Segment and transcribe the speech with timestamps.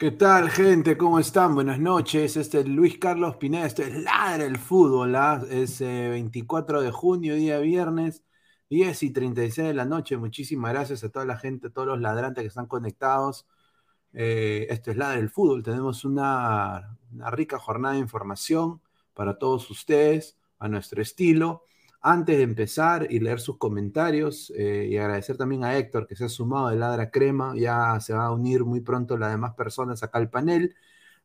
[0.00, 0.96] ¿Qué tal, gente?
[0.96, 1.54] ¿Cómo están?
[1.54, 2.34] Buenas noches.
[2.38, 3.66] Este es Luis Carlos Pineda.
[3.66, 5.14] Esto es Ladra el Fútbol.
[5.14, 5.42] ¿ah?
[5.50, 8.24] Es 24 de junio, día viernes,
[8.70, 10.16] 10 y 36 de la noche.
[10.16, 13.46] Muchísimas gracias a toda la gente, a todos los ladrantes que están conectados.
[14.14, 15.62] Eh, esto es Ladra el Fútbol.
[15.62, 16.96] Tenemos una
[17.32, 18.80] rica jornada de información
[19.12, 21.64] para todos ustedes, a nuestro estilo.
[22.02, 26.24] Antes de empezar y leer sus comentarios eh, y agradecer también a Héctor que se
[26.24, 30.02] ha sumado de Ladra Crema, ya se va a unir muy pronto las demás personas
[30.02, 30.74] acá al panel.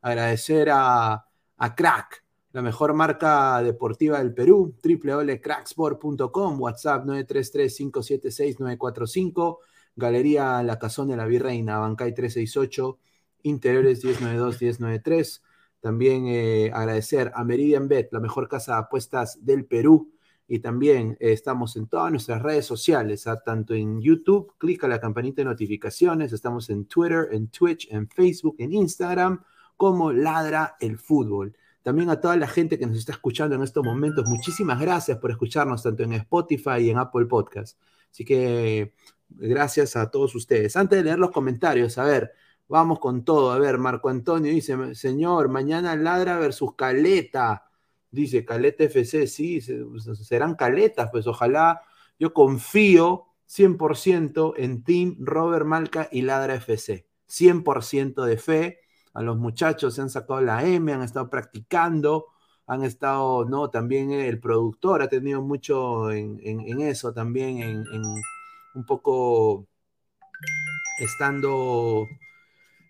[0.01, 1.25] Agradecer a,
[1.57, 9.59] a Crack, la mejor marca deportiva del Perú, www.cracksport.com, WhatsApp 933-576-945,
[9.95, 12.99] Galería La Cazón de la Virreina, Bancay 368,
[13.43, 15.41] Interiores 1092-1093.
[15.79, 20.11] También eh, agradecer a Meridian Bet, la mejor casa de apuestas del Perú
[20.47, 23.41] y también eh, estamos en todas nuestras redes sociales, ¿ah?
[23.43, 28.55] tanto en YouTube, clica la campanita de notificaciones, estamos en Twitter, en Twitch, en Facebook,
[28.59, 29.43] en Instagram,
[29.75, 31.55] como Ladra el Fútbol.
[31.81, 35.31] También a toda la gente que nos está escuchando en estos momentos, muchísimas gracias por
[35.31, 37.79] escucharnos tanto en Spotify y en Apple Podcast.
[38.11, 38.93] Así que
[39.29, 40.75] gracias a todos ustedes.
[40.75, 42.31] Antes de leer los comentarios, a ver,
[42.67, 43.51] vamos con todo.
[43.51, 47.65] A ver, Marco Antonio dice, señor, mañana Ladra versus Caleta.
[48.15, 51.81] Dice Caleta FC, sí, serán caletas, pues ojalá.
[52.17, 57.05] Yo confío 100% en Team Robert Malca y Ladra FC.
[57.27, 58.79] 100% de fe.
[59.13, 62.27] A los muchachos se han sacado la M, han estado practicando,
[62.67, 63.69] han estado, ¿no?
[63.69, 66.39] También el productor ha tenido mucho en,
[66.81, 67.85] eso, también en,
[68.73, 69.67] un poco
[70.99, 72.05] estando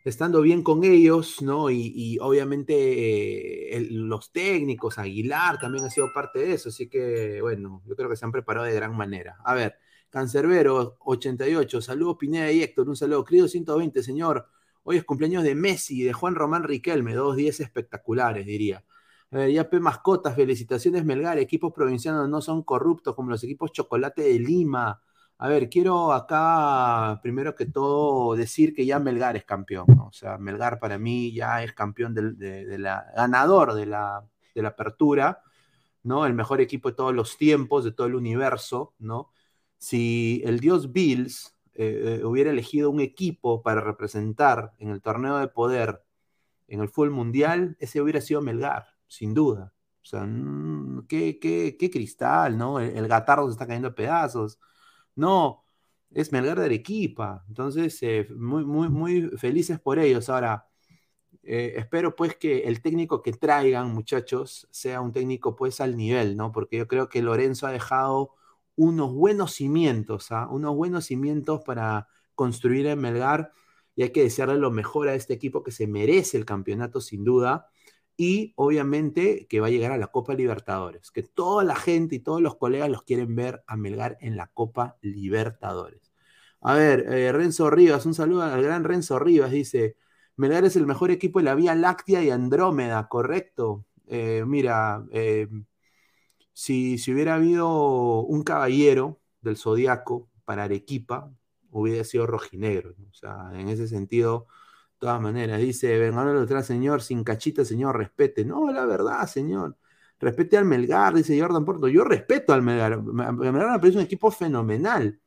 [0.05, 1.69] estando bien con ellos, ¿no?
[1.71, 7.81] Y, obviamente eh, los técnicos, Aguilar también ha sido parte de eso, así que bueno,
[7.85, 9.37] yo creo que se han preparado de gran manera.
[9.43, 9.77] A ver,
[10.11, 14.47] Cancerbero 88, saludos Pineda y Héctor, un saludo, querido 120, señor.
[14.83, 18.85] Hoy es cumpleaños de Messi y de Juan Román Riquelme, dos días espectaculares, diría.
[19.31, 19.67] A ver, ya.
[19.81, 25.01] Mascotas, felicitaciones Melgar, equipos provincianos no son corruptos como los equipos Chocolate de Lima.
[25.37, 29.85] A ver, quiero acá, primero que todo, decir que ya Melgar es campeón.
[29.99, 34.25] O sea, Melgar para mí ya es campeón de, de, de la, ganador de la,
[34.53, 35.43] de la apertura,
[36.03, 36.25] ¿no?
[36.25, 39.31] El mejor equipo de todos los tiempos, de todo el universo, ¿no?
[39.77, 45.49] Si el dios Bills eh, hubiera elegido un equipo para representar en el torneo de
[45.49, 46.01] poder
[46.67, 49.73] en el fútbol mundial, ese hubiera sido Melgar, sin duda.
[50.01, 52.79] O sea, mmm, qué, qué, qué, cristal, ¿no?
[52.79, 54.59] El, el Gatardo se está cayendo a pedazos.
[55.15, 55.65] No,
[56.11, 57.43] es Melgar de Arequipa.
[57.47, 60.29] Entonces, eh, muy, muy, muy felices por ellos.
[60.29, 60.67] Ahora,
[61.43, 66.37] eh, espero pues que el técnico que traigan, muchachos, sea un técnico pues al nivel,
[66.37, 66.51] ¿no?
[66.51, 68.31] Porque yo creo que Lorenzo ha dejado
[68.75, 70.47] unos buenos cimientos, ¿ah?
[70.49, 73.51] Unos buenos cimientos para construir en Melgar
[73.95, 77.23] y hay que desearle lo mejor a este equipo que se merece el campeonato sin
[77.23, 77.69] duda
[78.17, 82.19] y obviamente que va a llegar a la Copa Libertadores, que toda la gente y
[82.19, 86.11] todos los colegas los quieren ver a Melgar en la Copa Libertadores.
[86.61, 89.97] A ver, eh, Renzo Rivas, un saludo al gran Renzo Rivas, dice,
[90.37, 93.85] Melgar es el mejor equipo de la Vía Láctea y Andrómeda, correcto.
[94.07, 95.47] Eh, mira, eh,
[96.53, 101.31] si, si, hubiera habido un caballero del Zodiaco para Arequipa,
[101.71, 102.95] hubiera sido rojinegro.
[103.09, 104.47] O sea, en ese sentido
[104.99, 108.45] todas maneras, dice, vengan a otra señor, sin cachita, señor, respete.
[108.45, 109.77] No, la verdad, señor.
[110.19, 111.87] Respete al Melgar, dice Jordan Porto.
[111.87, 113.01] Yo respeto al Melgar.
[113.01, 115.19] Melgar me parece un equipo fenomenal.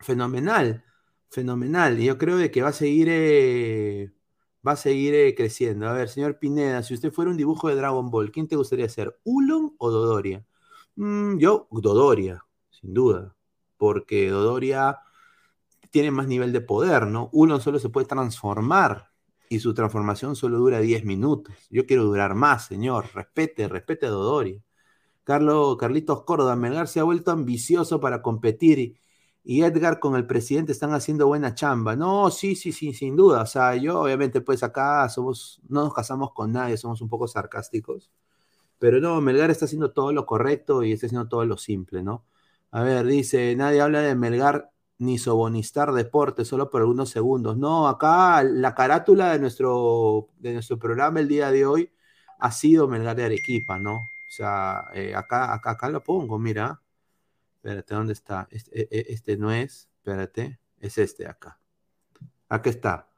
[0.00, 0.84] Fenomenal.
[1.30, 1.98] Fenomenal.
[1.98, 4.12] Y yo creo de que va a seguir, eh,
[4.66, 5.88] va a seguir eh, creciendo.
[5.88, 8.88] A ver, señor Pineda, si usted fuera un dibujo de Dragon Ball, ¿quién te gustaría
[8.88, 9.18] ser?
[9.24, 10.44] ¿Ulon o Dodoria?
[10.96, 13.36] Mm, yo, Dodoria, sin duda.
[13.76, 14.98] Porque Dodoria
[15.90, 17.30] tiene más nivel de poder, ¿no?
[17.32, 19.10] Uno solo se puede transformar
[19.48, 21.54] y su transformación solo dura 10 minutos.
[21.70, 23.06] Yo quiero durar más, señor.
[23.14, 24.62] Respete, respete a Dodori.
[25.24, 28.98] Carlos, Carlitos Córdoba, Melgar se ha vuelto ambicioso para competir
[29.44, 31.96] y Edgar con el presidente están haciendo buena chamba.
[31.96, 33.42] No, sí, sí, sí, sin duda.
[33.42, 37.28] O sea, yo obviamente pues acá somos, no nos casamos con nadie, somos un poco
[37.28, 38.10] sarcásticos.
[38.78, 42.26] Pero no, Melgar está haciendo todo lo correcto y está haciendo todo lo simple, ¿no?
[42.70, 47.56] A ver, dice, nadie habla de Melgar ni Sobonistar Deporte, solo por algunos segundos.
[47.56, 51.92] No, acá la carátula de nuestro, de nuestro programa el día de hoy
[52.38, 53.94] ha sido Melgar de Arequipa, ¿no?
[53.96, 56.80] O sea, eh, acá, acá, acá lo pongo, mira.
[57.56, 58.48] Espérate, ¿dónde está?
[58.50, 61.58] Este, e, e, este, no es, espérate, es este acá.
[62.48, 63.08] Aquí está.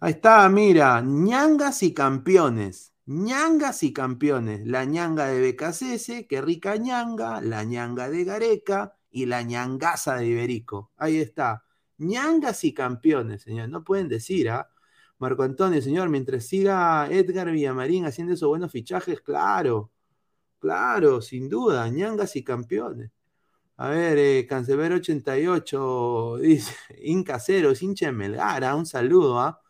[0.00, 2.92] Ahí está, mira, ñangas y campeones.
[3.06, 4.66] ñangas y campeones.
[4.66, 10.26] La ñanga de BKCS, qué rica ñanga, la ñanga de Gareca y la ñangaza de
[10.26, 10.92] Iberico.
[10.98, 11.64] Ahí está.
[11.98, 13.70] ñangas y campeones, señor.
[13.70, 14.68] No pueden decir, ¿ah?
[15.18, 19.90] Marco Antonio, señor, mientras siga Edgar Villamarín haciendo esos buenos fichajes, claro,
[20.58, 23.10] claro, sin duda, ñangas y campeones.
[23.78, 29.62] A ver, eh, Cancelero 88 dice, Inca Cero, hincha Melgara, un saludo, ¿ah?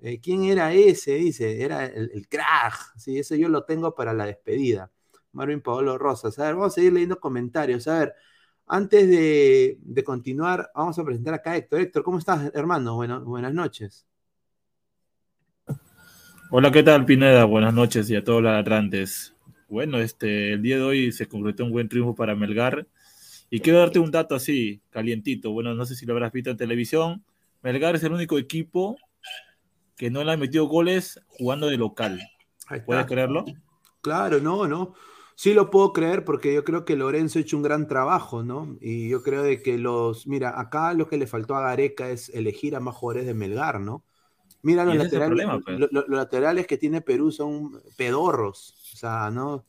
[0.00, 1.14] Eh, ¿Quién era ese?
[1.16, 4.90] Dice, era el, el crack, sí, eso yo lo tengo para la despedida.
[5.32, 6.38] Marvin Paolo Rosas.
[6.38, 7.86] A ver, vamos a seguir leyendo comentarios.
[7.88, 8.14] A ver,
[8.70, 11.80] antes de, continuar, vamos a presentar acá a Héctor.
[11.80, 12.94] Héctor, ¿cómo estás, hermano?
[12.94, 14.06] Bueno, buenas noches.
[16.50, 17.44] Hola, ¿qué tal, Pineda?
[17.44, 19.34] Buenas noches y a todos los atlantes.
[19.68, 22.86] Bueno, este, el día de hoy se concretó un buen triunfo para Melgar
[23.50, 25.50] y quiero darte un dato así, calientito.
[25.50, 27.24] Bueno, no sé si lo habrás visto en televisión.
[27.62, 28.96] Melgar es el único equipo
[29.96, 32.20] que no le ha metido goles jugando de local.
[32.86, 33.44] ¿Puedes creerlo?
[34.00, 34.94] Claro, no, no.
[35.40, 38.76] Sí lo puedo creer porque yo creo que Lorenzo ha hecho un gran trabajo, ¿no?
[38.78, 42.28] Y yo creo de que los, mira, acá lo que le faltó a Gareca es
[42.28, 44.04] elegir a más jugadores de Melgar, ¿no?
[44.60, 45.80] Mira, los laterales, pues.
[45.90, 49.64] los laterales que tiene Perú son pedorros, o sea, ¿no?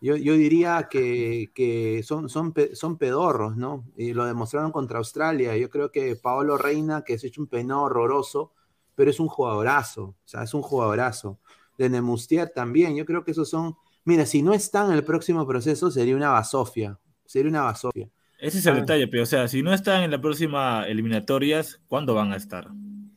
[0.00, 3.86] Yo, diría que, son, son, son, pedorros, ¿no?
[3.96, 5.56] Y lo demostraron contra Australia.
[5.56, 8.52] Yo creo que Paolo Reina, que es hecho un penado horroroso,
[8.94, 11.40] pero es un jugadorazo, o sea, es un jugadorazo.
[11.76, 13.74] De Nemustier también, yo creo que esos son.
[14.08, 16.98] Mira, si no están en el próximo proceso, sería una basofia.
[17.26, 18.08] Sería una basofia.
[18.40, 18.80] Ese es el ah.
[18.80, 22.70] detalle, pero o sea, si no están en la próxima eliminatorias, ¿cuándo van a estar?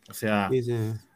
[0.09, 0.49] O sea,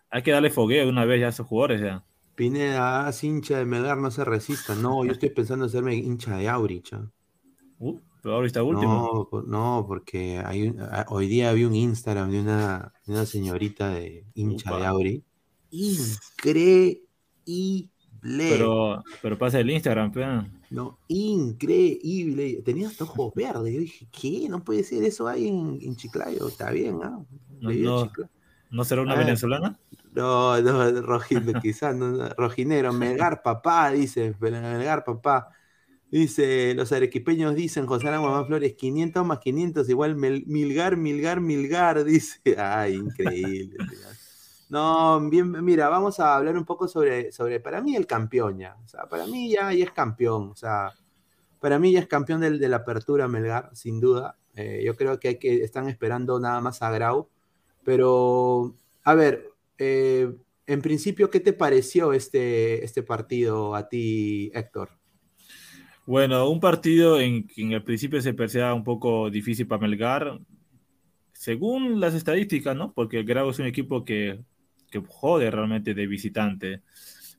[0.10, 2.06] hay que darle fogueo una vez ya a esos jugadores ya.
[2.36, 4.76] Pineda, haz hincha de Melgar, no se resista.
[4.76, 6.94] No, yo estoy pensando en hacerme hincha de Aurich.
[7.80, 9.28] Uh, pero Aurich está último.
[9.30, 10.74] No, no porque hay
[11.10, 15.24] hoy día vi un Instagram de una, una señorita de hincha de Aurich.
[15.70, 17.02] Increíble.
[18.26, 20.46] Pero, pero pasa el Instagram, pero...
[20.72, 22.62] No, increíble.
[22.66, 23.74] Tenía hasta ojos verdes.
[23.74, 24.48] Yo dije, ¿qué?
[24.50, 26.48] No puede ser eso ahí en, Chiclayo.
[26.48, 27.20] Está bien, ¿ah?
[27.62, 28.12] No,
[28.72, 29.18] no, será una ah.
[29.18, 29.80] venezolana?
[30.14, 31.20] No, no,
[31.62, 35.50] quizás, no, rojinegro, Melgar papá, dice, Melgar papá.
[36.10, 42.40] Dice, los arequipeños dicen, José Aranguamán Flores, 500 más 500 igual Milgar, Milgar, Milgar, dice.
[42.58, 43.78] Ay, increíble.
[44.70, 48.76] No, bien, mira, vamos a hablar un poco sobre, sobre, para mí el campeón ya.
[48.84, 50.50] O sea, para mí ya, es campeón.
[50.50, 50.92] O sea,
[51.60, 54.38] para mí ya es campeón del, de la apertura Melgar, sin duda.
[54.56, 57.30] Eh, yo creo que, hay que están esperando nada más a Grau.
[57.84, 60.34] Pero, a ver, eh,
[60.66, 64.90] en principio, ¿qué te pareció este, este partido a ti, Héctor?
[66.08, 70.40] Bueno, un partido en que en el principio se parecía un poco difícil para Melgar,
[71.34, 72.94] según las estadísticas, ¿no?
[72.94, 74.40] Porque el Grau es un equipo que,
[75.02, 76.82] que jode realmente de visitante.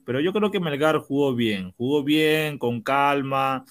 [0.05, 3.65] Pero yo creo que Melgar jugó bien, jugó bien, con calma,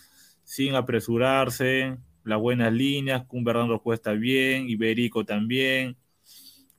[0.44, 5.96] sin apresurarse, las buenas líneas, con Bernardo Cuesta bien, Iberico también,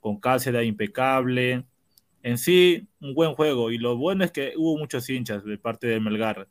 [0.00, 1.64] con Cáceres impecable
[2.22, 3.70] en sí, un buen juego.
[3.70, 6.48] Y lo bueno es que hubo muchos hinchas de parte de Melgar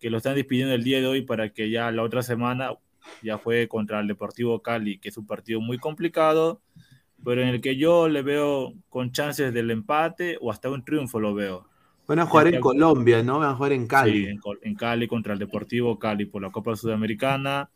[0.00, 2.74] que lo están despidiendo el día de hoy para que ya la otra semana
[3.22, 6.60] ya fue contra el Deportivo Cali, que es un partido muy complicado,
[7.24, 11.18] pero en el que yo le veo con chances del empate o hasta un triunfo
[11.18, 11.66] lo veo.
[12.06, 13.38] Van a jugar en Colombia, ¿no?
[13.38, 14.26] Van a jugar en Cali.
[14.26, 17.70] Sí, en, Cali contra el Deportivo Cali por la Copa Sudamericana.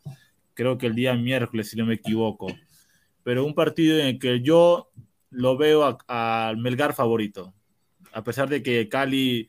[0.53, 2.47] Creo que el día miércoles, si no me equivoco.
[3.23, 4.91] Pero un partido en el que yo
[5.31, 7.53] lo veo al Melgar favorito.
[8.13, 9.47] A pesar de que Cali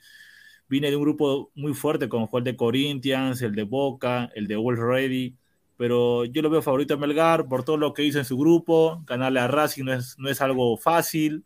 [0.67, 4.47] viene de un grupo muy fuerte, como fue el de Corinthians, el de Boca, el
[4.47, 5.37] de Wolf Ready,
[5.81, 9.03] pero yo lo veo favorito a Melgar por todo lo que hizo en su grupo.
[9.07, 11.43] Ganarle a Racing no es, no es algo fácil.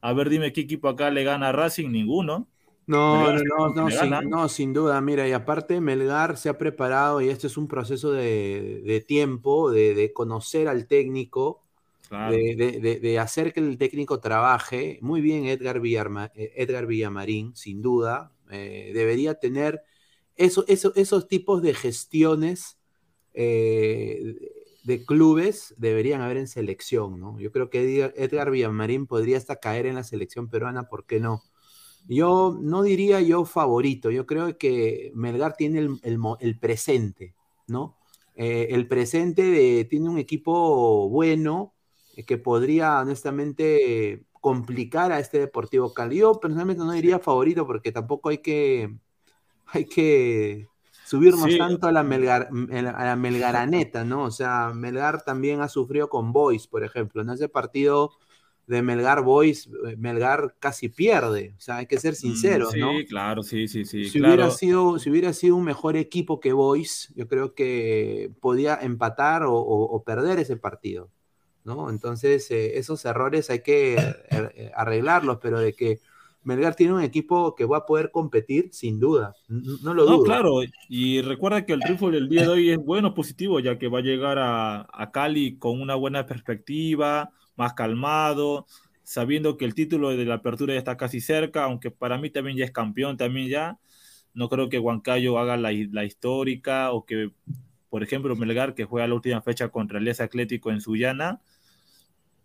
[0.00, 2.48] A ver, dime qué equipo acá le gana a Racing, ninguno.
[2.86, 7.28] No, no, no, sin, no, sin, duda, mira, y aparte Melgar se ha preparado y
[7.28, 11.62] este es un proceso de, tiempo, de, de, conocer al técnico,
[12.10, 14.98] de, hacer que el técnico trabaje.
[15.02, 18.32] Muy bien Edgar, eh, Edgar Villamarín, sin duda.
[18.50, 19.82] Eh, debería tener
[20.36, 22.77] eso, esos tipos de gestiones
[23.40, 24.34] eh,
[24.82, 27.38] de clubes deberían haber en selección, ¿no?
[27.38, 31.44] Yo creo que Edgar Villamarín podría hasta caer en la selección peruana, ¿por qué no?
[32.08, 37.36] Yo no diría yo favorito, yo creo que Melgar tiene el, presente,
[37.68, 37.96] ¿no?
[38.34, 41.74] Eh, el presente de, tiene un equipo bueno
[42.16, 46.16] eh, que podría honestamente complicar a este Deportivo Cali.
[46.16, 48.96] Yo personalmente no diría favorito porque tampoco hay que,
[49.66, 50.66] hay que
[51.08, 54.24] subirnos tanto a la, Melgar, a la Melgaraneta, ¿no?
[54.24, 57.22] O sea, Melgar también ha sufrido con Boys, por ejemplo.
[57.22, 58.12] En ese partido
[58.66, 61.54] de Melgar Boys, eh, Melgar casi pierde.
[61.56, 62.92] O sea, hay que ser mm, sinceros, ¿no?
[62.92, 64.10] Sí, claro, sí, sí, sí.
[64.10, 68.78] Si, hubiera sido, si hubiera sido un mejor equipo que Boys, yo creo que podía
[68.82, 71.10] empatar o, perder ese partido,
[71.64, 71.88] ¿no?
[71.88, 73.94] Entonces, eh, esos errores hay que
[74.30, 76.00] eh, arreglarlos, pero de que
[76.48, 80.16] Melgar tiene un equipo que va a poder competir sin duda, no lo dudo.
[80.16, 83.78] No, claro, y recuerda que el triunfo del día de hoy es bueno, positivo, ya
[83.78, 88.64] que va a llegar a, Cali con una buena perspectiva, más calmado,
[89.02, 92.56] sabiendo que el título de la apertura ya está casi cerca, aunque para mí también
[92.56, 93.78] ya es campeón, también ya.
[94.32, 97.30] No creo que Huancayo haga la, la histórica o que,
[97.90, 101.42] por ejemplo, Melgar, que juega la última fecha contra el Atlético en Sullana,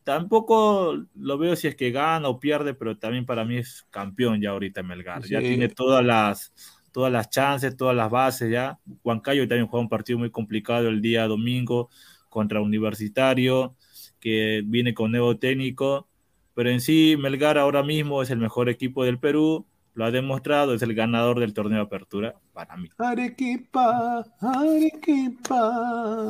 [0.04, 4.42] tampoco lo veo si es que gana o pierde, pero también para mí es campeón
[4.42, 5.24] ya ahorita Melgar.
[5.24, 6.54] Ya tiene todas las,
[6.92, 8.80] todas las chances, todas las bases ya.
[9.04, 11.90] Huancayo también juega un partido muy complicado el día domingo
[12.30, 13.76] contra Universitario,
[14.20, 16.08] que viene con nuevo técnico.
[16.54, 20.74] Pero en sí, Melgar ahora mismo es el mejor equipo del Perú, lo ha demostrado,
[20.74, 22.90] es el ganador del torneo de apertura para mí.
[22.98, 26.30] Arequipa, Arequipa.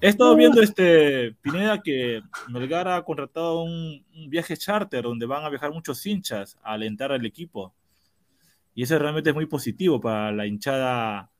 [0.00, 5.48] He estado viendo este Pineda que Melgar ha contratado un, viaje charter donde van a
[5.48, 7.74] viajar muchos hinchas a alentar al equipo.
[8.74, 11.30] Y eso realmente es muy positivo para la hinchada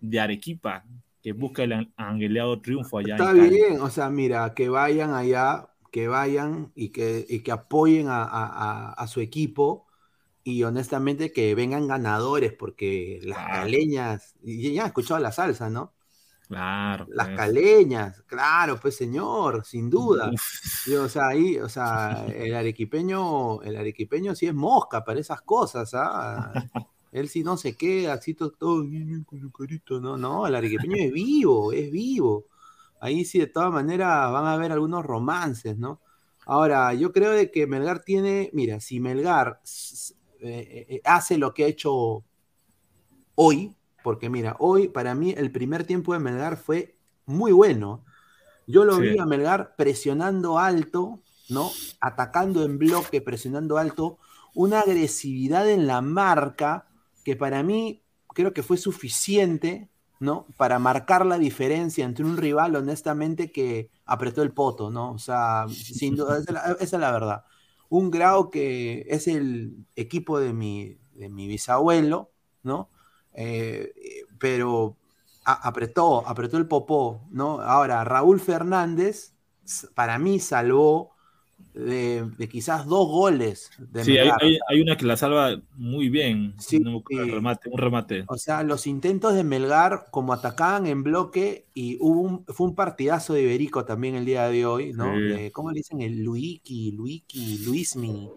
[0.00, 0.84] de Arequipa
[1.22, 3.16] que busca el angeleado triunfo allá.
[3.16, 9.04] Está bien, o sea, mira, que vayan allá, que vayan y que, que apoyen a,
[9.08, 9.86] su equipo
[10.44, 15.92] y honestamente que vengan ganadores porque las caleñas, y ya he escuchado la salsa, ¿no?
[16.48, 17.06] Claro.
[17.10, 17.36] Las pues.
[17.36, 20.30] caleñas, claro, pues señor, sin duda.
[20.98, 25.92] o sea, ahí, o sea, el arequipeño, el arequipeño sí es mosca para esas cosas,
[25.92, 26.52] ¿ah?
[27.12, 31.12] Él sí no se queda, así todo, con su carito, no, no, el arequipeño es
[31.12, 32.46] vivo, es vivo.
[33.00, 36.00] Ahí sí, de todas maneras, van a haber algunos romances, ¿no?
[36.46, 39.60] Ahora, yo creo de que Melgar tiene, mira, si Melgar
[40.40, 42.24] eh, eh, hace lo que ha hecho
[43.34, 48.04] hoy, porque mira, hoy para mí el primer tiempo de Melgar fue muy bueno.
[48.66, 51.70] Yo lo vi a Melgar presionando alto, ¿no?
[52.00, 54.18] Atacando en bloque, presionando alto,
[54.54, 56.86] una agresividad en la marca
[57.24, 58.02] que para mí
[58.34, 59.88] creo que fue suficiente,
[60.20, 60.46] ¿no?
[60.56, 65.12] Para marcar la diferencia entre un rival, honestamente, que apretó el poto, ¿no?
[65.12, 67.44] O sea, sin duda, esa es la, verdad.
[67.88, 72.30] Un grado que es el equipo de mi, de mi bisabuelo,
[72.62, 72.90] ¿no?
[73.40, 73.92] Eh,
[74.40, 74.96] pero
[75.44, 77.60] apretó, apretó el popó, ¿no?
[77.60, 79.32] Ahora, Raúl Fernández,
[79.94, 81.12] para mí, salvó
[81.72, 83.70] de, quizás dos goles.
[83.78, 86.54] De sí, hay, una que la salva muy bien.
[86.58, 88.24] Sí, un, remate, un remate.
[88.26, 93.34] O sea, los intentos de Melgar, como atacaban en bloque, y hubo fue un partidazo
[93.34, 95.12] de Iberico también el día de hoy, ¿no?
[95.52, 96.00] ¿Cómo le dicen?
[96.00, 98.30] El Luiki, Luiki, Luismi.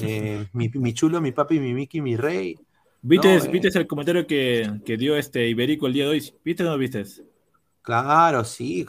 [0.00, 2.58] Eh, mi, mi, chulo, mi papi, mi Miki, mi rey.
[3.06, 6.34] ¿Viste, ¿viste el comentario que, que, dio este Iberico el día de hoy?
[6.42, 7.04] ¿Viste o no viste?
[7.82, 8.86] Claro, sí.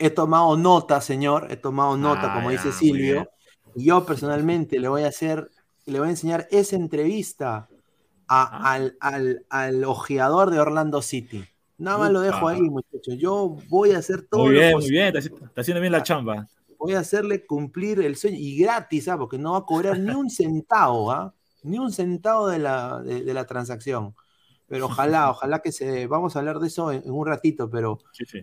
[0.00, 1.46] He tomado nota, señor.
[1.48, 3.30] He tomado nota, como ah, dice Silvio.
[3.76, 5.48] Y yo personalmente le voy a hacer,
[5.86, 7.68] le voy a enseñar esa entrevista
[8.26, 8.72] a, ah.
[8.72, 11.44] al, al, ojeador de Orlando City.
[11.78, 13.16] Nada más lo dejo ahí, muchachos.
[13.16, 14.46] Yo voy a hacer todo.
[14.46, 15.16] Muy bien, muy bien.
[15.16, 16.48] Está haciendo bien la ah, chamba.
[16.78, 18.38] Voy a hacerle cumplir el sueño.
[18.40, 19.16] Y gratis, ¿ah?
[19.16, 21.32] Porque no va a cobrar ni un centavo, ¿ah?
[21.62, 24.14] Ni un centavo de la, de, la transacción.
[24.66, 26.06] Pero ojalá, ojalá que se.
[26.06, 27.98] Vamos a hablar de eso en, un ratito, pero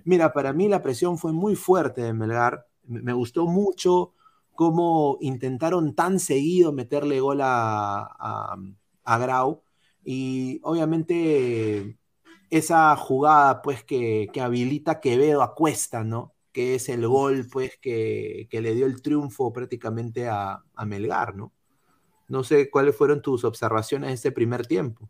[0.05, 2.67] mira, para mí la presión fue muy fuerte de Melgar.
[2.83, 4.13] Me, gustó mucho
[4.55, 8.55] cómo intentaron tan seguido meterle gol a,
[9.03, 9.63] a, Grau.
[10.03, 11.97] Y obviamente
[12.49, 16.33] esa jugada, pues, que, que, habilita Quevedo a Cuesta, ¿no?
[16.51, 21.35] Que es el gol, pues, que, que le dio el triunfo prácticamente a, a Melgar,
[21.35, 21.53] ¿no?
[22.29, 25.09] No sé cuáles fueron tus observaciones en este primer tiempo.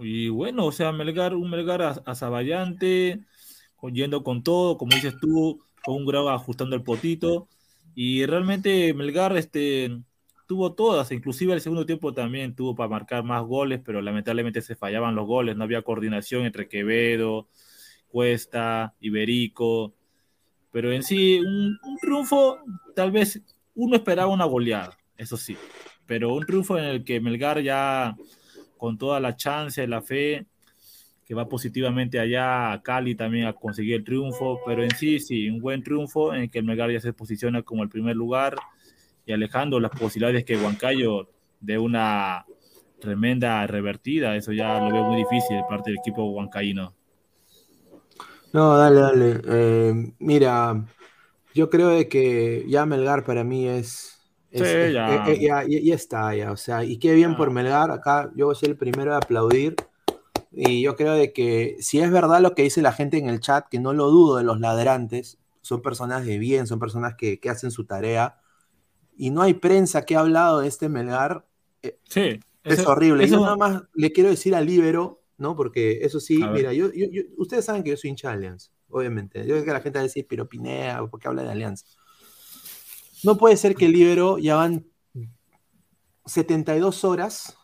[0.00, 3.20] Y bueno, o sea, Melgar, un Melgar azaballante,
[3.92, 7.48] yendo con todo, como dices tú, con un grado ajustando el potito.
[7.94, 9.90] Y realmente Melgar este,
[10.46, 14.76] tuvo todas, inclusive el segundo tiempo también tuvo para marcar más goles, pero lamentablemente se
[14.76, 17.48] fallaban los goles, no había coordinación entre Quevedo,
[18.08, 19.94] Cuesta, Iberico.
[20.70, 22.58] Pero en sí, un, un triunfo,
[22.94, 23.40] tal vez
[23.74, 25.56] uno esperaba una goleada, eso sí.
[26.06, 28.16] Pero un triunfo en el que Melgar ya
[28.76, 30.46] con toda la chance, la fe,
[31.24, 35.50] que va positivamente allá a Cali también a conseguir el triunfo, pero en sí, sí,
[35.50, 38.54] un buen triunfo en el que el Melgar ya se posiciona como el primer lugar
[39.24, 41.28] y alejando las posibilidades que Huancayo
[41.60, 42.46] de una
[43.00, 46.94] tremenda revertida, eso ya lo veo muy difícil de parte del equipo huancaíno.
[48.52, 49.40] No, dale, dale.
[49.48, 50.86] Eh, mira,
[51.54, 54.15] yo creo de que ya Melgar para mí es...
[54.58, 55.26] Sí, es- ya.
[55.26, 56.52] eh, eh, ya, ya- ya está, ya.
[56.52, 57.90] O sea, y qué bien por Melgar.
[57.90, 59.76] Acá yo soy el primero de aplaudir.
[60.52, 63.40] Y yo creo de que si es verdad lo que dice la gente en el
[63.40, 67.40] chat, que no lo dudo de los ladrantes, son personas de bien, son personas que,
[67.40, 68.38] que hacen su tarea.
[69.16, 71.46] Y no hay prensa que ha hablado de este Melgar,
[72.08, 73.24] Sí, es eso- horrible.
[73.24, 75.54] eso- Yo nada más le quiero decir al Libero, ¿no?
[75.56, 78.34] Porque eso sí, A mira, yo, yo- yo- ustedes saben que yo soy hincha de
[78.34, 79.46] Alianza, obviamente.
[79.46, 81.86] Yo sé que la gente va a decir, pero Pineda, ¿por qué habla de Alianza?
[83.26, 84.86] No puede ser que el Libero ya van
[86.26, 87.58] 72 horas,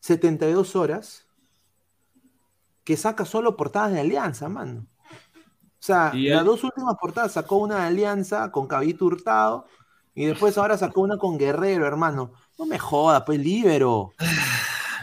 [0.00, 1.26] 72 horas,
[2.82, 4.86] que saca solo portadas de Alianza, mano.
[5.02, 9.66] O sea, Y las dos últimas portadas sacó una de Alianza con Cabito Hurtado
[10.14, 12.32] y después ahora sacó una con Guerrero, hermano.
[12.58, 14.14] No me joda, pues Libero.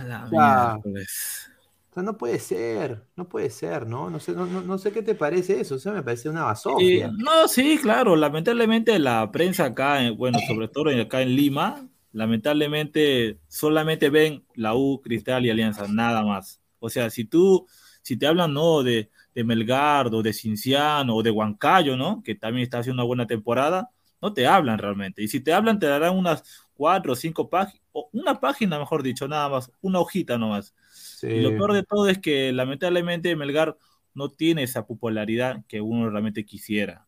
[0.08, 1.51] La O sea, miércoles.
[1.92, 4.10] O sea, no puede ser, no puede ser, ¿no?
[4.10, 6.44] No sé, no, no- no sé qué te parece eso, o sea, me parece una
[6.46, 7.18] basofia.
[7.18, 11.88] no, sí, claro, lamentablemente la prensa acá, en- bueno, sobre todo en- acá en Lima,
[12.12, 16.62] lamentablemente solamente ven la U, Cristal y Alianza, nada más.
[16.80, 17.68] O sea, si tú,
[18.02, 22.22] si te hablan, no, de, de Melgar, o de Cinciano, o de Huancayo, ¿no?
[22.24, 23.90] Que también está haciendo una buena temporada,
[24.22, 25.24] no te hablan realmente.
[25.24, 29.04] Y si te hablan, te darán unas cuatro o cinco páginas, o una página, mejor
[29.04, 30.74] dicho, nada más, una hojita nomás.
[31.22, 31.28] Sí.
[31.28, 33.78] Y lo peor de todo es que lamentablemente Melgar
[34.16, 37.06] no tiene esa popularidad que uno realmente quisiera.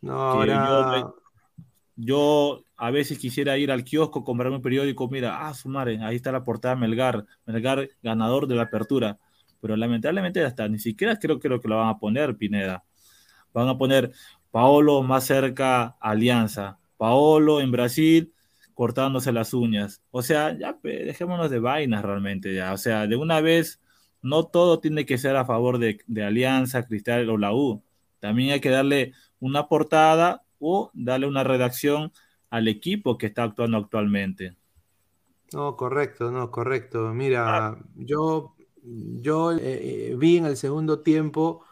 [0.00, 1.12] No, ahora.
[1.94, 6.16] Yo a veces quisiera ir al kiosco, comprarme un periódico, mira, ah, su madre, ahí
[6.16, 9.18] está la portada Melgar, Melgar ganador de la apertura.
[9.60, 12.82] Pero lamentablemente hasta ni siquiera creo, creo que lo van a poner, Pineda.
[13.52, 14.10] Van a poner
[14.50, 18.31] Paolo más cerca Alianza, Paolo en Brasil
[18.74, 20.02] cortándose las uñas.
[20.10, 22.72] O sea, ya dejémonos de vainas realmente ya.
[22.72, 23.80] O sea, de una vez,
[24.22, 27.82] no todo tiene que ser a favor de, de Alianza, Cristal o la U.
[28.20, 32.12] También hay que darle una portada o darle una redacción
[32.50, 34.56] al equipo que está actuando actualmente.
[35.52, 37.12] No, correcto, no, correcto.
[37.12, 41.64] Mira, yo, yo eh, eh, vi en el segundo tiempo,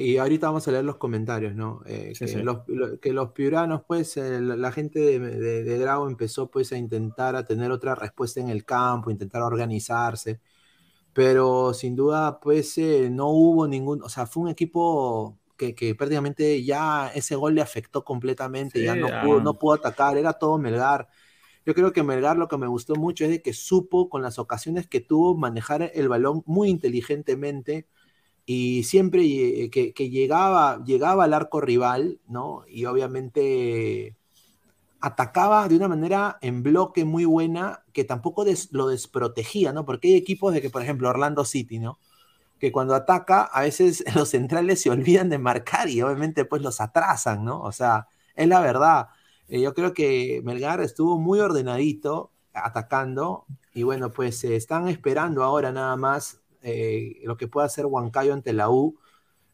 [0.00, 1.82] y ahorita vamos a leer los comentarios, ¿no?
[1.86, 2.40] Eh, Sí, que, sí.
[2.40, 6.72] Los, lo- que los piuranos, pues, eh, la, gente de, de, de Grau empezó, pues,
[6.72, 10.40] a intentar a tener otra respuesta en el campo, intentar organizarse,
[11.12, 15.94] pero sin duda, pues, eh, no hubo ningún, o sea, fue un equipo que, que
[15.94, 19.18] prácticamente ya ese gol le afectó completamente, ya Sí, no ya.
[19.18, 21.08] pudo, no pudo atacar, era todo Melgar.
[21.64, 24.38] Yo creo que Melgar lo que me gustó mucho es de que supo con las
[24.38, 27.88] ocasiones que tuvo manejar el balón muy inteligentemente
[28.46, 32.64] y siempre lle- que, llegaba, llegaba al arco rival, ¿no?
[32.68, 34.16] Y obviamente
[35.00, 39.84] atacaba de una manera en bloque muy buena que tampoco lo desprotegía, ¿no?
[39.84, 41.98] Porque hay equipos de que, por ejemplo, Orlando City, ¿no?
[42.58, 46.80] Que cuando ataca, a veces los centrales se olvidan de marcar y obviamente pues los
[46.80, 47.60] atrasan, ¿no?
[47.62, 49.08] O sea, es la verdad.
[49.48, 55.44] Eh, yo creo que Melgar estuvo muy ordenadito atacando y bueno, pues se están esperando
[55.44, 58.98] ahora nada más eh, lo que pueda hacer Huancayo ante la U,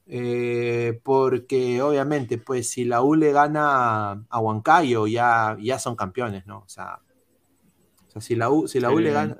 [0.06, 6.46] eh, porque obviamente pues si la U le gana a Huancayo ya, ya son campeones,
[6.46, 6.58] ¿no?
[6.60, 7.00] O sea,
[8.08, 9.04] o sea, si la U, si la U Sí.
[9.04, 9.36] le gana,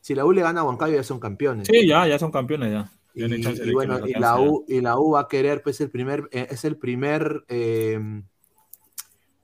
[0.00, 1.66] si la U le gana a Huancayo ya son campeones.
[1.66, 2.90] Sí, ya, ya son campeones ya.
[3.14, 4.40] Y, bueno, y la.
[4.40, 8.00] U, y la U va a querer, pues el primer, eh, es el primer, eh,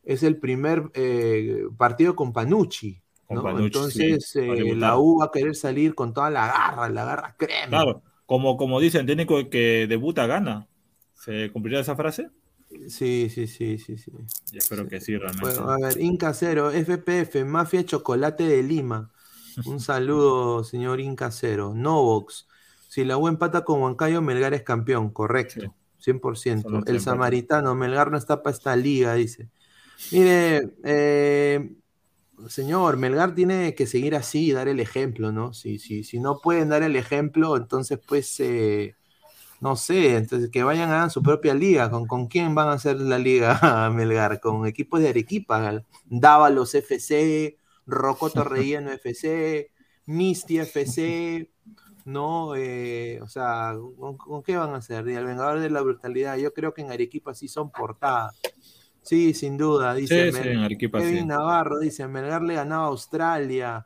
[0.02, 5.54] es el primer eh, partido con Panucci, Entonces sí, eh, la U va a querer
[5.54, 7.68] salir con toda la garra, la garra crema.
[7.68, 10.68] Claro, como, como dicen, técnico que debuta gana.
[11.14, 12.30] ¿Se cumplirá esa frase?
[12.88, 14.12] Sí, sí, sí, sí, sí.
[14.52, 15.42] Y espero que sí, realmente.
[15.42, 19.10] Bueno, a ver, Inca Cero, FPF, Mafia Chocolate de Lima.
[19.66, 21.72] Un saludo, señor Inca Cero.
[21.74, 22.48] Novox,
[22.88, 25.74] si la U empata con Huancayo, Melgar es campeón, correcto.
[26.04, 26.62] 100%.
[26.62, 27.00] Solo El siempre.
[27.00, 29.48] samaritano, Melgar no está para esta liga, dice.
[30.12, 31.72] Mire, eh,
[32.48, 35.52] señor, Melgar tiene que seguir así y dar el ejemplo, ¿no?
[35.52, 38.96] Si, si, si no pueden dar el ejemplo, entonces pues, eh,
[39.60, 41.90] no sé, entonces que vayan a su propia liga.
[41.90, 44.40] ¿Con, con quién van a hacer la liga Melgar?
[44.40, 49.70] Con equipos de Arequipa, Dávalos FC, Rocoto Relleno FC,
[50.06, 51.50] Misti FC,
[52.04, 52.54] ¿no?
[52.56, 55.08] Eh, o sea, ¿con, con qué van a hacer?
[55.08, 58.40] Y el Vengador de la Brutalidad, yo creo que en Arequipa sí son portadas.
[59.02, 60.42] Sí, sin duda, dice Sí, sí,
[61.12, 61.28] Kevin.
[61.28, 63.84] Navarro, dice, Melgar le ganaba a Australia.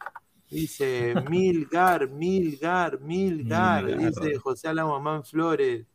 [0.51, 3.99] Dice, Milgar, Milgar, Milgar, Milgar.
[3.99, 5.87] dice José Alamamán Flores,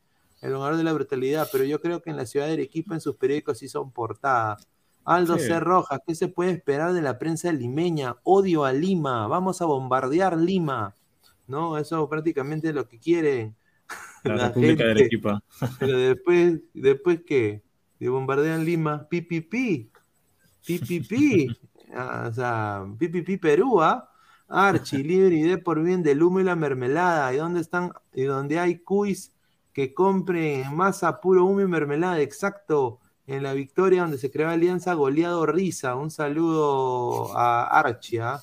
[0.41, 3.01] el honor de la brutalidad, pero yo creo que en la ciudad de Arequipa en
[3.01, 4.67] sus periódicos sí son portadas.
[5.05, 5.47] Aldo Sí.
[5.47, 5.59] C.
[5.59, 8.17] Rojas, ¿qué se puede esperar de la prensa limeña?
[8.23, 10.95] Odio a Lima, vamos a bombardear Lima.
[11.47, 13.55] No, eso prácticamente es lo que quieren.
[14.23, 14.91] La, La República de.
[14.91, 15.43] Arequipa.
[15.79, 17.63] Pero después, después ¿qué?
[17.99, 19.91] De bombardean Lima, pipipi,
[20.65, 21.47] pipipi,
[21.91, 24.09] Ah, o sea, pipipi Perú, ¿ah?
[24.47, 27.33] Archie, libre y de por bien del humo y la mermelada.
[27.33, 27.91] ¿Y dónde están?
[28.13, 29.33] Y donde hay cuis
[29.73, 32.99] que compren masa puro humo y mermelada, exacto.
[33.27, 35.95] En la victoria donde se creó Alianza Goleado Risa.
[35.95, 38.41] Un saludo a Archie, ¿ah?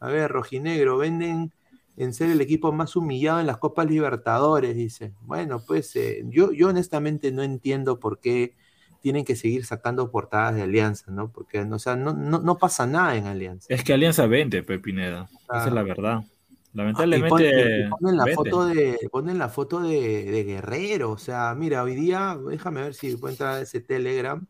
[0.00, 1.52] A ver, Rojinegro, venden
[1.96, 5.14] en ser el equipo más humillado en las Copas Libertadores, dice.
[5.22, 8.56] Bueno, pues eh, yo, yo honestamente no entiendo por qué
[9.00, 11.30] tienen que seguir sacando portadas de Alianza, ¿no?
[11.30, 13.66] Porque, o sea, no, no, no pasa nada en Alianza.
[13.70, 15.28] Es que Alianza vende, Pepineda.
[15.48, 15.58] Ah.
[15.58, 16.16] Esa es la verdad.
[16.18, 16.26] Pon-
[16.74, 17.88] Lamentablemente.
[17.90, 18.34] ponen la vende.
[18.36, 22.94] foto de ponen la foto de, de Guerrero, o sea, mira, hoy día, déjame ver
[22.94, 24.46] si puedo entrar a ese Telegram.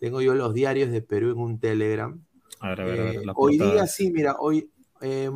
[0.00, 2.20] Tengo yo los diarios de Perú en un Telegram.
[2.60, 3.14] A ver, a ver, a ver.
[3.16, 4.68] Eh, hoy día sí, mira, hoy,
[5.00, 5.30] eh,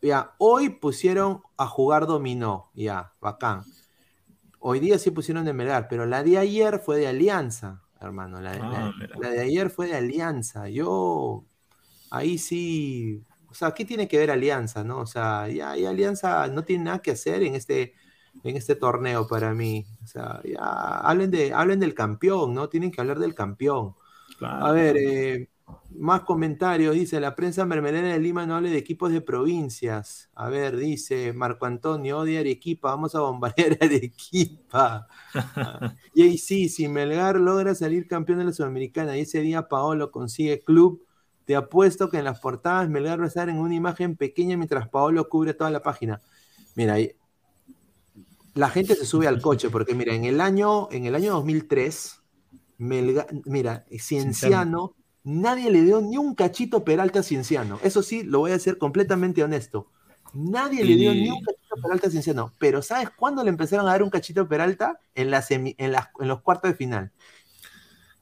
[0.00, 3.62] ya, hoy pusieron a jugar dominó, ya, bacán.
[4.58, 8.40] Hoy día sí pusieron de Melgar, pero la de ayer fue de Alianza, hermano.
[8.40, 10.68] La, de- Ah, la- de ayer fue de Alianza.
[10.68, 11.44] Yo,
[12.10, 15.00] ahí sí, o sea, ¿qué tiene que ver Alianza, no?
[15.00, 17.94] O sea, ya, ya Alianza no tiene nada que hacer en este,
[18.44, 19.86] en este torneo para mí.
[20.04, 20.58] O sea, ya
[21.00, 22.68] hablen, de, hablen del campeón, ¿no?
[22.68, 23.94] Tienen que hablar del campeón.
[24.38, 24.66] Claro.
[24.66, 25.50] A ver, eh,
[25.90, 26.94] más comentarios.
[26.94, 30.30] Dice, la prensa mermelera de Lima no hable de equipos de provincias.
[30.34, 35.06] A ver, dice Marco Antonio, odia Arequipa, vamos a bombardear Arequipa.
[36.14, 40.10] Y ahí sí, si Melgar logra salir campeón de la Sudamericana y ese día Paolo
[40.10, 41.04] consigue club,
[41.44, 44.88] te apuesto que en las portadas Melgar va a estar en una imagen pequeña mientras
[44.88, 46.20] Paolo cubre toda la página.
[46.74, 46.96] Mira,
[48.54, 52.20] la gente se sube al coche porque mira, en el año, en el año 2003,
[52.78, 54.96] Melgar, mira, Cienciano,
[55.28, 57.78] nadie le dio ni un cachito Peralta a Cienciano.
[57.82, 59.90] Eso sí, lo voy a ser completamente honesto.
[60.34, 62.52] Nadie le dio Y- ni un cachito Peralta a Cienciano.
[62.58, 64.98] Pero ¿sabes cuándo le empezaron a dar un cachito Peralta?
[65.14, 65.92] En, la semi- en,
[66.26, 67.12] los cuartos de final.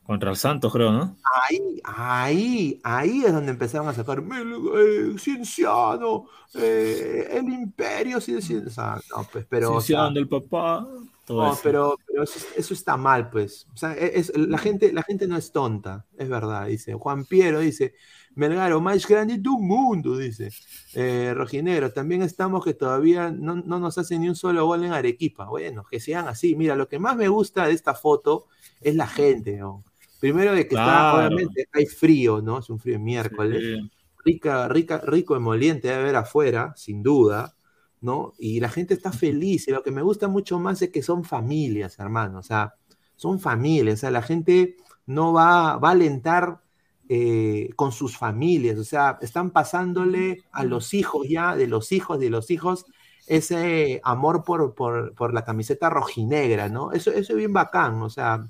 [0.04, 1.16] Contra el Santos, creo, ¿no?
[1.48, 8.70] Ahí, ahí, ahí es donde empezaron a sacar eh, Cienciano, eh, el imperio Cienciano.
[9.10, 9.68] No, pues, pero.
[9.74, 10.86] o sea, Cienciano del papá.
[11.26, 11.60] Todo no, eso.
[11.62, 13.66] pero, pero eso, eso está mal, pues.
[13.74, 16.94] O sea, es- la, gente, la gente no es tonta, es verdad, dice.
[16.94, 17.94] Juan Piero dice,
[18.36, 20.50] Melgaro, más grande del mundo, dice.
[20.94, 24.92] Eh, Rojinegro, también estamos que todavía no, no nos hacen ni un solo gol en
[24.92, 25.46] Arequipa.
[25.48, 26.54] Bueno, que sean así.
[26.54, 28.46] Mira, lo que más me gusta de esta foto
[28.80, 29.82] es la gente, ¿no?
[30.20, 32.60] Primero de que está, obviamente, hay frío, ¿no?
[32.60, 33.90] Es un frío de miércoles Sí.
[34.24, 37.55] rica, rica, rico emoliente debe haber afuera, sin duda,
[38.00, 38.35] ¿no?
[38.38, 39.68] Y la gente está feliz.
[39.68, 42.38] Y lo que me gusta mucho más es que son familias, hermano.
[42.38, 42.74] O sea,
[43.16, 43.94] son familias.
[43.94, 46.61] O sea, la gente no va, va a alentar
[47.09, 48.78] eh, con sus familias.
[48.78, 52.87] O sea, están pasándole a los hijos ya, de los hijos, de los hijos,
[53.26, 56.92] ese amor por, por, por la camiseta rojinegra, ¿no?
[56.92, 58.02] Eso, eso es bien bacán.
[58.02, 58.48] O sea,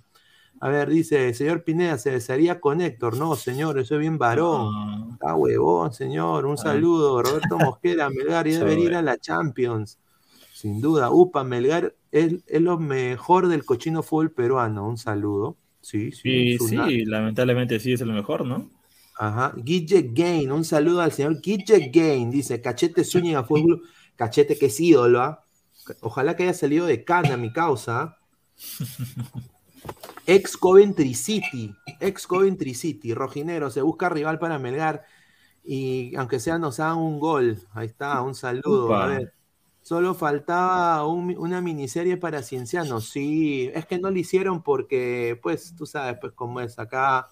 [0.60, 3.16] a ver, dice, señor Pineda, se besaría con Héctor.
[3.16, 4.72] No, señor, eso es bien varón.
[4.74, 6.46] Ah, Está huevón, señor.
[6.46, 7.22] Un saludo.
[7.22, 9.98] Roberto Mosquera, Melgar, ya debería ir a la Champions.
[10.54, 11.10] Sin duda.
[11.10, 14.88] Upa, Melgar es, es lo mejor del cochino fútbol peruano.
[14.88, 15.56] Un saludo.
[15.82, 16.56] Sí, sí.
[16.58, 18.70] Una- sí, lamentablemente sí es el mejor, ¿no?
[19.18, 19.52] Ajá.
[19.56, 22.30] Guille Gain, un saludo al señor Guille Gain.
[22.30, 23.82] Dice, Cachete Zúñiga Fútbol.
[24.16, 25.44] Cachete que es ídolo, ¿ah?
[26.00, 28.16] Ojalá que haya salido de Cana, mi causa.
[30.26, 35.04] Ex Coventry City, ex Coventry City, Rojinero, se busca rival para Melgar
[35.64, 37.58] y aunque sea nos hagan un gol.
[37.72, 38.86] Ahí está, un saludo.
[38.86, 39.04] Upa.
[39.04, 39.32] A ver,
[39.82, 43.08] solo faltaba un- una miniserie para Ciencianos.
[43.08, 47.28] Sí, es que no lo hicieron porque, pues, tú sabes, pues, cómo es acá.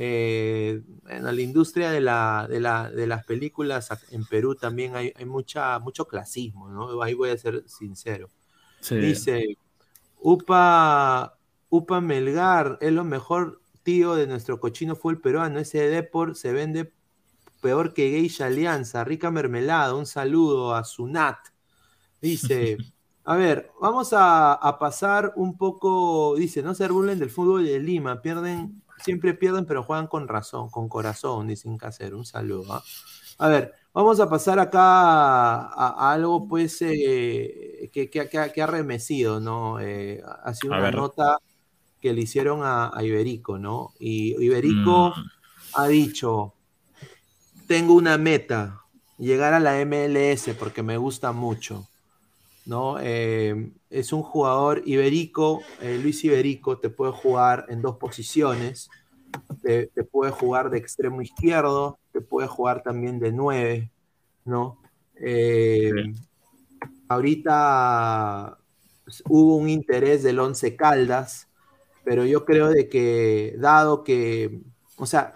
[0.00, 5.12] eh, en la industria de, la, de, la- de las películas en Perú también hay,
[5.16, 7.02] hay mucha, mucho clasismo, ¿no?
[7.02, 8.28] Ahí voy a ser sincero.
[8.80, 8.94] Sí.
[8.96, 9.56] Dice,
[10.20, 11.37] Upa,
[11.70, 15.58] Upa Melgar es lo mejor tío de nuestro cochino fútbol peruano.
[15.58, 16.92] Ese Depor se vende
[17.60, 19.04] peor que Geisha Alianza.
[19.04, 19.94] Rica mermelada.
[19.94, 21.38] Un saludo a Sunat.
[22.20, 22.78] Dice,
[23.24, 27.78] A ver, vamos a, a pasar un poco, dice, no se burlen del fútbol de
[27.78, 32.72] Lima, pierden, siempre pierden, pero juegan con razón, con corazón, dicen Casero, un saludo.
[32.72, 32.82] ¿ah?
[33.38, 35.66] A ver, vamos a pasar acá a,
[36.08, 39.78] a algo pues eh, que, que, que ha- que ha remecido, ¿no?
[39.80, 40.94] Eh, ha sido A una ver.
[40.96, 41.38] nota
[42.00, 43.92] que le hicieron a, a Iberico, ¿no?
[43.98, 45.28] Y Iberico Mm.
[45.74, 46.54] ha dicho,
[47.66, 48.82] tengo una meta,
[49.18, 51.86] llegar a la MLS porque me gusta mucho,
[52.64, 52.98] ¿no?
[53.00, 58.88] Eh, es un jugador iberico, eh, Luis Iberico te puede jugar en dos posiciones,
[59.62, 63.90] te, te puede jugar de extremo izquierdo, te puede jugar también de nueve,
[64.44, 64.78] ¿no?
[65.16, 65.92] Eh,
[67.08, 68.58] ahorita
[69.28, 71.47] hubo un interés del Once Caldas,
[72.08, 74.62] pero yo creo de que dado que,
[74.96, 75.34] o sea,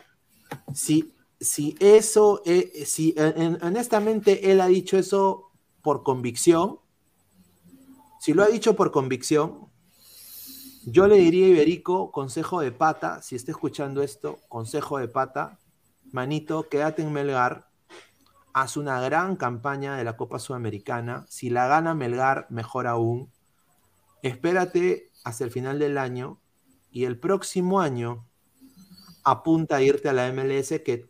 [0.74, 5.50] si, si eso, eh, si en- en- honestamente él ha dicho eso
[5.82, 6.78] por convicción,
[8.20, 9.68] si lo ha dicho por convicción,
[10.84, 15.58] yo le diría a Iberico, consejo de pata, si está escuchando esto, consejo de pata,
[16.10, 17.68] manito, quédate en Melgar,
[18.54, 23.30] haz una gran campaña de la Copa Sudamericana, si la gana Melgar, mejor aún,
[24.22, 26.41] espérate hasta el final del año
[26.92, 28.26] y el próximo año
[29.24, 31.08] apunta a irte a la MLS que,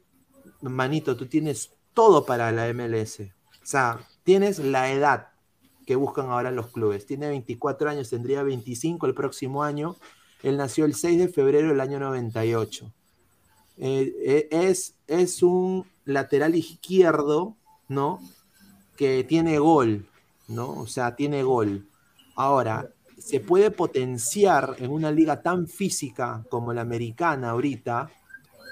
[0.61, 3.21] manito, tú tienes todo para la MLS.
[3.21, 5.29] O sea, tienes la edad
[5.87, 7.07] que buscan ahora los clubes.
[7.07, 9.97] Tiene 24 años, tendría 25 el próximo año.
[10.43, 12.93] Él nació el 6 de febrero del año 98.
[13.79, 17.57] Eh, eh, es, es un lateral izquierdo,
[17.89, 18.21] ¿no?
[18.97, 20.07] Que tiene gol,
[20.49, 20.71] ¿no?
[20.71, 21.89] O sea, tiene gol.
[22.37, 22.93] Ahora,
[23.23, 28.11] se puede potenciar en una liga tan física como la americana ahorita,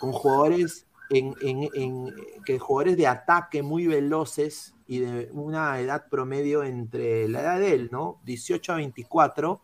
[0.01, 6.65] con jugadores en, en- que jugadores de ataque muy veloces y de una edad promedio
[6.65, 8.19] entre la edad de él, ¿no?
[8.25, 9.61] 18 a 24.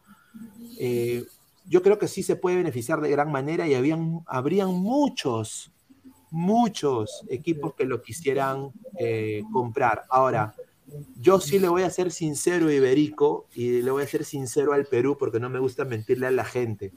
[0.78, 1.24] eh,
[1.68, 5.72] yo creo que sí se puede beneficiar de gran manera y habían, habrían muchos,
[6.30, 8.70] muchos equipos que lo quisieran
[9.00, 10.04] eh, comprar.
[10.08, 10.54] Ahora,
[11.16, 14.86] yo sí le voy a ser sincero Iberico y le voy a ser sincero al
[14.86, 16.92] Perú porque no me gusta mentirle a la gente.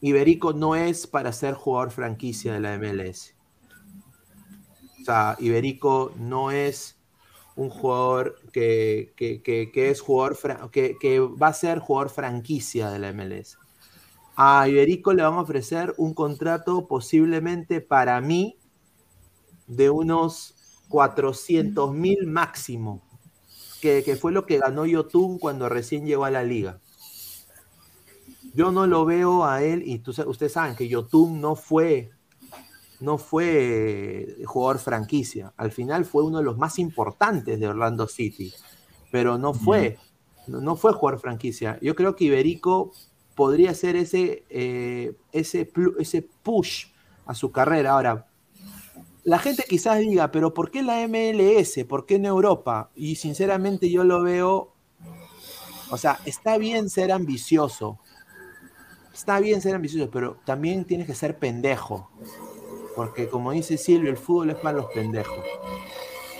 [0.00, 3.34] Iberico no es para ser jugador franquicia de la MLS.
[5.00, 6.98] O sea, Iberico no es
[7.54, 10.36] un jugador que, que- que- es jugador
[10.70, 13.56] que va a ser jugador franquicia de la MLS.
[14.36, 18.58] A Iberico le van a ofrecer un contrato posiblemente para mí
[19.66, 20.55] de unos
[20.88, 23.02] 400 mil máximo,
[23.80, 26.80] que, que fue lo que ganó Yotun cuando recién llegó a la liga.
[28.54, 32.10] Yo no lo veo a él, y tú ustedes saben que Yotun no fue,
[33.00, 35.52] no fue jugador franquicia.
[35.56, 38.52] Al final fue uno de los más importantes de Orlando City,
[39.10, 39.98] pero no fue,
[40.46, 41.78] no, no fue jugador franquicia.
[41.82, 42.92] Yo creo que Iberico
[43.36, 46.86] podría ser ese, eh, ese, ese push
[47.26, 47.92] a su carrera.
[47.92, 48.26] Ahora,
[49.26, 51.84] la gente quizás diga, pero ¿por qué la MLS?
[51.86, 52.90] ¿Por qué en Europa?
[52.96, 54.72] Y sinceramente yo lo veo,
[55.90, 57.98] o sea, está bien ser ambicioso,
[59.12, 62.10] está bien ser ambicioso, pero también tienes que ser pendejo,
[62.96, 65.44] porque como dice Silvio, el fútbol es para los pendejos.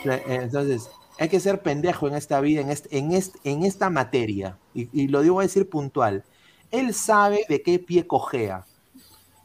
[0.05, 4.89] Entonces, hay que ser pendejo en esta vida, en, en, este- en esta materia, y,
[4.93, 6.25] y lo digo a decir puntual.
[6.71, 8.67] Él sabe de qué pie cojea.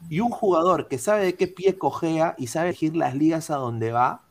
[0.09, 3.55] Y un jugador que sabe de qué pie cojea y sabe elegir las ligas a
[3.55, 4.23] donde va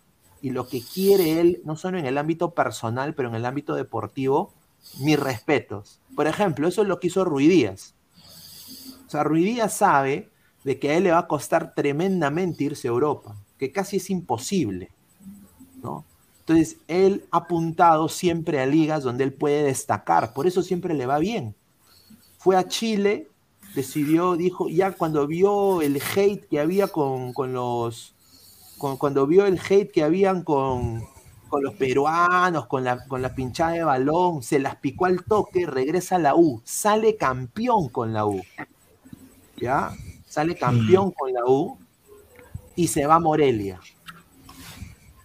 [0.43, 3.75] y lo que quiere él, no solo en el ámbito personal, pero en el ámbito
[3.75, 4.53] deportivo,
[4.99, 6.01] mis respetos.
[6.17, 7.95] Por ejemplo, eso es lo que hizo Rui Díaz.
[9.07, 10.31] O sea, Rui Díaz sabe
[10.65, 14.11] de que a él le va a costar tremendamente irse a Europa, que casi es
[14.11, 14.91] imposible,
[15.83, 16.05] ¿no?
[16.41, 21.07] Entonces, él ha apuntado siempre a ligas donde él puede destacar, por eso siempre le
[21.07, 21.55] va bien.
[22.39, 23.30] Fue a Chile,
[23.75, 28.15] decidió, dijo, ya cuando vio el hate que había con, con los,
[28.79, 31.05] con- cuando vio el hate que habían con,
[31.49, 35.67] con los peruanos, con la, con la pinchada de balón, se las picó al toque,
[35.67, 38.43] regresa a la U, sale campeón con la U.
[39.57, 39.93] ¿Ya?
[40.27, 41.79] Sale campeón con la U
[42.77, 43.81] y se va a Morelia.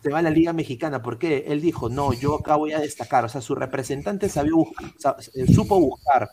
[0.01, 1.01] Se va a la Liga Mexicana.
[1.01, 1.45] ¿Por qué?
[1.47, 3.25] Él dijo, no, yo acá voy a destacar.
[3.25, 4.93] O sea, su representante sabía buscar,
[5.34, 6.30] eh, supo buscar.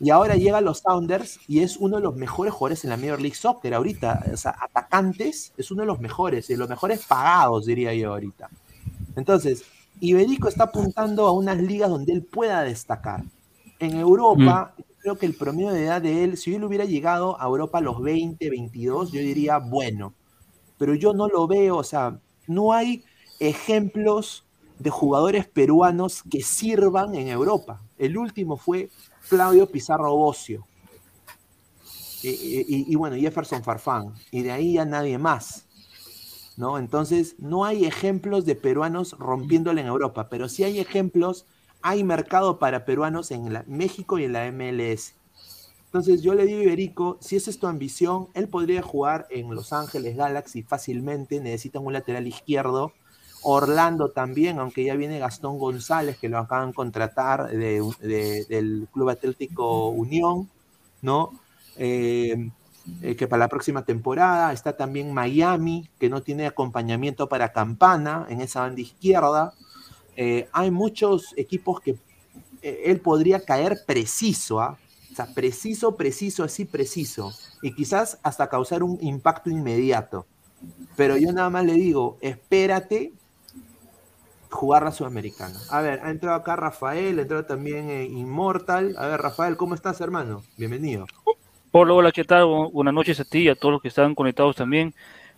[0.00, 2.96] Y ahora llega a los Sounders y es uno de los mejores jugadores en la
[2.96, 4.24] Major League Soccer ahorita.
[4.32, 8.48] O sea, atacantes es uno de los mejores, de los mejores pagados, diría yo ahorita.
[9.16, 9.64] Entonces,
[10.00, 13.22] Iberico está apuntando a unas ligas donde él pueda destacar.
[13.78, 17.46] En Europa, creo que el promedio de edad de él, si él hubiera llegado a
[17.46, 20.14] Europa a los 20, 22, yo diría, bueno.
[20.78, 23.04] Pero yo no lo veo, o sea, no hay
[23.38, 24.44] ejemplos
[24.78, 27.80] de jugadores peruanos que sirvan en Europa.
[27.96, 28.90] El último fue
[29.28, 30.66] Claudio Pizarro Bocio.
[32.22, 34.14] Y, bueno, Jefferson Farfán.
[34.30, 35.66] Y de ahí ya nadie más.
[36.56, 36.78] ¿no?
[36.78, 41.46] Entonces, no hay ejemplos de peruanos rompiéndole en Europa, pero sí hay ejemplos,
[41.82, 45.14] hay mercado para peruanos en la- México y en la MLS.
[45.86, 49.54] Entonces, yo le digo a Iberico, si esa es tu ambición, él podría jugar en
[49.54, 52.92] Los Ángeles Galaxy fácilmente, necesitan un lateral izquierdo.
[53.44, 58.88] Orlando también, aunque ya viene Gastón González, que lo acaban de contratar de- de- del
[58.92, 60.50] Club Atlético Unión,
[61.02, 61.32] ¿no?
[61.76, 62.50] Eh,
[63.02, 64.52] eh, que para la próxima temporada.
[64.52, 69.54] Está también Miami, que no tiene acompañamiento para Campana en esa banda izquierda.
[70.16, 71.96] Eh, hay muchos equipos que
[72.62, 74.78] él podría caer preciso, ¿ah?
[75.12, 77.32] O sea, preciso, preciso, así preciso.
[77.62, 80.26] Y quizás hasta causar un impacto inmediato.
[80.96, 83.12] Pero yo nada más le digo, espérate
[84.54, 85.58] jugar la Sudamericana.
[85.70, 88.94] A ver, ha entrado acá Rafael, ha entrado también eh, Immortal.
[88.96, 90.42] A ver, Rafael, ¿cómo estás, hermano?
[90.56, 91.06] Bienvenido.
[91.72, 92.44] Hola, hola, ¿qué tal?
[92.44, 94.94] Bu- Buenas noches a ti y a todos los que están conectados también.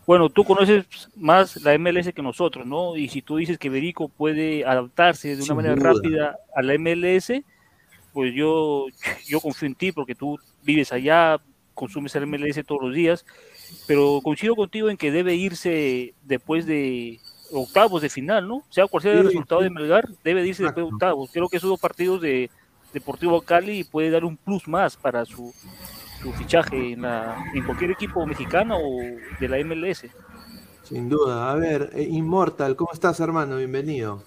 [0.07, 0.85] Bueno, tú conoces
[1.17, 2.97] más la MLS que nosotros, ¿no?
[2.97, 5.93] Y si tú dices que Berico puede adaptarse de una Sin manera duda.
[5.95, 7.43] rápida a la MLS,
[8.12, 8.87] pues yo,
[9.27, 11.39] yo confío en ti porque tú vives allá,
[11.75, 13.25] consumes el MLS todos los días,
[13.87, 17.19] pero coincido contigo en que debe irse después de
[17.53, 18.62] octavos de final, ¿no?
[18.70, 19.64] Sea cual sea el Sí, resultado sí.
[19.64, 21.30] de Melgar, debe de irse después de octavos.
[21.32, 22.51] Creo que esos dos partidos de
[22.92, 25.53] Deportivo Cali puede dar un plus más para su,
[26.22, 29.01] su fichaje en, la, en cualquier equipo mexicano o
[29.38, 30.07] de la MLS.
[30.82, 31.51] Sin duda.
[31.51, 33.57] A ver, eh, Immortal, ¿cómo estás, hermano?
[33.57, 34.22] Bienvenido.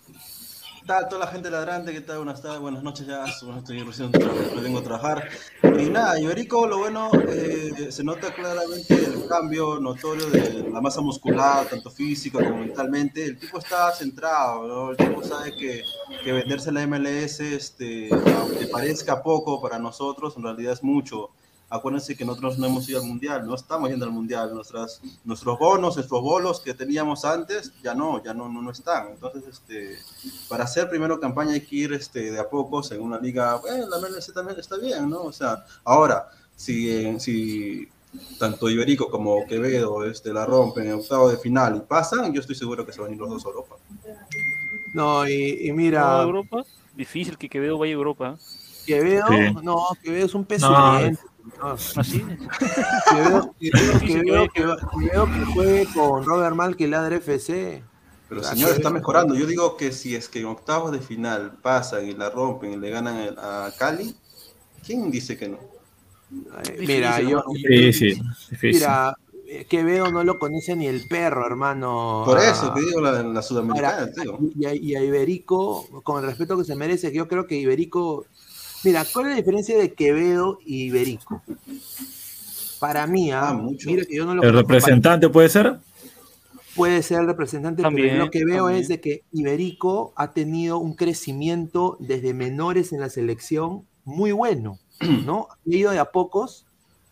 [0.90, 1.08] ¿Qué tal?
[1.08, 2.18] Toda la gente ladrante, ¿qué tal?
[2.18, 3.24] Buenas tardes, buenas noches ya.
[3.44, 5.30] Bueno, estoy recién vengo a trabajar.
[5.62, 11.02] Y nada, Iberico, lo bueno, eh, se nota claramente el cambio notorio de la masa
[11.02, 13.24] muscular, tanto física como mentalmente.
[13.24, 14.90] El tipo está centrado, ¿no?
[14.90, 15.84] El tipo sabe que,
[16.24, 21.30] que venderse la MLS, este, aunque parezca poco para nosotros, en realidad es mucho.
[21.72, 24.53] Acuérdense que nosotros no hemos ido al mundial, no estamos yendo al mundial.
[24.55, 29.09] Nuestras, nuestros bonos, nuestros bolos que teníamos antes, ya no, ya no, no, no están.
[29.09, 29.97] Entonces, este,
[30.47, 33.55] para hacer primero campaña hay que ir este, de a pocos en una liga.
[33.57, 35.22] Bueno, la MLS también está bien, ¿no?
[35.22, 37.88] O sea, ahora, si, eh, si
[38.39, 42.55] tanto Iberico como Quevedo este, la rompen en octavo de final y pasan, yo estoy
[42.55, 43.76] seguro que se van a ir los dos a Europa.
[44.95, 46.63] No, y, y ¿No, mira, Europa?
[46.95, 48.38] Difícil que Quevedo vaya a Europa.
[48.88, 49.53] Quevedo, Sí.
[49.61, 51.28] no, Quevedo es un No.
[51.58, 52.24] No, Así.
[53.60, 53.72] Que
[54.06, 57.84] Quevedo que juegue con Robert Mal que ladra FC.
[58.28, 59.36] Pero señor, que- está mejorando.
[59.36, 62.78] Yo digo que si es que en octavos de final pasan y la rompen y
[62.78, 64.16] le ganan el- a Cali,
[64.86, 65.58] ¿quién dice que no?
[65.58, 67.43] Eh, Difícil, Mira, yo, hermano.
[67.56, 68.06] Sí, sí,
[68.52, 68.74] difícil.
[68.82, 72.22] mira, eh, Quevedo no lo conoce ni el perro, hermano.
[72.24, 74.38] Por Ah, eso te digo la, la sudamericana, Ahora, digo.
[74.56, 77.56] y, a, y a Iberico, con el respeto que se merece, que yo creo que
[77.58, 78.26] Iberico.
[78.84, 81.41] Mira, ¿cuál es la diferencia de Quevedo y Iberico?
[82.80, 83.89] Para mí, ah, Ah, mucho.
[83.89, 85.80] mira que yo no lo ¿El representante puede ser?
[86.75, 88.82] puede ser el representante, También, pero lo que veo también.
[88.82, 94.80] es de que Iberico ha tenido un crecimiento desde menores en la selección muy bueno,
[95.25, 95.47] ¿no?
[95.51, 96.65] Ha ido de a pocos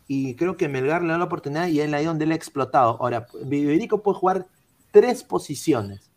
[0.07, 2.97] y creo que Melgar le da la oportunidad y él ahí donde él ha explotado.
[3.01, 4.45] Ahora, Iberico puede jugar
[4.91, 6.09] tres posiciones,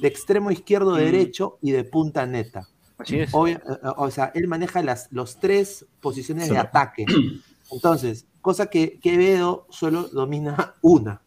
[0.00, 0.98] de extremo izquierdo, Mm.
[0.98, 2.68] derecho y de punta neta.
[2.98, 3.32] Así es.
[3.32, 6.50] Obvia- eh, o sea, él maneja las los tres posiciones Sí.
[6.52, 7.06] de ataque.
[7.72, 11.20] Entonces, cosa que Quevedo solo domina una,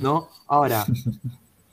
[0.00, 0.28] ¿no?
[0.46, 0.84] Ahora,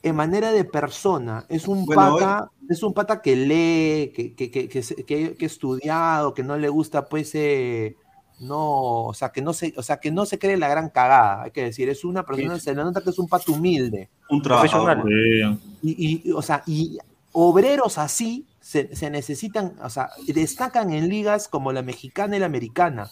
[0.04, 4.52] en manera de persona, es un Bueno, pata, es un pata que lee, que, que,
[4.52, 7.96] que, que, que- que ha estudiado, que no le gusta, pues, eh,
[8.40, 11.44] no, o sea, que no se, o sea, que no se cree la gran cagada,
[11.44, 14.10] hay que decir, es una persona, se le nota que es un pato humilde.
[14.30, 15.02] Un trabajador.
[15.02, 15.60] Profesional.
[15.82, 15.90] Sí.
[15.98, 16.98] Y, y, o sea, y
[17.32, 22.48] obreros así se, se necesitan, o sea, destacan en ligas como la mexicana y la
[22.48, 23.12] americana,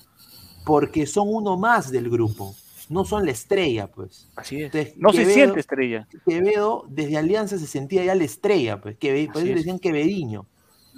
[0.66, 2.56] porque son uno más del grupo,
[2.90, 4.28] no son la estrella, pues.
[4.36, 4.74] Así es.
[4.74, 6.08] Entonces, No se Quevedo- siente estrella.
[6.28, 9.58] Quevedo desde Alianza se sentía ya la estrella, pues, que por eso es.
[9.58, 10.48] decían Quevediño.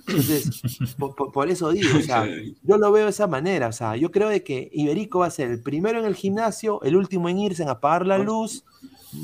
[0.08, 0.64] Entonces,
[1.34, 2.26] por, eso digo, o sea,
[2.64, 5.32] yo lo veo de esa manera, o sea, yo creo de que Iberico va a
[5.32, 8.64] ser el primero en el gimnasio, el último en irse en apagar la luz,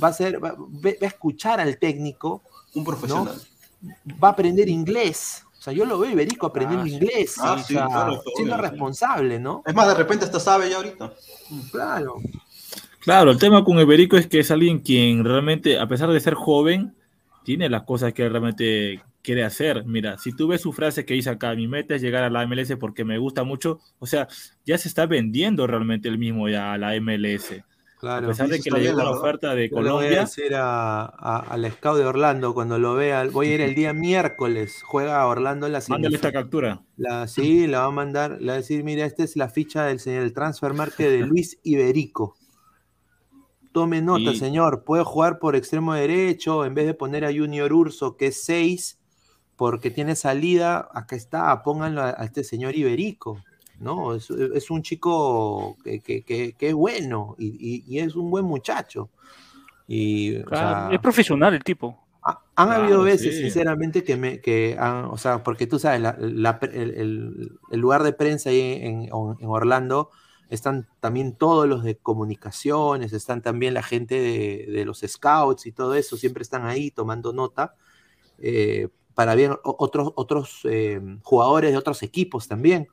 [0.03, 2.41] va a ser, va, va a escuchar al técnico,
[2.73, 3.36] Un profesional.
[4.21, 5.43] Va a aprender inglés.
[5.57, 8.13] O sea, yo lo veo Iberico aprendiendo Ah, inglés, Ah, y, o sí, sea, claro,
[8.13, 9.61] obvio, siendo responsable, ¿no?
[9.65, 11.13] Es más, de repente hasta sabe ya ahorita.
[11.71, 12.15] Claro.
[12.99, 16.34] Claro, el tema con Iberico es que es alguien quien realmente, a pesar de ser
[16.34, 16.95] joven,
[17.43, 19.86] tiene las cosas que realmente quiere hacer.
[19.86, 22.45] Mira, si tú ves su frase que dice acá, mi meta es llegar a la
[22.45, 24.27] MLS porque me gusta mucho, o sea,
[24.65, 27.63] ya se está vendiendo realmente el mismo ya a la MLS.
[28.09, 31.01] A pesar de que le llegó la oferta de le voy a Colombia, decir a,
[31.05, 35.21] a- al scout de Orlando cuando lo vea, voy a ir el día miércoles, juega
[35.21, 36.81] a Orlando en la mándale esta captura.
[36.97, 39.85] La, sí, la va a mandar, le va a decir, mira, esta es la ficha
[39.85, 42.35] del señor el transfer market de Luis Iberico.
[43.71, 47.71] Tome nota, Y- señor, puede jugar por extremo derecho en vez de poner a Junior
[47.71, 48.99] Urso, que es 6,
[49.55, 53.41] porque tiene salida, acá está, pónganlo a, a este señor Iberico.
[53.82, 54.13] ¿No?
[54.15, 58.29] Es, es un chico que, que- que- que es bueno y, y- y es un
[58.32, 59.09] buen muchacho.
[59.88, 61.97] Y, o Claro, sea, es profesional el tipo.
[62.23, 63.41] ha- han Claro, habido veces, sí.
[63.41, 66.11] sinceramente, que me, que han- o sea, porque tú sabes, la-
[66.61, 70.11] el, el- el lugar de prensa ahí en, en Orlando
[70.49, 75.71] están también todos los de comunicaciones, están también la gente de, de los scouts y
[75.71, 77.75] todo eso, siempre están ahí tomando nota
[78.39, 82.88] eh, para ver o- otros, otros eh, jugadores de otros equipos también.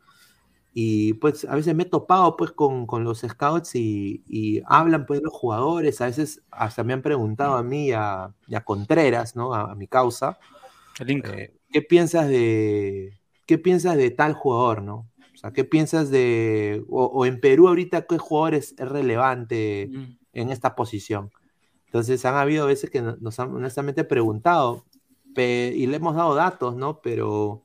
[0.81, 5.07] Y pues a veces me he topado pues con, con los scouts y, y hablan
[5.07, 8.25] pues los jugadores, a veces hasta me han preguntado a mí a,
[8.55, 9.55] a Contreras, ¿no?
[9.55, 10.39] A, a mi causa,
[11.33, 15.09] eh, ¿qué piensas de qué piensas de tal jugador, ¿no?
[15.35, 19.89] O sea, ¿qué piensas de o, o en Perú ahorita qué jugador es, es relevante
[19.93, 20.05] Mm.
[20.35, 21.31] en esta posición?
[21.87, 24.85] Entonces han habido veces que no- nos han honestamente preguntado
[25.35, 27.01] pe- y le hemos dado datos, ¿no?
[27.01, 27.63] Pero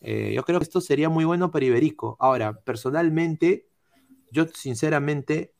[0.00, 2.16] eh, yo creo que esto sería muy bueno para Iberico.
[2.20, 3.68] Ahora, personalmente,
[4.30, 5.54] yo sinceramente,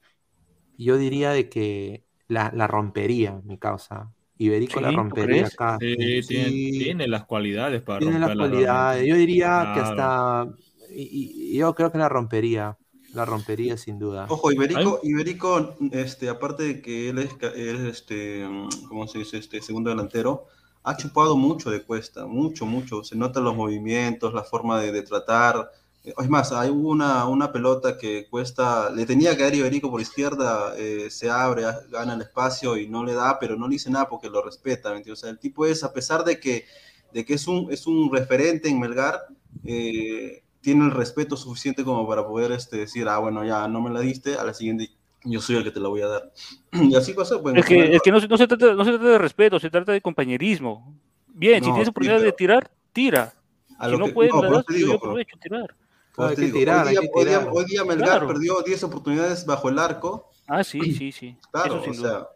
[0.78, 4.14] yo diría de que la, la rompería, mi causa.
[4.38, 5.84] Iberico la Sí, ¿tú rompería acá.
[6.20, 9.06] Sí, Sí, tiene, las cualidades para tiene las cualidades.
[9.06, 10.46] Yo diría que hasta,
[10.90, 12.78] y, y- yo creo que la rompería,
[13.12, 14.26] la rompería sin duda.
[14.30, 19.06] Ojo, Iberico, Iberico, este, aparte de que él es, ca- él es, este, mm, ¿cómo
[19.08, 19.38] se dice?
[19.38, 20.46] Este segundo delantero,
[20.82, 23.04] ha chupado mucho de Cuesta, mucho, mucho.
[23.04, 25.70] Se notan los movimientos, la forma de, tratar.
[26.04, 31.08] Es más, hay una, pelota que Cuesta, le tenía que dar Iberico por izquierda, eh,
[31.10, 34.30] se abre, gana el espacio y no le da, pero no le dice nada porque
[34.30, 34.92] lo respeta.
[35.10, 36.64] O sea, el tipo es, a pesar de que,
[37.12, 39.20] de que es, un, es un referente en Melgar,
[39.64, 43.90] eh, tiene el respeto suficiente como para poder este, decir, ah, bueno, ya no me
[43.90, 44.90] la diste, a la siguiente
[45.30, 46.32] yo soy el que te la voy a dar.
[46.72, 47.30] Y así pues.
[47.30, 49.70] Es que, es que no, se- no se trata, no se trata de respeto, se
[49.70, 50.94] trata de compañerismo.
[51.28, 53.32] Bien, si tienes sí, oportunidad de pero- tirar, tira.
[53.78, 55.74] a Si no que- puedes, eso te yo digo, aprovecho a tirar.
[56.16, 56.52] Digo, hoy día,
[57.02, 57.48] que hoy día- tirar.
[57.52, 58.26] hoy día Melgar Claro.
[58.26, 60.30] perdió 10 oportunidades bajo el arco.
[60.48, 61.36] Ah, sí, sí, sí.
[61.52, 62.10] Claro, Eso sin o duda.
[62.10, 62.28] sea,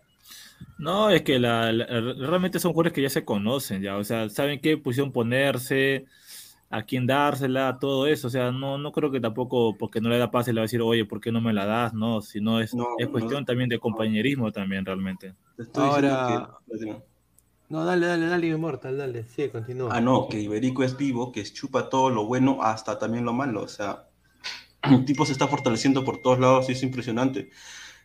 [0.79, 4.29] No, es que la, la- realmente son jugadores que ya se conocen, ya, o sea,
[4.29, 6.07] saben qué posición ponerse,
[6.73, 10.19] a quién dársela, todo eso, o sea, no, no creo que tampoco porque no le
[10.19, 11.93] da pase le va a decir, oye, ¿por qué no me la das?
[11.93, 15.35] No, sino es, No, es no, cuestión también de compañerismo también realmente.
[15.59, 16.97] estoy Ahora- que...
[17.69, 19.25] No, dale, dale, dale, Immortal, dale.
[19.25, 19.91] Sí, continúa.
[19.97, 23.63] Ah, no, que Iberico es vivo, que chupa todo lo bueno hasta también lo malo.
[23.63, 24.09] O sea,
[24.83, 27.49] el tipo se está fortaleciendo por todos lados y es impresionante.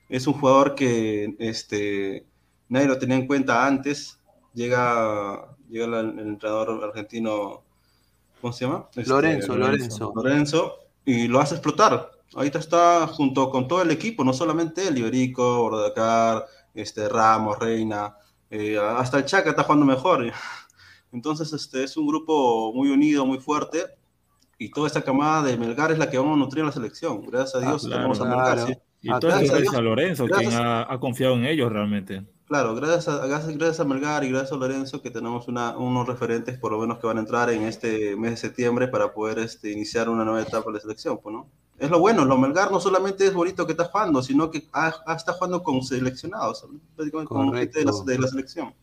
[0.07, 2.25] Es un jugador que este,
[2.69, 4.21] nadie lo tenía en cuenta antes.
[4.53, 7.63] Llega, llega el entrenador argentino,
[8.41, 8.87] ¿cómo se llama?
[8.95, 10.13] Este, Lorenzo, Lorenzo.
[10.15, 10.75] Lorenzo,
[11.05, 12.11] y lo hace explotar.
[12.35, 18.15] Ahorita está junto con todo el equipo, no solamente él, Iberico, Bordacar, este, Ramos, Reina,
[18.49, 20.31] eh, hasta el Chaca está jugando mejor.
[21.13, 23.85] Entonces, este es un grupo muy unido, muy fuerte.
[24.59, 27.21] Y toda esta camada de Melgar es la que vamos a nutrir en la selección.
[27.27, 28.37] Gracias a Ah, Dios claro, tenemos a claro.
[28.55, 28.67] Melgar.
[28.67, 28.73] sí.
[29.03, 30.49] Y Ah, todo eso gracias a a Lorenzo, Gracias.
[30.55, 32.23] quien ha, ha confiado en ellos realmente.
[32.47, 36.07] Claro, gracias a, gracias, gracias a Melgar y gracias a Lorenzo que tenemos una, unos
[36.07, 39.39] referentes por lo menos que van a entrar en este mes de septiembre para poder
[39.39, 41.19] este, iniciar una nueva etapa de la selección.
[41.21, 41.49] Pues, ¿no?
[41.77, 44.93] Es lo bueno, lo Melgar no solamente es bonito que está jugando, sino que ah,
[45.05, 48.11] ah, está jugando con seleccionados, prácticamente con gente de la, Correcto.
[48.11, 48.73] de la selección.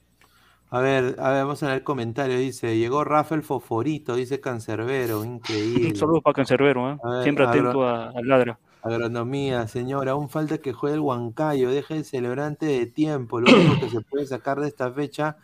[0.69, 2.37] A ver, a ver, vamos a ver el comentario.
[2.37, 5.89] Dice, llegó Rafael Foforito, dice Cancerbero, increíble.
[5.89, 6.99] Un saludo para Cancerbero, ¿eh?
[7.03, 8.59] A ver, siempre atento a, al ladra.
[8.85, 13.41] Agronomía, señora, aún falta que juegue el Huancayo, deje el celebrante de tiempo.
[13.41, 15.37] Lo único que se puede sacar de esta fecha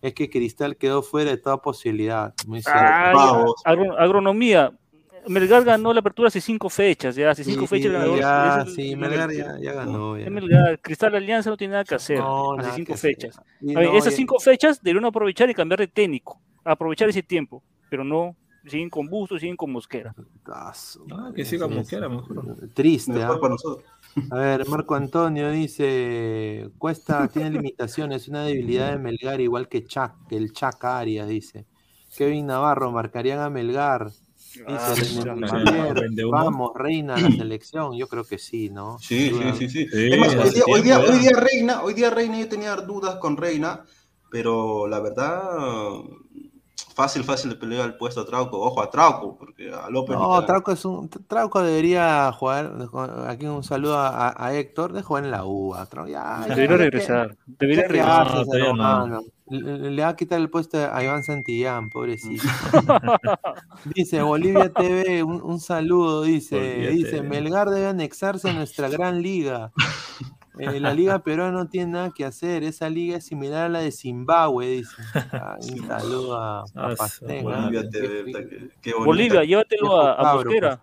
[0.00, 2.34] es que Cristal quedó fuera de toda posibilidad.
[2.46, 2.62] Muy
[3.64, 4.72] agro- agronomía.
[5.26, 7.92] Melgar ganó la apertura hace cinco fechas, ya hace cinco Sí, fechas.
[7.92, 10.18] ganador ya, el- sí, el- Melgar ya, ya ganó.
[10.18, 10.26] ya.
[10.26, 10.78] es Melgar.
[10.80, 13.40] Cristal Alianza no tiene nada que hacer No, hace cinco fechas.
[13.62, 17.08] Y A ver, no, esas ya- cinco fechas debieron aprovechar y cambiar de técnico, aprovechar
[17.08, 18.36] ese tiempo, pero no,
[18.66, 20.14] siguen con Busto, siguen con Mosquera.
[20.46, 20.72] Ah,
[21.12, 22.68] Ah, que siga Mosquera, mejor.
[22.74, 23.40] Triste, Mejor ¿ah?
[23.40, 23.84] para nosotros.
[24.30, 30.26] A ver, Marco Antonio dice, Cuesta tiene limitaciones, una debilidad de Melgar igual que Chac,
[30.28, 31.66] que el Chac Arias, dice.
[32.16, 34.10] Kevin Navarro, marcarían a Melgar.
[34.68, 36.30] Ah, Dice humo.
[36.30, 37.96] vamos, reina la selección.
[37.96, 38.98] Yo creo que sí, ¿no?
[39.00, 39.86] Sí, sí, sí, sí.
[39.92, 43.36] Hoy día, hoy, día, tiempo hoy día Reina, hoy día Reina yo tenía dudas con
[43.36, 43.84] Reina,
[44.30, 45.42] pero la verdad
[46.94, 48.58] fácil, fácil de pelear el puesto a Trauco.
[48.60, 50.16] Ojo a Trauco, porque a López.
[50.16, 51.08] No, Trauco es un.
[51.08, 52.72] Trauco debería jugar.
[53.28, 55.74] Aquí un saludo a, a Héctor de jugar en la U.
[56.08, 57.36] Ya, debería regresar.
[57.46, 59.22] Debería regresar.
[59.46, 62.48] Le, le, va a quitar el puesto a Iván Santillán, pobrecito.
[63.94, 69.70] dice Bolivia TV, un, un saludo, dice, dice, Melgar debe anexarse a nuestra gran liga.
[70.58, 73.80] Eh, la liga peruana no tiene nada que hacer, esa liga es similar a la
[73.80, 74.94] de Zimbabue, dice.
[75.72, 76.94] un saludo a, a ah,
[77.42, 80.80] Bolivia, TV, qué, qué Bolivia, llévatelo a, a Mosquera.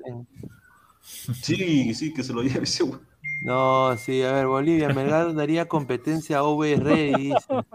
[1.01, 2.83] Sí, sí, que se lo lleve ese
[3.43, 7.45] No, sí, a ver, Bolivia, Melgar daría competencia a OB Rey, dice.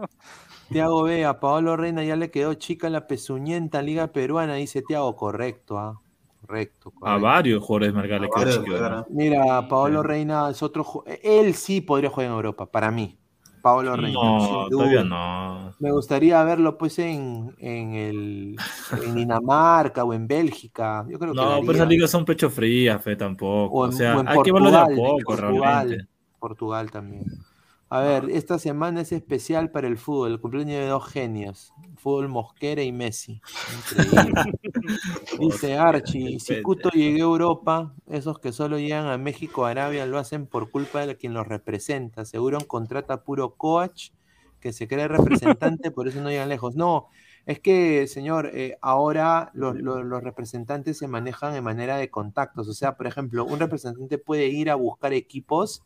[0.68, 5.14] Tiago B, a Paolo Reina ya le quedó chica la pezuñenta Liga Peruana, dice Tiago,
[5.14, 6.00] correcto, ¿ah?
[6.46, 9.06] Correcto, A varios jugadores Melgar quedó chica.
[9.10, 13.18] Mira, Paolo Reina es otro él sí podría jugar en Europa, para mí.
[13.62, 14.12] Paolo Reina.
[14.12, 15.74] No, todavía no.
[15.80, 18.56] Me gustaría verlo pues en, en, el,
[19.04, 21.04] en Dinamarca o en Bélgica.
[21.08, 23.78] Yo creo no, pero esas ligas son pecho frías, fe tampoco.
[23.80, 26.06] O, sea, hay que verlo de a poco, realmente.
[26.38, 27.24] Portugal también.
[27.88, 32.28] A ver, esta semana es especial para el fútbol, el cumpleaños de dos genios, fútbol
[32.28, 33.40] Mosquera y Messi.
[35.38, 40.18] Dice Archie, si Cuto llegue a Europa, esos que solo llegan a México, Arabia, lo
[40.18, 42.24] hacen por culpa de quien los representa.
[42.24, 44.10] Seguro contrata puro coach
[44.58, 46.74] que se cree representante, por eso no llegan lejos.
[46.74, 47.06] No,
[47.44, 52.66] es que, señor, eh, ahora los, los, representantes se manejan de manera de contactos.
[52.66, 55.84] O sea, por ejemplo, un representante puede ir a buscar equipos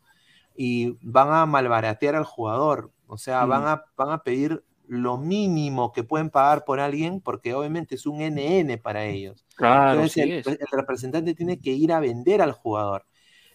[0.55, 2.91] y van a malbaratear al jugador.
[3.07, 7.53] O sea, van, a, van a pedir lo mínimo que pueden pagar por alguien, porque
[7.53, 9.45] obviamente es un NN para ellos.
[9.55, 13.05] Claro, Entonces, el, representante tiene que ir a vender al jugador.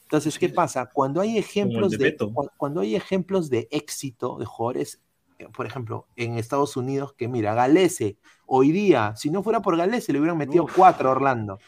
[0.03, 0.89] Entonces, ¿qué pasa?
[0.93, 2.17] Cuando hay ejemplos de,
[2.57, 5.03] cuando hay ejemplos de éxito de jugadores,
[5.39, 8.17] eh, por ejemplo, en Estados Unidos, que mira, Galese,
[8.47, 11.59] hoy día, si no fuera por Galese, le hubieran metido cuatro a Orlando.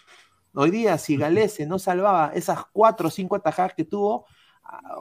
[0.54, 4.26] Hoy día, si Galese no salvaba esas cuatro o cinco atajadas que tuvo,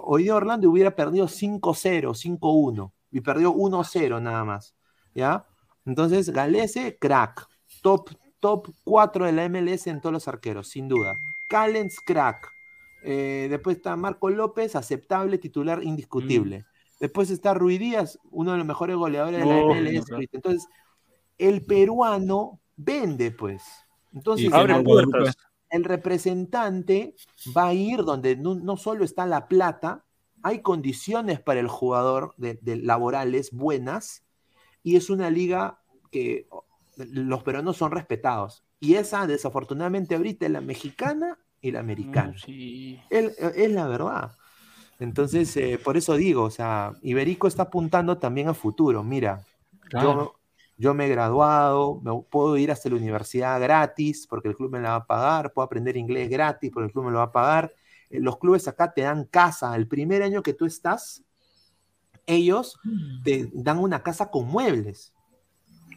[0.04, 4.76] hoy día Orlando hubiera perdido 5-0, 5-1 y perdió 1-0 nada más.
[5.14, 5.46] ¿Ya?
[5.86, 7.48] Entonces, Galese, crack.
[7.82, 8.10] Top,
[8.40, 11.14] top 4 de la MLS en todos los arqueros, sin duda.
[11.50, 12.50] Callens, crack.
[13.04, 16.60] Eh, después está Marco López, aceptable, titular indiscutible.
[16.60, 16.64] Mm.
[17.00, 20.28] Después está Rui Díaz, uno de los mejores goleadores de la MLS.
[20.32, 20.68] Entonces,
[21.38, 23.64] el peruano vende, pues.
[24.14, 25.38] Entonces, abre puertas
[25.70, 27.16] el representante
[27.56, 30.06] va a ir donde no, solo está la plata,
[30.44, 34.24] hay condiciones para el jugador de, laborales buenas
[34.84, 35.80] y es una liga
[36.12, 36.48] que
[36.98, 38.64] los peruanos son respetados.
[38.80, 42.36] Y esa, desafortunadamente, ahorita es la mexicana y la americana.
[43.10, 44.32] es, la verdad.
[45.00, 49.04] Entonces, eh, por eso digo, o sea, Iberico está apuntando también a futuro.
[49.04, 49.44] Mira,
[49.92, 50.37] yo,
[50.78, 54.80] yo me he graduado, me puedo ir hasta la universidad gratis porque el club me
[54.80, 57.32] la va a pagar, puedo aprender inglés gratis porque el club me lo va a
[57.32, 57.74] pagar.
[58.10, 59.76] Eh, los clubes acá te dan casa.
[59.76, 61.24] El primer año que tú estás,
[62.28, 63.24] ellos mm.
[63.24, 65.14] te dan una casa con muebles.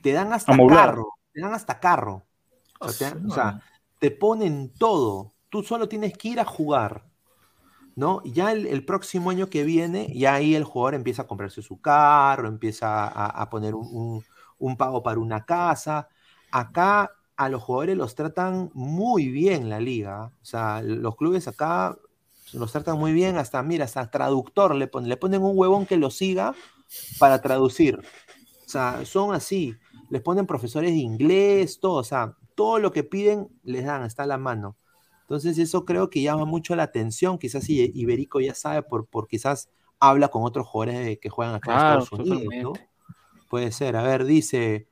[0.03, 1.13] Te dan hasta carro.
[1.33, 2.25] Te dan hasta carro.
[2.79, 3.63] O sea,
[3.99, 5.35] te, ponen todo.
[5.51, 7.05] Tú solo tienes que ir a jugar.
[7.97, 8.23] ¿no?
[8.25, 12.49] Ya el, próximo año que viene, ya ahí el jugador empieza a comprarse su carro,
[12.49, 14.25] empieza a, poner un, un
[14.77, 16.09] pago para una casa.
[16.51, 20.33] Acá a los jugadores los tratan muy bien la liga.
[20.43, 21.97] O sea, los clubes acá
[22.53, 25.97] los tratan muy bien, hasta, mira, hasta traductor le ponen, le ponen un huevón que
[25.97, 26.55] lo siga
[27.19, 27.99] para traducir.
[28.67, 29.75] O sea, son así.
[30.11, 34.25] Les ponen profesores de inglés, todo, o sea, todo lo que piden les dan, está
[34.25, 34.77] a la mano.
[35.23, 37.39] Entonces eso creo que llama mucho la atención.
[37.39, 41.77] Quizás Iberico ya sabe por, por quizás habla con otros jugadores que juegan acá en
[41.79, 42.73] Estados Unidos, ¿no?
[43.51, 43.97] Puede ser.
[43.97, 44.87] A ver, dice,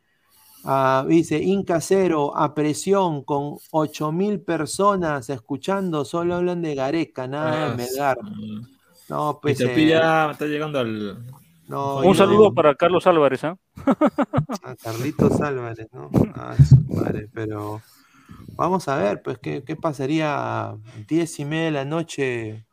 [0.64, 7.70] uh, dice Inca Cero a presión con 8000 personas escuchando, solo hablan de Gareca, nada
[7.70, 8.18] de Melgar.
[9.08, 9.62] No, pues.
[9.62, 11.24] pilla, está llegando al.
[11.68, 13.56] No, Un saludo para Carlos Álvarez, ¿ah?
[14.64, 16.10] A Carlitos Álvarez, ¿no?
[16.34, 16.56] Ah,
[16.88, 17.80] madre, pero.
[18.56, 20.74] Vamos a ver, pues, ¿qué, qué pasaría
[21.06, 22.66] 10 y media de la noche?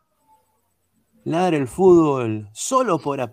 [1.26, 3.30] Ladra el fútbol solo por a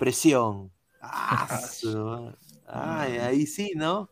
[1.03, 2.37] presión.
[2.67, 4.09] Ah, Ay, ahí sí, ¿no?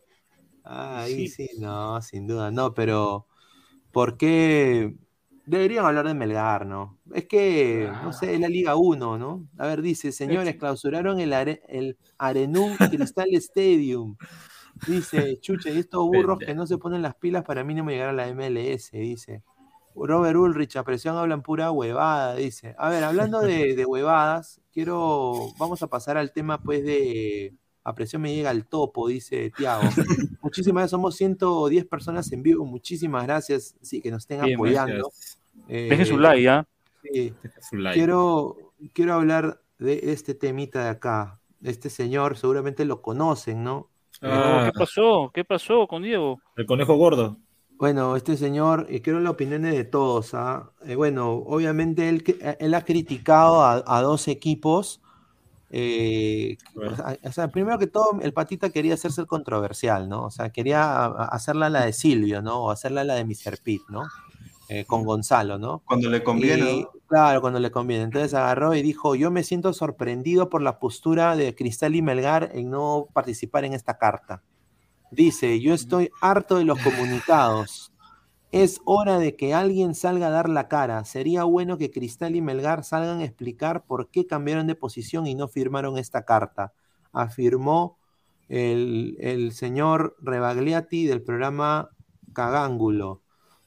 [0.63, 1.49] ahí sí.
[1.59, 3.27] no, sin duda, no, pero
[3.91, 4.95] ¿por qué?
[5.45, 6.99] Deberían hablar de Melgar, ¿no?
[7.13, 9.47] Es que, no sé, es la Liga 1, ¿no?
[9.57, 11.33] A ver, dice, señores, clausuraron el,
[11.67, 14.15] el Arenum Cristal Stadium.
[14.85, 18.13] Dice, chuche, y estos burros que no se ponen las pilas para mínimo llegar a
[18.13, 19.43] la MLS, dice.
[19.95, 22.75] Robert Ulrich, a presión hablan pura huevada, dice.
[22.77, 27.53] A ver, hablando de, de huevadas, quiero, vamos a pasar al tema, pues, de,
[27.83, 29.81] A presión me llega al topo, dice Tiago.
[30.41, 32.65] Muchísimas gracias, somos 110 personas en vivo.
[32.65, 35.11] Muchísimas gracias, sí, que nos estén Bien, apoyando.
[35.67, 36.67] Eh, Dejen su like, ¿ah?
[37.03, 37.33] sí.
[37.41, 37.97] Deja su like.
[37.97, 38.57] Quiero,
[38.93, 41.39] quiero hablar de este temita de acá.
[41.63, 43.89] Este señor seguramente lo conocen, ¿no?
[44.21, 45.31] Ah, ¿Qué pasó?
[45.33, 46.39] ¿Qué pasó con Diego?
[46.55, 47.37] el conejo gordo.
[47.81, 50.35] Bueno, este señor, y quiero las opiniones de todos.
[50.35, 50.69] ¿ah?
[50.85, 55.01] Eh, bueno, obviamente él, eh, él ha criticado a, a dos equipos.
[55.71, 56.95] eh, Bueno.
[57.23, 60.25] o sea, primero que todo, el Patita quería hacerse el controversial, ¿no?
[60.25, 62.65] O sea, quería a- a- hacerla la de Silvio, ¿no?
[62.65, 63.57] O hacerla la de Mr.
[63.63, 64.03] Pitt, ¿no?
[64.69, 65.81] Eh, con Gonzalo, ¿no?
[65.83, 66.87] Cuando le conviene.
[67.07, 68.03] Claro, cuando le conviene.
[68.03, 72.51] Entonces agarró y dijo, yo me siento sorprendido por la postura de Cristal y Melgar
[72.53, 74.43] en no participar en esta carta.
[75.11, 77.91] Dice, yo estoy harto de los comunicados.
[78.51, 81.03] Es hora de que alguien salga a dar la cara.
[81.05, 85.35] Sería bueno que Cristal y Melgar salgan a explicar por qué cambiaron de posición y
[85.35, 86.73] no firmaron esta carta.
[87.11, 87.97] Afirmó
[88.49, 91.89] el, el señor Rebagliati del programa
[92.33, 93.21] Cagángulo.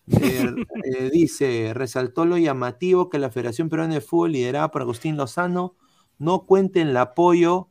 [0.09, 5.16] Eh, eh, dice, resaltó lo llamativo que la Federación Peruana de Fútbol, liderada por Agustín
[5.16, 5.74] Lozano,
[6.18, 7.68] no cuente en el apoyo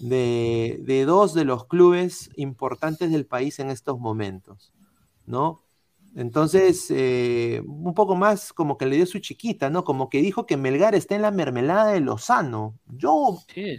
[0.00, 4.72] de, de dos de los clubes importantes del país en estos momentos,
[5.26, 5.62] ¿no?
[6.16, 9.84] Entonces, eh, un poco más como que le dio su chiquita, ¿no?
[9.84, 12.74] Como que dijo que Melgar está en la mermelada de Lozano.
[12.86, 13.78] Yo Sí,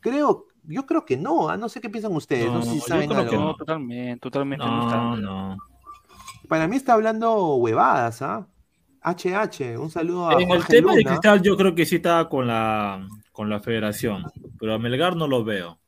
[0.00, 1.56] creo, yo creo que no, ¿ah?
[1.56, 3.30] no sé qué piensan ustedes, no, No, sé si yo saben creo algo.
[3.30, 3.56] que No, no.
[3.56, 5.16] totalmente, totalmente no, No, está.
[5.20, 5.56] no.
[6.48, 8.46] Para mí está hablando huevadas, ¿ah?
[9.02, 11.04] HH, un saludo a En el Jorge tema de.
[11.04, 13.06] Cristal yo creo que sí está con la,
[13.38, 14.24] con la federación,
[14.58, 15.78] pero a Melgar no lo veo.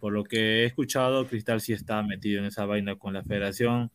[0.00, 3.92] Por lo que he escuchado, Cristal sí está metido en esa vaina con la federación,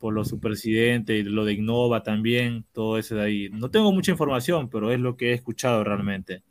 [0.00, 3.48] por lo su presidente y lo de Innova también, todo eso de ahí.
[3.52, 6.42] No tengo mucha información, pero es lo que he escuchado realmente.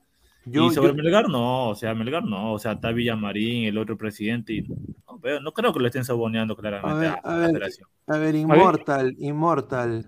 [0.45, 3.77] Yo- y sobre yo- Melgar no, o sea, Melgar no, o sea, está Villamarín, el
[3.77, 7.31] otro presidente, y no, veo- no creo que lo estén saboneando claramente ver, a, a
[7.31, 7.49] la ver.
[7.49, 7.89] federación.
[8.07, 10.05] A ver, Inmortal, Inmortal.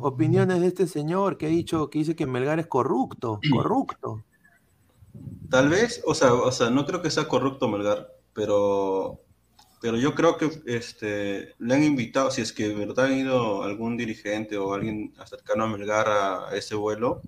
[0.00, 4.24] Opiniones de este señor que ha dicho que dice que Melgar es corrupto, corrupto.
[5.50, 9.20] Tal vez, o sea, o sea, no creo que sea corrupto Melgar, pero,
[9.80, 13.96] pero yo creo que este, le han invitado, si es que verdad ha ido algún
[13.96, 17.22] dirigente o alguien cercano a Melgar a, a ese vuelo,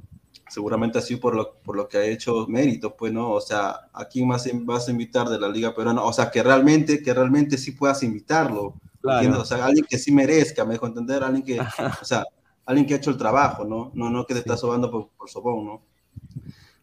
[0.49, 3.31] seguramente así por lo, por lo que ha hecho mérito, pues, ¿no?
[3.33, 6.03] O sea, ¿a quién más vas a invitar de la Liga Peruana?
[6.03, 9.19] O sea, que realmente, que realmente sí puedas invitarlo, Claro.
[9.21, 9.43] ¿entiendes?
[9.43, 12.25] O sea, alguien que sí merezca, me dejo entender, alguien que, o sea,
[12.67, 13.91] alguien que ha hecho el trabajo, ¿no?
[13.95, 15.83] No, no que te está sobando por, por sobón, ¿no?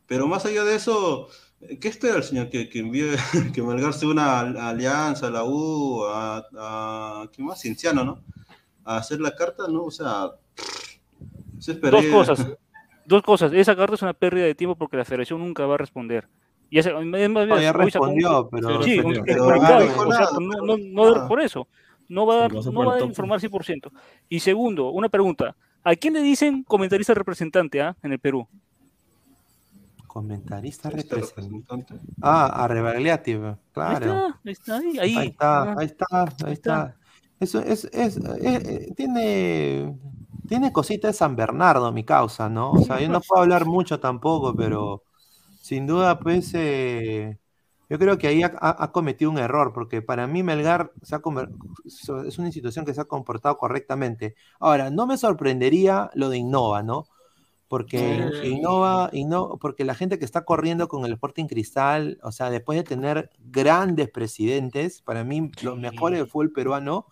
[0.08, 1.28] Pero más allá de eso,
[1.82, 2.50] ¿qué espera el señor?
[2.50, 3.12] Que, que envíe,
[3.54, 7.60] que Melgar se una a Alianza, a la U, a, a ¿qué más?
[7.62, 8.24] Cienciano, ¿no?
[8.86, 9.84] A hacer la carta, ¿no?
[9.84, 10.32] O sea,
[11.60, 11.98] se espera.
[12.02, 12.48] Dos cosas.
[13.06, 13.54] Dos cosas.
[13.54, 16.28] Esa carta es una pérdida de tiempo porque la federación nunca va a responder.
[16.70, 20.12] Ya se, es más, No, ya respondió, pero- Sí, pero- pero comunicado, no dijo o
[20.12, 21.28] sea, nada, no, pero- no, no nada.
[21.30, 21.68] por eso.
[22.10, 23.92] No va a, dar, no va a informar 100%.
[24.30, 25.56] Y segundo, una pregunta.
[25.84, 28.46] ¿A quién le dicen comentarista representante ah, en el Perú?
[30.18, 31.94] Comentarista Este representante.
[32.24, 33.38] Ah, a Rebagliati,
[33.72, 34.34] claro.
[34.44, 36.96] Ahí está, ahí está, ahí, está, Ah, ahí está, ahí está.
[37.40, 39.96] Eso es, es, eh, tiene,
[40.48, 42.72] tiene cositas de San Bernardo, mi causa, ¿no?
[42.72, 45.04] O sea, yo no puedo hablar mucho tampoco, pero
[45.62, 47.38] sin duda, pues, eh,
[47.88, 51.22] yo creo que ahí ha, ha- cometido un error, porque para mí Melgar se ha
[52.26, 54.34] es una institución que se ha comportado correctamente.
[54.60, 57.06] Ahora, no me sorprendería lo de Innova, ¿no?
[57.68, 62.50] Porque Innova, Inno- porque la gente que está corriendo con el Sporting Cristal, o sea,
[62.50, 67.08] después de tener grandes presidentes, para mí los mejores del fútbol peruano,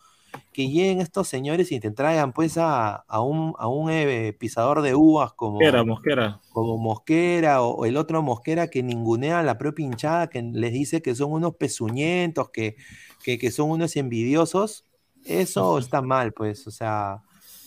[0.51, 4.81] que lleguen estos señores y te traigan pues a, a un, a un eh, pisador
[4.81, 6.41] de uvas como Mosquera, Mosquera.
[6.51, 10.73] como Mosquera o, o el otro Mosquera que ningunea a la propia hinchada, que les
[10.73, 12.75] dice que son unos pezuñentos, que,
[13.23, 14.85] que, que son unos envidiosos,
[15.23, 17.21] eso está mal, pues, o sea,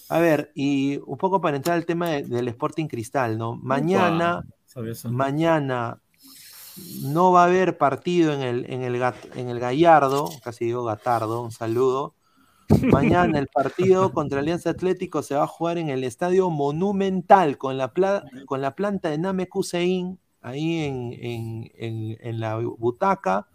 [0.09, 3.57] a ver, y un poco para entrar al tema de- del Sporting Cristal, ¿no?
[3.57, 4.45] Mañana,
[5.17, 6.01] mañana
[7.03, 8.95] no va a haber partido en el, en el,
[9.35, 12.15] en el Gallardo, casi digo Gatardo, un saludo.
[12.69, 17.79] Mañana el partido contra Alianza Atlético se va a jugar en el Estadio Monumental con
[17.79, 23.49] la, pla- con la planta de Name Hussein ahí en, en- en- en la butaca,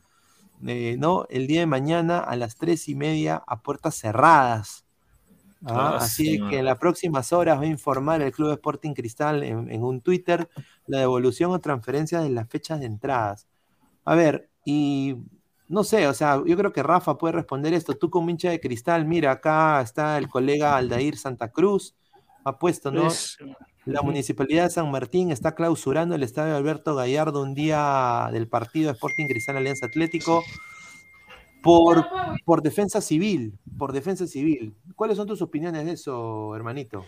[0.65, 1.25] eh, ¿no?
[1.29, 4.82] El día de mañana a las tres y media a puertas cerradas.
[5.65, 5.93] ¿Ah?
[5.93, 9.43] Ah, Así sí, que en las próximas horas va a informar el Club Sporting Cristal
[9.43, 10.49] en, en un Twitter
[10.87, 13.47] la devolución o transferencia de las fechas de entradas.
[14.05, 15.15] A ver, y
[15.67, 17.95] no sé, o sea, yo creo que Rafa puede responder esto.
[17.95, 21.95] Tú como hincha de cristal, mira, acá está el colega Aldair Santa Cruz,
[22.43, 23.03] ha puesto, ¿no?
[23.03, 23.37] Pues,
[23.85, 28.91] La Municipalidad de San Martín está clausurando el estadio Alberto Gallardo un día del partido
[28.91, 30.43] Sporting Cristal Alianza Atlético
[31.63, 32.05] por,
[32.45, 34.73] por defensa civil, por defensa civil.
[34.95, 37.05] ¿Cuáles son tus opiniones de eso, hermanito?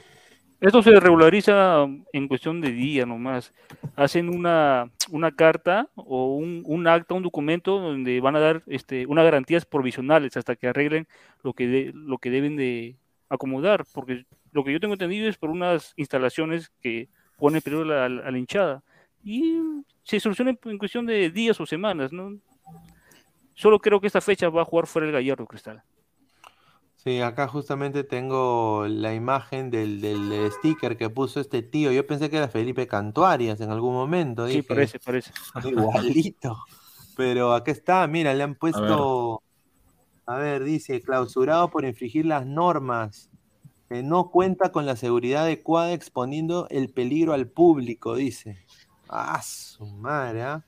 [0.61, 3.53] Esto se regulariza en cuestión de día nomás.
[3.95, 9.05] Hacen una, una carta o un, un acta, un documento donde van a dar este,
[9.05, 11.07] unas garantías provisionales hasta que arreglen
[11.43, 12.95] lo que, de- lo que deben de
[13.29, 18.07] acomodar, porque lo que yo tengo entendido es por unas instalaciones que ponen peligro a
[18.09, 18.81] la, a la hinchada.
[19.23, 19.59] Y
[20.03, 22.37] se soluciona en cuestión de días o semanas, ¿no?
[23.55, 25.83] Solo creo que esta fecha va a jugar fuera el Gallardo Cristal.
[26.95, 31.91] Sí, acá justamente tengo la imagen del, del sticker que puso este tío.
[31.91, 34.47] Yo pensé que era Felipe Cantuarias en algún momento.
[34.47, 35.31] Sí, dije, parece, parece.
[35.63, 36.57] Igualito.
[37.15, 39.41] Pero acá está, mira, le han puesto.
[40.25, 43.29] A ver, dice, clausurado por infringir las normas.
[43.87, 48.57] que no cuenta con la seguridad adecuada exponiendo el peligro al público, dice.
[49.07, 50.65] Ah, su madre, ¿ah?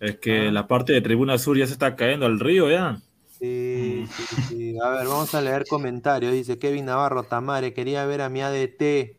[0.00, 3.00] Es que la parte de Tribuna Sur ya se está cayendo al río ya.
[3.38, 4.78] Sí, sí, sí.
[4.82, 6.32] A ver, vamos a leer comentarios.
[6.32, 8.80] Dice Kevin Navarro, Tamare, quería ver a mi ADT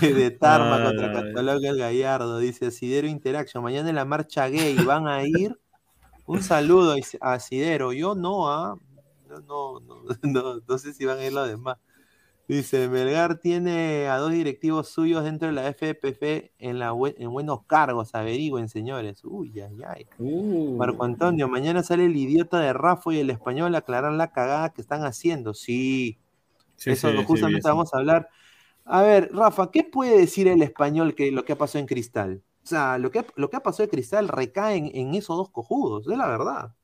[0.00, 1.14] de Tarma contra Ay.
[1.14, 2.38] Cataloga el Gallardo.
[2.38, 3.62] Dice Asidero Interaction.
[3.62, 5.56] Mañana en la marcha gay van a ir.
[6.26, 7.92] Un saludo a Asidero.
[7.92, 8.76] Yo no, ¿ah?
[9.28, 11.78] No, no, no, no, no sé si van a ir los demás.
[12.50, 17.30] Dice, Melgar tiene a dos directivos suyos dentro de la FPF en, la, bue- en
[17.30, 19.24] buenos cargos, averigüen, señores.
[19.24, 20.06] Uy, ay, ay.
[20.18, 20.76] Uh.
[20.76, 24.70] Marco Antonio, mañana sale el idiota de Rafa y el español a aclarar la cagada
[24.72, 25.54] que están haciendo.
[25.54, 26.18] Sí,
[26.76, 28.28] Sí, eso sí, justamente vamos a hablar.
[28.84, 32.42] A ver, Rafa, ¿qué puede decir el español que lo que ha pasado en Cristal?
[32.64, 35.36] O sea, lo que, ha- lo que ha pasado en Cristal recae en, en esos
[35.36, 36.74] dos cojudos, es la verdad.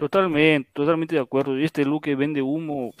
[0.00, 1.58] Totalmente, totalmente de acuerdo.
[1.58, 2.94] Y este Luque vende humo,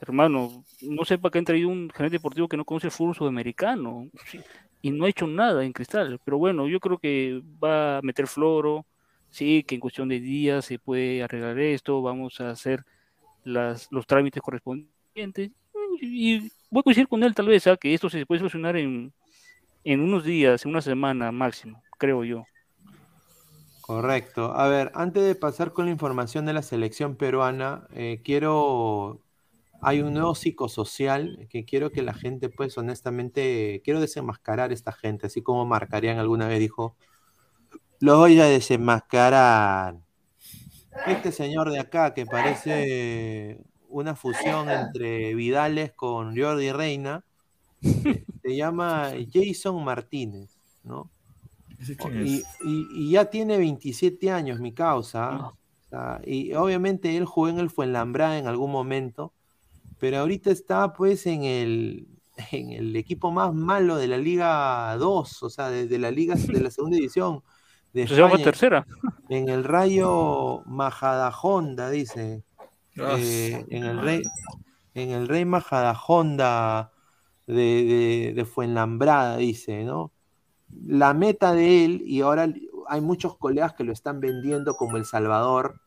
[0.00, 3.16] hermano, no sé para qué han traído un gerente deportivo que no conoce el fútbol
[3.16, 4.08] sudamericano
[4.80, 6.20] y no ha hecho nada en Cristal.
[6.24, 8.86] Pero bueno, yo creo que va a meter floro,
[9.30, 12.84] sí, que en cuestión de días se puede arreglar esto, vamos a hacer
[13.42, 15.50] las, los trámites correspondientes.
[16.00, 17.76] Y, voy a coincidir con él tal vez, ¿ah?
[17.76, 19.12] que esto se puede solucionar en,
[19.82, 22.44] en unos días, en una semana máximo, creo yo.
[23.88, 24.52] Correcto.
[24.54, 29.22] A ver, antes de pasar con la información de la selección peruana, eh, quiero,
[29.80, 34.92] hay un nuevo psicosocial que quiero que la gente, pues honestamente, quiero desenmascarar a esta
[34.92, 36.96] gente, así como Marcarían alguna vez dijo,
[38.00, 39.96] lo voy a desenmascarar.
[41.06, 43.58] Este señor de acá que parece
[43.88, 47.24] una fusión entre Vidales con Jordi Reina,
[47.80, 51.10] eh, se llama Jason Martínez, ¿no?
[51.80, 52.44] ¿Ese quién Y, es?
[52.64, 55.30] y- y ya tiene 27 años, mi causa.
[55.36, 55.48] ¿ah?
[55.86, 59.34] O sea, y obviamente él jugó en el Fuenlambrada en algún momento,
[59.98, 62.08] pero ahorita está pues en el,
[62.52, 66.36] en el equipo más malo de la Liga 2, o sea, de, de la Liga
[66.52, 67.42] de la segunda división.
[67.92, 68.86] De Se llama España, tercera.
[69.28, 72.44] en el Rayo Majadahonda, dice.
[72.98, 74.22] Ah, Eh, en el Rey,
[74.94, 76.92] en el Rey Majadahonda
[77.46, 80.12] de, de, de Fuenlambrada, dice, ¿no?
[80.86, 82.48] La meta de él, y ahora
[82.88, 85.80] hay muchos colegas que lo están vendiendo como El Salvador.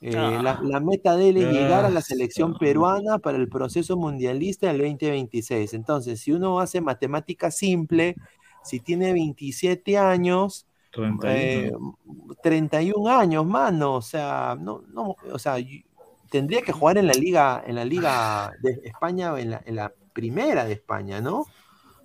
[0.00, 0.40] eh, Ah.
[0.42, 4.68] la, la meta de él es llegar a la selección peruana para el proceso mundialista
[4.68, 5.74] del 2026.
[5.74, 8.14] Entonces, si uno hace matemática simple,
[8.62, 11.28] si tiene 27 años, 31.
[11.34, 11.72] eh,
[12.42, 15.56] 31 años, mano, o sea, no, no, o sea,
[16.30, 19.92] tendría que jugar en la liga, en la liga de España, en la, en la
[20.12, 21.46] primera de España, ¿no?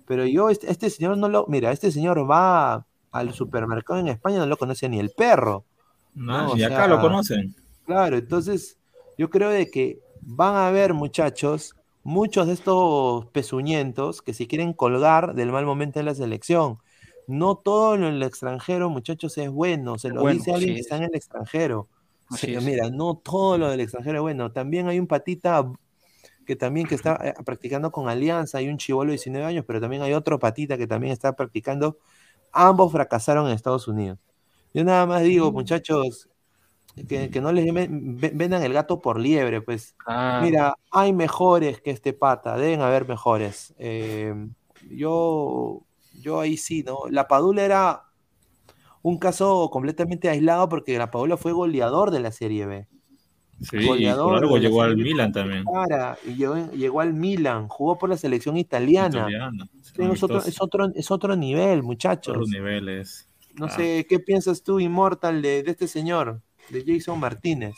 [0.06, 4.38] Pero yo, este, este señor no lo, mira, este señor va al supermercado en España,
[4.38, 5.66] no lo conoce ni el perro.
[6.14, 7.54] No, no, o y acá sea, lo conocen.
[7.84, 8.78] Claro, entonces
[9.18, 14.72] yo creo de que van a haber muchachos, muchos de estos pezuñentos que se quieren
[14.72, 16.78] colgar del mal momento de la selección.
[17.26, 19.98] No todo lo en el extranjero, muchachos, es bueno.
[19.98, 20.80] Se lo Bueno, dice alguien que es.
[20.80, 21.88] está en el extranjero.
[22.28, 24.52] Así Sí, mira, no todo lo del extranjero es bueno.
[24.52, 25.70] También hay un patita
[26.44, 29.80] que también que está eh, practicando con Alianza, hay un chivolo de 19 años, pero
[29.80, 31.98] también hay otro patita que también está practicando.
[32.52, 34.18] Ambos fracasaron en Estados Unidos.
[34.74, 36.28] Yo nada más digo, muchachos,
[37.08, 39.96] que, que no les ven- ve- vendan el gato por liebre, pues.
[40.06, 43.74] Ah, Mira, hay mejores que este pata, deben haber mejores.
[43.78, 44.34] Eh,
[44.90, 45.82] yo,
[46.12, 47.00] yo ahí sí, ¿no?
[47.10, 48.04] La Padula era
[49.02, 52.88] un caso completamente aislado porque la Padula fue goleador de la Serie B.
[53.64, 55.64] Sí, y goleador la llegó al Milan también.
[55.64, 59.18] Cara, y llegó, llegó al Milan, jugó por la selección italiana.
[59.20, 59.64] Italiano.
[59.82, 62.32] Sí, Es otro, es, otro, es otro nivel, muchachos.
[62.36, 63.28] Otros niveles.
[63.54, 63.70] No Ah.
[63.70, 66.40] sé, ¿qué piensas tú, Immortal, de, de este señor,
[66.70, 67.74] de Jason Martínez?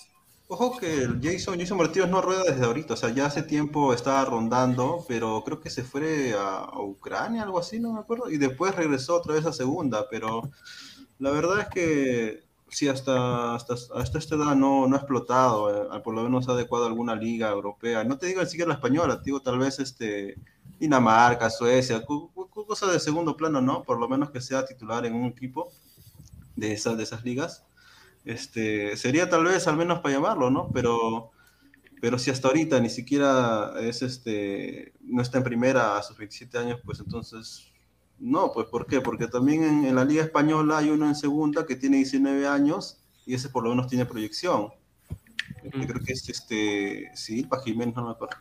[0.49, 3.93] Ojo que el Jason, Jason Martínez no rueda desde ahorita, o sea, ya hace tiempo
[3.93, 8.31] estaba rondando, pero creo que se fue a, a Ucrania, algo así, no me acuerdo,
[8.31, 10.49] y después regresó otra vez a segunda, pero
[11.19, 16.01] la verdad es que sí, hasta, hasta, hasta esta edad no, no ha explotado, eh,
[16.03, 18.05] por lo menos ha adecuado alguna liga europea.
[18.05, 20.37] No te digo ni siquiera la española, digo tal vez este,
[20.79, 23.83] Dinamarca, Suecia, cu- cu- cu- cosa de segundo plano, ¿no?
[23.85, 25.71] Por lo menos que sea titular en un equipo
[26.57, 27.65] de esas, de esas ligas.
[28.25, 30.71] Este, sería tal vez al menos para llamarlo, ¿no?
[30.73, 31.33] Pero,
[32.01, 36.59] pero si hasta ahorita ni siquiera es este, no está en primera a sus 27
[36.59, 37.73] años, pues entonces
[38.19, 39.01] no, pues ¿por qué?
[39.01, 42.99] Porque también en, en la Liga Española hay uno en segunda que tiene 19 años
[43.27, 44.69] y ese por lo menos tiene proyección.
[45.63, 48.37] Este, Creo que es este Silva Jiménez, no me acuerdo.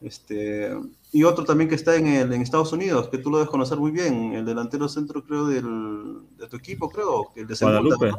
[0.00, 0.70] Este,
[1.12, 3.78] y otro también que está en, el, en Estados Unidos, que tú lo debes conocer
[3.78, 7.80] muy bien, el delantero centro, creo, del, de tu equipo, creo, que el de segunda,
[7.80, 8.12] Guadalupe.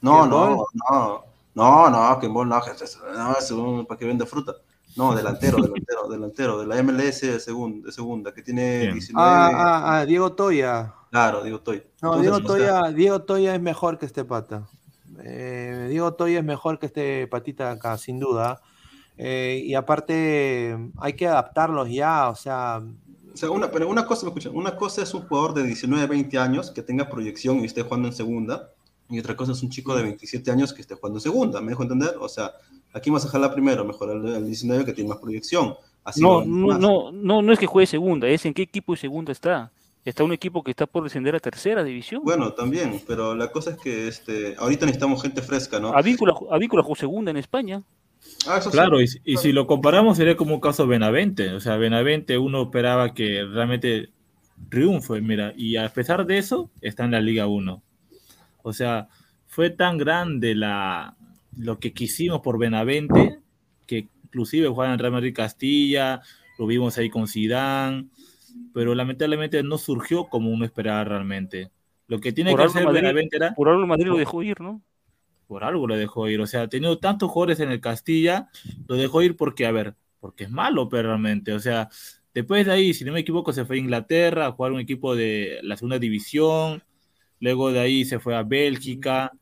[0.00, 1.24] No, ¿Ken no, no,
[1.54, 2.60] no, no, que no, no,
[3.16, 4.54] no, es un- para que vende fruta.
[4.96, 8.92] No, delantero, delantero, delantero, de la MLS de segunda, de segunda que tiene Bien.
[8.94, 9.28] 19.
[9.28, 10.94] Ah, ah, ah, Diego Toya.
[11.10, 11.82] Claro, digo, estoy.
[12.02, 14.68] No, Diego Toya, Diego Toya es mejor que este pata.
[15.22, 18.60] Eh, Diego Toya es mejor que este patita acá, sin duda.
[19.16, 22.82] Eh, y aparte, hay que adaptarlos ya, o sea,
[23.32, 26.06] O sea, una, pero una cosa, me escuchan, una cosa es un jugador de 19,
[26.08, 28.70] 20 años que tenga proyección y esté jugando en segunda,
[29.08, 31.68] y otra cosa es un chico de 27 años que esté jugando en segunda, ¿me
[31.68, 32.16] dejo entender?
[32.18, 32.54] O sea,
[32.94, 35.74] aquí vamos a jalar primero, mejor el, el 19 que tiene más proyección.
[36.04, 39.00] Así No, no, no, no, no es que juegue segunda, es en qué equipo de
[39.00, 39.70] segunda está.
[40.04, 42.22] Está un equipo que está por descender a tercera división.
[42.24, 45.94] Bueno, también, pero la cosa es que este, ahorita necesitamos gente fresca, ¿no?
[45.94, 47.82] Avícola, Avícola jugó segunda en España.
[48.46, 48.76] Ah, eso sí.
[48.76, 51.54] Claro, y, y si lo comparamos sería como un caso Benavente.
[51.54, 54.10] O sea, Benavente uno esperaba que realmente
[54.68, 57.82] triunfe, mira, y a pesar de eso está en la Liga 1.
[58.62, 59.08] O sea,
[59.46, 61.16] fue tan grande la,
[61.56, 63.40] lo que quisimos por Benavente
[63.86, 66.20] que inclusive jugaban en Real Madrid Castilla,
[66.58, 68.06] lo vimos ahí con Zidane,
[68.72, 71.70] pero lamentablemente no surgió como uno esperaba realmente.
[72.08, 74.42] Lo que tiene Por que hacer Madrid- Benavente era Por algo el Madrid lo dejó
[74.42, 74.82] ir, ¿no?
[75.46, 76.40] por algo lo dejó ir.
[76.40, 78.48] O sea, ha tenido tantos jugadores en el Castilla,
[78.88, 81.52] lo dejó ir porque, a ver, porque es malo, pero realmente.
[81.52, 81.88] O sea,
[82.32, 85.14] después de ahí, si no me equivoco, se fue a Inglaterra a jugar un equipo
[85.14, 86.82] de la segunda división.
[87.40, 89.32] Luego de ahí se fue a Bélgica,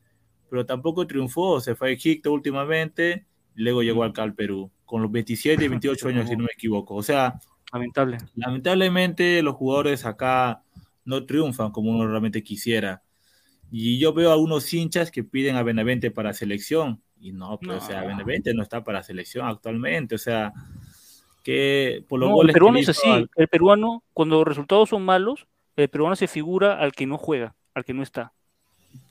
[0.53, 1.61] pero tampoco triunfó.
[1.63, 3.25] Se fue a Egipto últimamente.
[3.55, 6.95] Luego llegó acá al Perú, con los 27 y 28 años, si no me equivoco.
[6.95, 7.41] O sea,
[7.73, 8.19] Lamentable.
[8.37, 10.63] lamentablemente los jugadores acá
[11.07, 13.03] no triunfan como uno realmente quisiera.
[13.71, 17.01] Y yo veo a unos hinchas que piden a Benavente para selección.
[17.19, 17.77] Y no, pues, No.
[17.79, 20.15] o sea, Benavente no está para selección actualmente.
[20.17, 20.53] O sea,
[21.43, 23.09] que por los No, el goles peruano es así.
[23.09, 25.47] al- El peruano, cuando los resultados son malos,
[25.77, 28.35] el peruano se figura al que no juega, al que no está.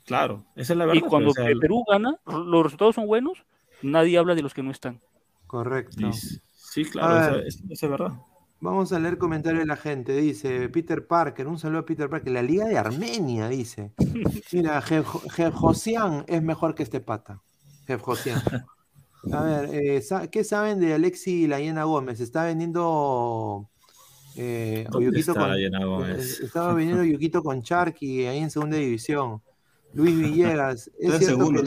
[0.04, 1.02] Claro, esa es la verdad.
[1.04, 3.44] Y cuando o sea, Perú gana, los resultados son buenos,
[3.82, 5.00] nadie habla de los que no están.
[5.46, 6.08] correcto.
[6.08, 6.12] y-
[6.54, 7.46] sí, claro, ver.
[7.46, 8.12] esa esa es verdad.
[8.60, 10.14] Vamos a leer comentarios de la gente.
[10.16, 12.32] Dice Peter Parker, un saludo a Peter Parker.
[12.32, 13.92] La Liga de Armenia, dice.
[14.52, 14.80] Mira,
[15.52, 17.40] Josian es mejor que este pata.
[18.00, 18.40] Josian.
[19.32, 22.20] A ver, eh, ¿qué saben de Alexi Layena Gómez?
[22.20, 23.68] Está vendiendo.
[24.36, 26.40] Eh, ¿Dónde Oyuquito está con- Layena Gómez?
[26.40, 29.42] Estaba vendiendo Yuquito con Charqui ahí en segunda división.
[29.92, 30.90] Luis Villegas.
[30.98, 31.60] Es cierto que-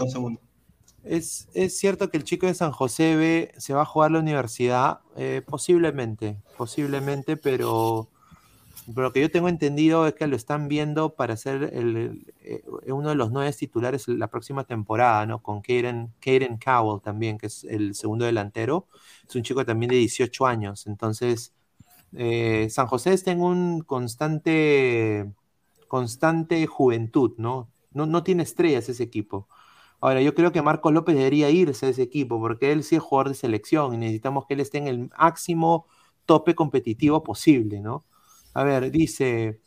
[1.03, 4.13] es, es cierto que el chico de San José B se va a jugar a
[4.13, 8.09] la universidad, Eh, posiblemente, posiblemente, pero,
[8.87, 12.33] pero lo que yo tengo entendido es que lo están viendo para ser el, el-
[12.43, 12.63] eh,
[12.93, 15.41] uno de los nueve titulares la próxima temporada, ¿no?
[15.43, 18.87] Con Kaden, Kaden Cowell también, que es el segundo delantero.
[19.29, 20.87] Es un chico también de 18 años.
[20.87, 21.53] Entonces,
[22.13, 25.25] eh, San José está en un constante,
[25.87, 27.69] constante juventud, ¿no?
[27.95, 29.47] No, no tiene estrellas ese equipo.
[30.01, 33.01] Ahora, yo creo que Marcos López debería irse de ese equipo porque él sí es
[33.01, 35.87] jugador de selección y necesitamos que él esté en el máximo
[36.25, 38.05] tope competitivo posible, ¿no?
[38.53, 39.61] A ver, dice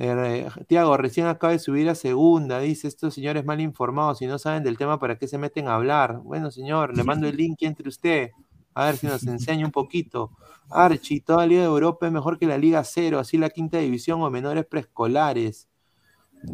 [0.00, 4.38] eh, Tiago, recién acaba de subir a segunda, dice estos señores mal informados, si no
[4.38, 6.20] saben del tema, ¿para qué se meten a hablar?
[6.22, 8.30] Bueno, señor, le mando el link entre usted,
[8.74, 10.30] a ver si nos enseña un poquito.
[10.70, 14.22] Archie, toda Liga de Europa es mejor que la Liga Cero, así la quinta división
[14.22, 15.68] o menores preescolares.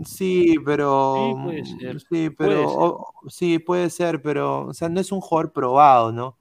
[0.04, 1.14] Sí, pero.
[1.16, 2.68] Sí, puede ser, Sí, puede pero.
[2.68, 2.78] ser.
[2.78, 4.66] o- sí, puede ser, pero.
[4.66, 6.36] O sea, no es un jugador probado, ¿no?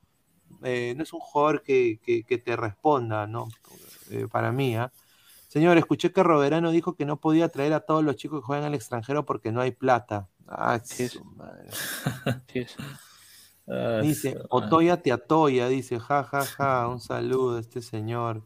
[0.63, 3.47] Eh, no es un jugador que, que- que te responda, ¿no?
[4.09, 4.91] Eh, para mí, ¿ah?
[5.47, 8.65] Señor, escuché que Roberano dijo que no podía traer a todos los chicos que juegan
[8.65, 10.27] al extranjero porque no hay plata.
[10.47, 11.69] Ah, Sí, madre.
[12.51, 12.65] Sí
[14.01, 18.43] Dice, Otoya te atoya, dice, ja, ja, ja, un saludo a este señor.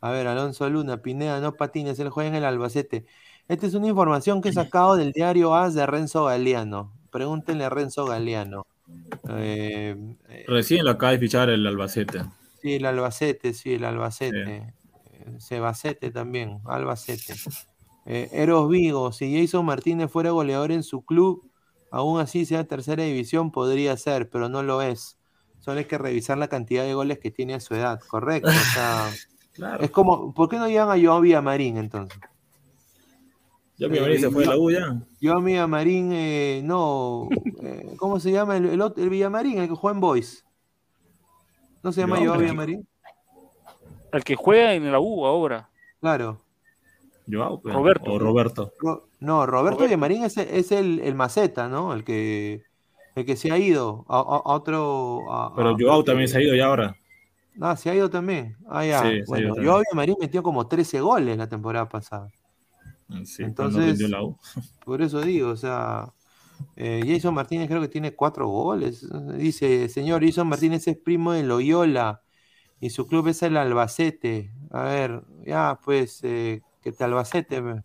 [0.00, 3.06] A ver, Alonso Luna, Pineda, no patines, él juega en el Albacete.
[3.48, 6.92] Esta es una información que he sacado del diario AS de Renzo Galeano.
[7.10, 8.66] Pregúntenle a Renzo Galeano.
[9.28, 9.96] Eh,
[10.48, 12.22] Recién lo acaba de fichar el Albacete.
[12.60, 14.56] Sí, el Albacete, sí, el Albacete.
[14.56, 14.72] Eh,
[15.38, 17.34] Sebacete también, Albacete.
[18.04, 21.48] Eh, Eros Vigo, si Jason Martínez fuera goleador en su club,
[21.90, 25.18] aún así sea tercera división, podría ser, pero no lo es.
[25.60, 28.48] Solo hay que revisar la cantidad de goles que tiene a su edad, correcto.
[28.48, 29.10] O sea,
[29.56, 29.82] Claro.
[29.82, 32.18] es como, ¿por qué no llevan a Joao Villamarín entonces?
[33.78, 34.96] Ya mi se fue a la U ya.
[35.22, 37.28] Joao Villamarín, eh, no,
[37.62, 40.44] eh, ¿cómo se llama el, el otro- el Villamarín, el que juega en Boys?
[41.82, 42.86] ¿No se llama Joao Villamarín.
[42.86, 42.88] Villamarín?
[44.12, 45.68] El que juega en la U ahora.
[46.00, 46.40] Claro.
[47.30, 48.12] Joao, pues, Roberto.
[48.12, 48.72] O Roberto.
[48.80, 51.92] Ro- No, Roberto Villamarín es, es el, el maceta, ¿no?
[51.92, 52.62] El que,
[53.14, 55.30] el que se ha ido a, a- a otro.
[55.30, 56.96] a- Pero a- Joao también se ha ido ya ahora.
[57.60, 58.56] Ah, se ha ido también.
[58.68, 59.02] Ah, ya.
[59.02, 59.54] Sí, bueno.
[59.56, 62.30] Joao Villamarín metió como 13 goles la temporada pasada.
[63.24, 64.38] Sí, pero Entonces, no rindió la U.
[64.84, 66.12] Por eso digo, o sea,
[66.76, 69.06] eh, Jason Martínez creo que tiene cuatro goles.
[69.36, 72.22] Dice, señor, Jason Martínez es primo de Loyola
[72.80, 74.52] y su club es el Albacete.
[74.70, 77.56] A ver, ya, pues, eh, que te Albacete.
[77.56, 77.84] A ver,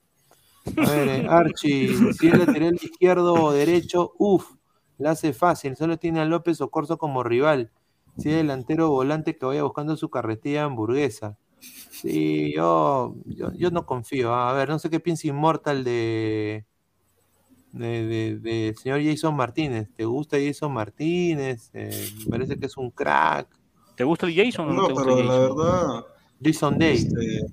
[0.76, 4.56] eh, Archie, si es lateral izquierdo o derecho, uff,
[4.98, 5.76] la hace fácil.
[5.76, 7.72] Solo tiene a López Ocorso como rival.
[8.18, 11.38] Si es delantero o volante que vaya buscando su carretilla hamburguesa.
[11.62, 14.34] Sí, yo, yo, yo no confío.
[14.34, 16.66] A ver, no sé qué piensa Immortal de,
[17.72, 19.90] de, de- de señor Jason Martínez.
[19.96, 21.70] ¿Te gusta Jason Martínez?
[21.74, 23.48] Eh, me parece que es un crack.
[23.96, 25.56] ¿Te gusta el Jason o no, No, te gusta pero el la Jason?
[25.58, 26.06] verdad,
[26.44, 26.96] Jason Day.
[26.98, 27.46] este,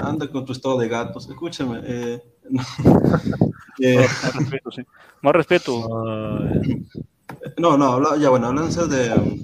[0.00, 1.28] anda con tu estado de gatos.
[1.28, 1.80] Escúchame.
[1.84, 2.62] eh, no.
[3.80, 4.82] Eh, Más respeto, sí.
[5.22, 5.88] Más respeto.
[7.58, 9.42] No, no, ya bueno, hablando de,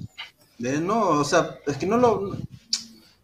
[0.57, 2.35] de- No, o sea, es que no lo.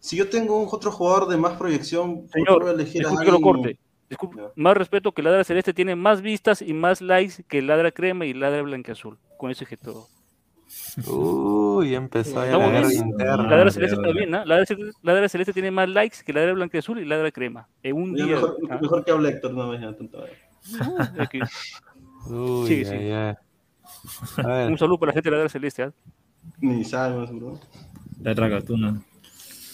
[0.07, 3.25] Si yo tengo un otro jugador de más proyección, ¿por qué Señor, elegir a disculpe
[3.25, 3.53] que lo alguien?
[3.53, 3.79] corte.
[4.09, 8.25] Disculpe, más respeto que Ladra Celeste tiene más vistas y más likes que Ladra Crema
[8.25, 9.17] y Ladra Blanqueazul.
[9.37, 10.07] Con eso dije todo.
[11.07, 13.43] Uy, empezó ya la Estamos guerra interna.
[13.49, 14.45] Ladra Celeste está bien, ¿no?
[14.45, 17.67] Ladra, Celeste- Ladra Celeste tiene más likes que Ladra Blanqueazul y Ladra Crema.
[17.83, 18.27] En un día.
[18.27, 18.79] mejor, ¿ah?
[18.81, 20.23] mejor que hable Héctor, no me tanto.
[20.71, 21.41] No, es que-
[22.33, 23.07] Uy, Sí, ya, sí.
[23.07, 23.39] ya.
[24.43, 25.83] A ver, un saludo para la gente de Ladra Celeste.
[25.83, 25.91] ¿ah?
[26.61, 27.59] Ni sabemos, bro.
[28.21, 29.01] La tragatuna.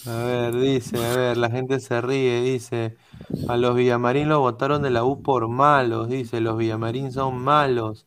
[0.06, 2.96] A ver, dice, a ver, la gente se ríe, dice,
[3.48, 8.06] a los Villamarín los votaron de la U por malos, dice, los Villamarín son malos.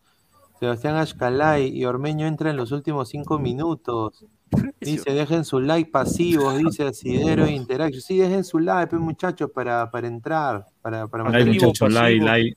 [0.60, 4.26] Sebastián Ashkalay y Ormeño entra en los últimos cinco minutos.
[4.80, 8.02] Dice, dejen su like pasivos, dice Asidero e Interaction.
[8.02, 11.90] Sí, dejen su like, pues, muchachos, para, para entrar, para, para Like, meter- Activo, muchacho,
[11.90, 12.56] like, like.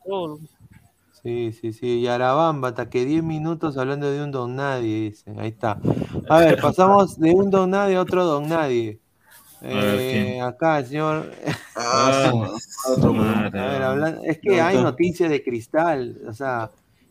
[1.22, 1.99] Sí, sí, sí.
[1.99, 5.34] Y Arabamba, hasta que 10 minutos hablando de un don nadie, dice.
[5.36, 5.78] Ahí está.
[6.28, 9.01] A ver, pasamos de un don nadie a otro don nadie.
[9.68, 10.36] Ver.
[10.36, 11.30] Eh, acá el señor.
[11.74, 13.24] Ah, Ah, sí, otro, bro.
[13.24, 13.58] madre.
[13.58, 16.20] A ver, hablan- es que hay noticias de cristal.
[16.28, 16.70] O sea,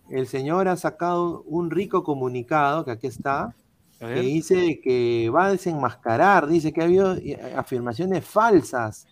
[0.10, 3.56] el señor ha sacado un rico comunicado, que aquí está,
[4.02, 4.24] A que ver.
[4.24, 9.08] dice que va a desenmascarar, dice que ha habido eh, afirmaciones falsas,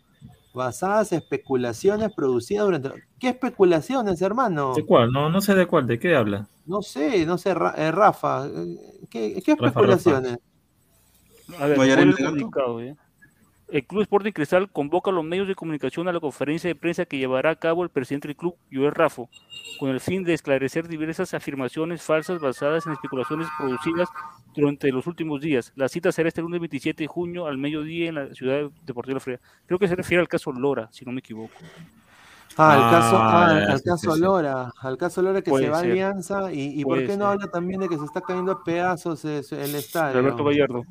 [0.54, 2.92] basadas en especulaciones producidas durante...
[3.20, 4.76] ¿Qué especulaciones, hermano?
[4.76, 5.12] ¿De cuál?
[5.12, 6.48] No, no sé de cuál, ¿de qué habla?
[6.66, 8.78] No sé, no sé, Ra- eh, Rafa, eh,
[9.10, 10.38] ¿qué, qué Rafa, especulaciones?
[11.60, 12.26] A ver, Mayarén ¿cuál es el Legato?
[12.26, 12.96] comunicado, eh?
[13.70, 17.06] El Club Sporting Cristal convoca a los medios de comunicación a la conferencia de prensa
[17.06, 19.30] que llevará a cabo el presidente del club, Joel Rafo,
[19.80, 24.08] con el fin de esclarecer diversas afirmaciones falsas basadas en especulaciones producidas
[24.56, 25.74] durante los últimos días.
[25.76, 29.14] La cita será este lunes 27 de junio al mediodía en la ciudad deportiva de
[29.16, 29.40] La Fría.
[29.66, 31.54] Creo que se refiere al caso Lora, si no me equivoco.
[32.56, 34.16] Ah, al Ah, caso, ah, al caso.
[34.16, 35.82] Lora, al caso Lora que se va a.
[35.82, 39.26] Alianza y, y ¿por qué no habla también de que se está cayendo a pedazos
[39.26, 40.18] es- el estadio?
[40.20, 40.84] Alberto Gallardo.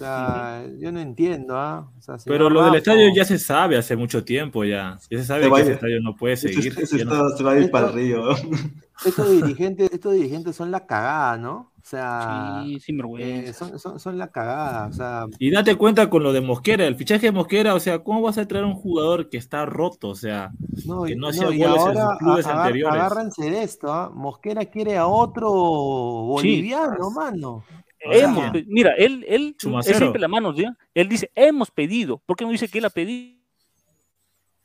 [0.00, 1.90] O sea, yo no entiendo, ¿ah?
[1.98, 4.98] O sea, Pero lo del estadio ya se sabe hace mucho tiempo ya.
[5.10, 6.78] Ya se sabe Se que ese estadio no puede seguir.
[6.78, 8.22] ese ya no- está- se va a ir Esto- para el río.
[9.04, 11.70] Estos dirigentes, estos dirigentes son la cagada, ¿no?
[11.82, 13.52] O sea, Sí, sin eh, vergüenza.
[13.54, 16.96] son, son, son la cagada, o sea, Y date cuenta con lo de Mosquera, el
[16.96, 20.08] fichaje de Mosquera, o sea, ¿cómo vas a traer a un jugador que está roto?
[20.10, 20.50] O sea,
[20.84, 23.00] No, que no no, hacía y goles en ahora sus clubes agar- anteriores.
[23.02, 24.10] agárrense de esto, ¿ah?
[24.14, 27.64] Mosquera quiere a otro boliviano, mano.
[28.00, 28.52] Hemos, Ah.
[28.66, 30.54] mira, él, él, él siempre la mano.
[30.94, 32.18] Él dice, hemos pedido.
[32.24, 33.38] ¿Por qué no dice que él ha pedido?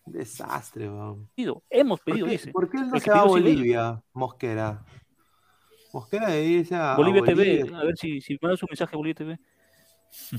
[0.05, 1.27] Desastre, weón.
[1.69, 2.51] Hemos ¿Por pedido, qué, dice.
[2.51, 3.25] por qué él no se va a.
[3.25, 4.85] Bolivia, Mosquera?
[5.91, 9.15] Mosquera irse a, a Bolivia TV, a ver si, si manda su mensaje a Bolivia
[9.15, 9.39] TV.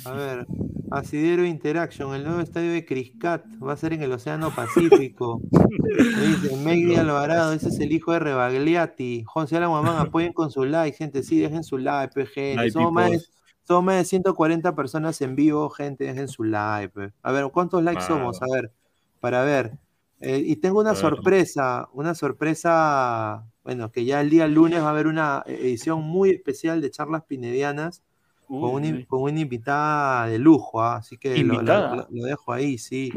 [0.04, 0.46] A ver,
[0.90, 5.40] Asidero Interaction, el nuevo estadio de Criscat va a ser en el Océano Pacífico.
[5.50, 9.24] Dice Megdi Alvarado, ese es el hijo de Rebagliati.
[9.26, 11.22] José Alamamán, apoyen con su like, gente.
[11.22, 12.56] Sí, dejen su like, gente.
[12.56, 13.20] Like, Somos más, de,
[13.64, 16.04] somos más de 140 personas en vivo, gente.
[16.04, 16.90] Dejen su like.
[16.90, 17.12] pe.
[17.22, 18.40] A ver, ¿cuántos likes somos?
[18.42, 18.72] A ver,
[19.20, 19.78] para ver.
[20.20, 24.90] Eh, y tengo una sorpresa, una sorpresa, bueno, que ya el día lunes va a
[24.90, 28.02] haber una edición muy especial de charlas pinedianas
[28.46, 29.04] con, una, uy.
[29.06, 30.96] con una invitada de lujo, ¿ah?
[30.96, 31.62] así que lo,
[32.10, 33.10] dejo ahí, sí.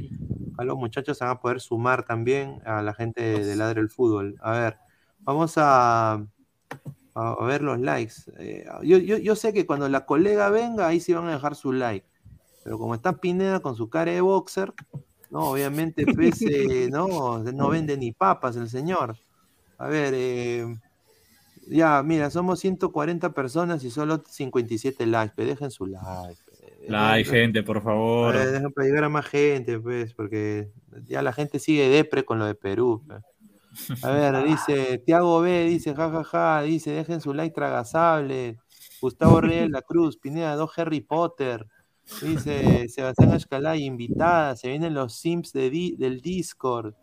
[0.57, 3.81] A los muchachos se van a poder sumar también a la gente de, de Ladre
[3.81, 4.35] el Fútbol.
[4.41, 4.77] A ver,
[5.19, 8.15] vamos a, a, a ver los likes.
[8.37, 11.55] Eh, yo, yo, yo sé que cuando la colega venga, ahí sí van a dejar
[11.55, 12.05] su like.
[12.63, 14.73] Pero como está Pineda con su cara de boxer,
[15.29, 19.15] no, obviamente, pues, eh, no, no vende ni papas el señor.
[19.77, 20.65] A ver, eh,
[21.69, 25.33] ya, mira, somos 140 personas y solo 57 likes.
[25.35, 26.41] Pero dejen su like.
[26.45, 26.85] pe.
[26.87, 28.33] Like, gente, por favor.
[28.35, 30.71] ver, dejen para llegar a más gente, pues, porque
[31.05, 33.03] ya la gente sigue depre con lo de Perú.
[33.07, 33.15] pe.
[34.01, 38.57] A ver, dice Tiago B, dice jajaja, dice dejen su like tragasable.
[39.01, 41.65] Gustavo Reyes de la Cruz, Pineda, dos Harry Potter.
[42.23, 46.95] Dice Sebastián Escalay, invitada, se vienen los Sims de di- del Discord.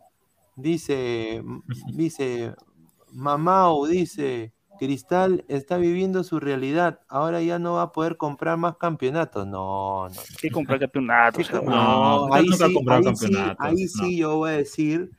[0.56, 1.42] Dice,
[1.92, 2.54] dice,
[3.12, 8.76] Mamau, dice, Cristal está viviendo su realidad, ahora ya no va a poder comprar más
[8.76, 9.46] campeonatos.
[9.46, 11.46] No, no, ¿Qué comprar campeonatos?
[11.46, 13.88] Sí, co- No, no, ahí sí, ahí sí, campeonatos, ahí no.
[13.88, 15.10] sí yo voy a decir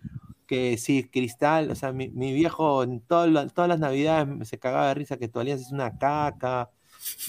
[0.45, 4.57] que sí, Cristal, o sea, mi, mi viejo en todas las- todas las navidades se
[4.59, 6.69] cagaba de risa que tu alianza es una caca,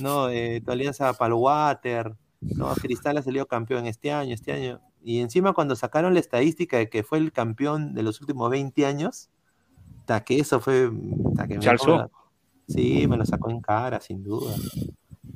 [0.00, 4.52] no, Eh, tu alianza para el water, no, Cristal ha salido campeón este año, este
[4.52, 8.50] año, y encima cuando sacaron la estadística de que fue el campeón de los últimos
[8.50, 9.30] 20 años,
[10.09, 10.90] ta que eso fue,
[11.36, 12.09] ta que me la-
[12.66, 14.56] Sí, me lo sacó en cara, sin duda.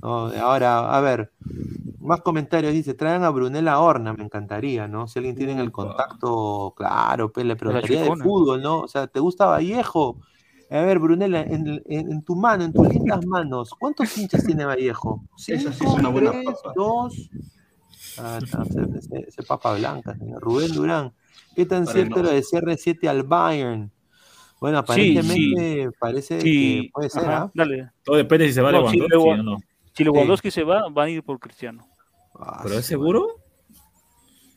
[0.02, 1.30] No, ahora, a ver,
[2.00, 2.72] más comentarios.
[2.72, 5.06] Dice, traigan a Brunella Horna, me encantaría, ¿no?
[5.08, 8.80] Si alguien tiene el contacto, claro, pues le preguntaría de fútbol, ¿no?
[8.80, 10.18] O sea, ¿te gusta Vallejo?
[10.70, 14.64] A ver, Brunella, en, en- en tu mano, en tus lindas manos, ¿cuántos hinchas tiene
[14.64, 15.22] Vallejo?
[15.46, 16.72] Esa sí ¿Cinco, es una buena tres, papa.
[16.74, 17.30] dos?
[18.18, 18.62] Ah, está,
[19.26, 20.42] ese, papa blanca, señor.
[20.42, 21.12] Rubén Durán.
[21.54, 23.90] ¿Qué tan Para cierto el lo de CR7 al Bayern?
[24.62, 27.50] Bueno, Sí, aparentemente parece que Sí, puede ser, ajá, ¿ah?
[27.52, 27.90] dale.
[28.04, 29.58] Todo depende si se va No, si Lewandowski Lewa- o no.
[29.92, 31.84] Si Lewandowski se va, van a ir por Cristiano.
[32.38, 33.26] Ah, ¿Pero es seguro?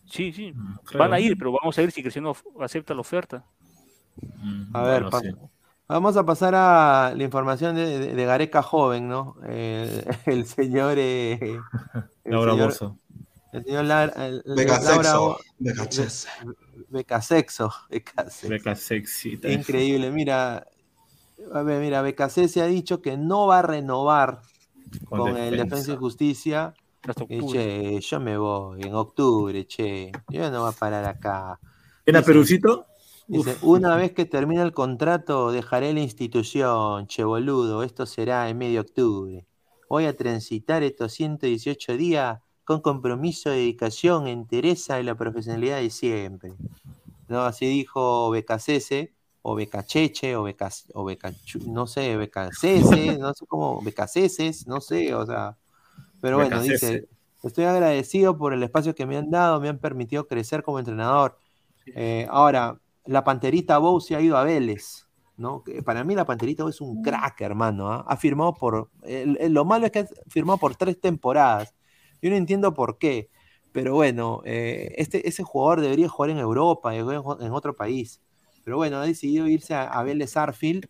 [0.07, 0.53] Sí, sí.
[0.93, 3.43] Van a ir, pero vamos a ver si Cristiano acepta la oferta.
[4.21, 5.29] Mm, A ver, bueno, pa- sí.
[5.87, 9.35] Vamos a pasar a la información de, de- de Gareca joven, ¿no?
[9.47, 10.97] Eh, el señor.
[10.99, 11.39] eh,
[12.23, 12.97] el Laura señor- Bozo.
[13.53, 15.37] El señor el- Laura
[16.95, 17.69] Becasexo.
[17.89, 18.47] Becasexo.
[18.49, 19.37] Beca sexy.
[19.43, 20.65] Increíble, mira.
[21.53, 24.41] A ver, mira, BKC se ha dicho que no va a renovar
[25.09, 26.73] con, el Defensa y Justicia.
[27.29, 30.11] Y, che, yo me voy en octubre, che.
[30.29, 31.59] Yo no voy a parar acá.
[32.05, 32.85] ¿Era Dice- Perucito?
[33.27, 38.59] Dice, una vez que termine el contrato, dejaré la institución, che boludo, esto será en
[38.59, 39.47] medio octubre.
[39.89, 46.53] Voy a transitar estos 118 días con compromiso, dedicación, entereza y la profesionalidad de siempre.
[47.27, 47.41] ¿No?
[47.41, 49.13] Así dijo Becasese,
[49.47, 55.13] o Becacheche, o, Becas, o Becachu, no sé, Becasese, no sé cómo, Becaceses, no sé,
[55.13, 55.55] o sea.
[56.19, 57.07] Pero bueno, dice,
[57.43, 61.37] estoy agradecido por el espacio que me han dado, me han permitido crecer como entrenador.
[61.93, 65.05] Eh, ahora, la Panterita Bow se ha ido a Vélez,
[65.37, 65.63] ¿no?
[65.63, 67.91] Que para mí la Panterita Bow es un crack, hermano.
[67.91, 68.03] ¿ah?
[68.07, 68.89] Ha firmado por...
[69.03, 71.74] lo malo es que ha firmado por tres temporadas.
[72.25, 73.29] Yo no entiendo por qué.
[73.71, 78.21] Pero bueno, eh, este, ese jugador debería jugar en Europa, en, en otro país.
[78.63, 80.87] Pero bueno, ha decidido irse a, a Vélez Arfield.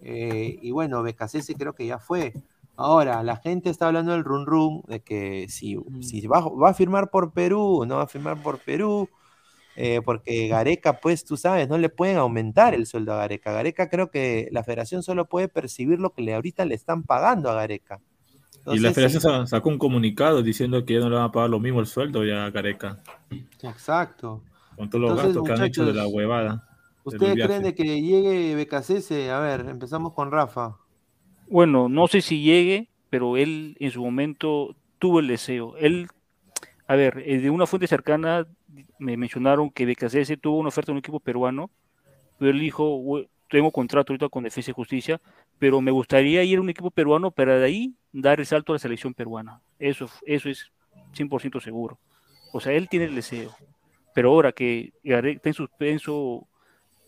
[0.00, 2.32] eh, y bueno, Becasese creo que ya fue.
[2.76, 6.74] Ahora, la gente está hablando del run run, de que si, si va, va a
[6.74, 9.10] firmar por Perú, no va a firmar por Perú,
[9.76, 13.52] eh, porque Gareca, pues tú sabes, no le pueden aumentar el sueldo a Gareca.
[13.52, 17.50] Gareca creo que la federación solo puede percibir lo que le, ahorita le están pagando
[17.50, 18.00] a Gareca.
[18.74, 21.50] Y la federación sa- sacó un comunicado diciendo que ya no le van a pagar
[21.50, 22.98] lo mismo el sueldo ya a Careca.
[23.62, 24.42] Exacto.
[24.76, 26.68] Con todos los Entonces, gastos que han hecho de la huevada.
[27.04, 29.30] ¿Ustedes creen de que llegue Becasese?
[29.30, 30.76] A ver, empezamos con Rafa.
[31.48, 35.76] Bueno, no sé si llegue, pero él en su momento tuvo el deseo.
[35.78, 36.08] Él,
[36.86, 38.46] a ver, eh, de una fuente cercana
[38.98, 41.70] me mencionaron que Becasese tuvo una oferta de un equipo peruano,
[42.38, 45.20] pero él dijo, "Güey, tengo contrato ahorita con Defensa y Justicia,
[45.58, 48.74] pero me gustaría ir a un equipo peruano para de ahí dar el salto a
[48.76, 49.60] la selección peruana.
[49.78, 50.70] Eso, eso es
[51.12, 51.98] 100% seguro.
[52.52, 53.54] O sea, él tiene el deseo.
[54.14, 56.46] Pero ahora que está en suspenso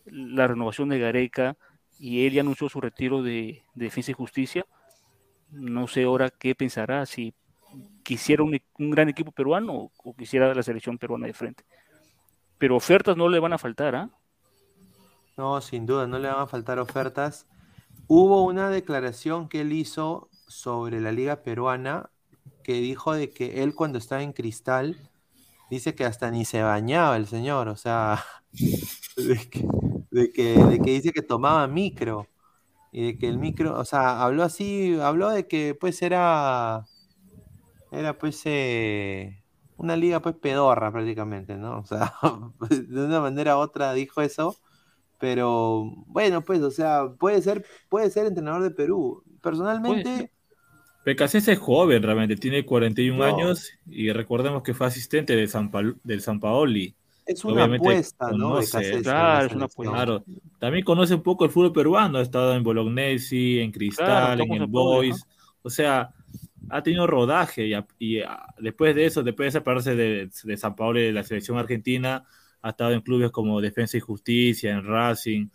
[0.06, 1.56] la renovación de Gareca
[1.98, 4.64] y él ya anunció su retiro de, de Defensa y Justicia,
[5.50, 7.34] no sé ahora qué pensará, si
[8.02, 11.64] quisiera un, e- un gran equipo peruano o, o quisiera la selección peruana de frente.
[12.58, 14.10] Pero ofertas no le van a faltar, ¿ah?
[15.40, 17.46] No, sin duda, no le van a faltar ofertas.
[18.08, 22.10] Hubo una declaración que él hizo sobre la liga peruana
[22.62, 25.10] que dijo de que él cuando estaba en Cristal
[25.70, 28.24] Dice que hasta ni se bañaba el señor, o sea,
[29.16, 29.62] de que,
[30.10, 32.26] de que, dice que tomaba micro.
[32.92, 36.84] Y de que el micro, o sea, habló así, habló de que pues era,
[37.92, 39.44] era pues eh,
[39.76, 41.78] una liga pues pedorra prácticamente, ¿no?
[41.78, 42.14] O sea,
[42.68, 44.56] de una manera u otra dijo eso,
[45.20, 49.22] pero bueno, pues, o sea, puede ser, puede ser entrenador de Perú.
[49.42, 50.32] Personalmente,
[51.04, 53.24] Becasés es joven realmente, tiene 41 No.
[53.24, 56.94] años y recordemos que fue asistente de San, Pal- del San Paoli.
[57.26, 58.50] es una Obviamente apuesta, ¿no?
[58.50, 59.94] conoce, la claro, es una selección.
[59.94, 60.24] Claro,
[60.58, 64.06] también conoce un poco el fútbol peruano, ha estado en Bolognesi, en Cristal,
[64.36, 65.24] Claro, en el Boys,
[65.62, 66.12] o sea,
[66.68, 70.56] ha tenido rodaje y, a- y a- después de eso, después de separarse de, de
[70.56, 72.24] San Paolo y de la selección argentina,
[72.62, 75.48] ha estado en clubes como Defensa y Justicia, en Racing,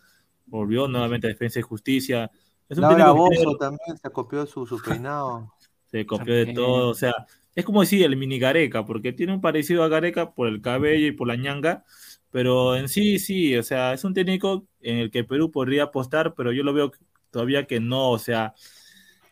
[0.45, 2.31] volvió nuevamente a Defensa y Justicia.
[2.67, 5.53] Es un Laura técnico que tiene- Bozo también se acopió su, su peinado.
[5.91, 7.13] se copió de todo, o sea,
[7.53, 11.07] es como decir el mini Gareca, porque tiene un parecido a Gareca por el cabello
[11.07, 11.85] y por la ñanga,
[12.31, 16.33] pero en sí, sí, o sea, es un técnico en el que Perú podría apostar,
[16.35, 16.91] pero yo lo veo
[17.31, 18.53] todavía que no, o sea,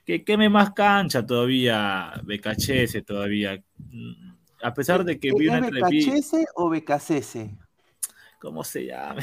[0.06, 4.34] que queme más cancha todavía, Becachese todavía, Mm,
[4.64, 7.58] a pesar de que ¿Es vi una entrevista, Becachese o Becasese?
[8.44, 9.22] ¿Cómo se llama?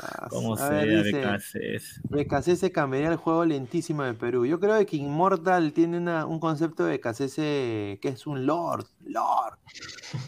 [0.00, 2.00] Ah, ¿Cómo a sea, ver, dice, Becachese?
[2.08, 4.46] Becasese cambiaría el juego lentísimo de Perú.
[4.46, 8.86] Yo creo que Immortal tiene una- un concepto de Becasese que es un lord.
[9.04, 9.58] Lord.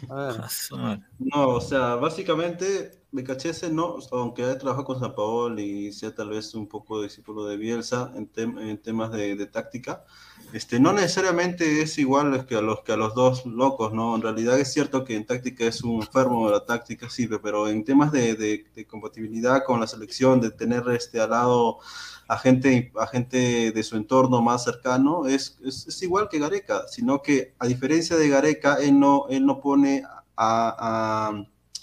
[0.09, 0.99] A ver.
[1.17, 6.29] No, o sea, básicamente Becachese no, aunque haya trabajado con San Paolo y sea tal
[6.29, 10.03] vez un poco discípulo de Bielsa en, tem- temas de, de táctica,
[10.53, 14.15] este, no necesariamente es igual que a, los, que a los dos locos, ¿no?
[14.15, 17.67] En realidad es cierto que en táctica es un enfermo de la táctica, sí, pero
[17.69, 21.79] en temas de, compatibilidad con la selección, de tener este, al lado
[22.27, 27.21] a gente, a gente de su entorno más cercano, es, es, igual que Gareca, sino
[27.21, 30.03] que a diferencia de Gareca, él no, él no pone
[30.35, 31.31] a-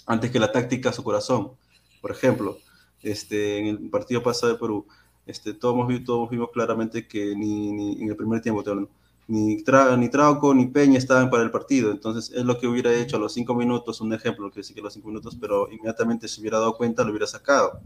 [0.05, 1.51] antes que la táctica a su corazón.
[2.01, 2.57] Por ejemplo,
[3.01, 4.85] este, en el partido pasado de Perú,
[5.25, 8.89] este, todos, hemos vi- todos vimos claramente que ni, ni en el primer tiempo, hablando,
[9.27, 11.91] ni, Tra- ni Trauco ni Peña estaban para el partido.
[11.91, 14.81] Entonces, es lo que hubiera hecho a los cinco minutos, un ejemplo, que sí que
[14.81, 17.79] a los cinco minutos, pero inmediatamente se hubiera dado cuenta, lo hubiera sacado.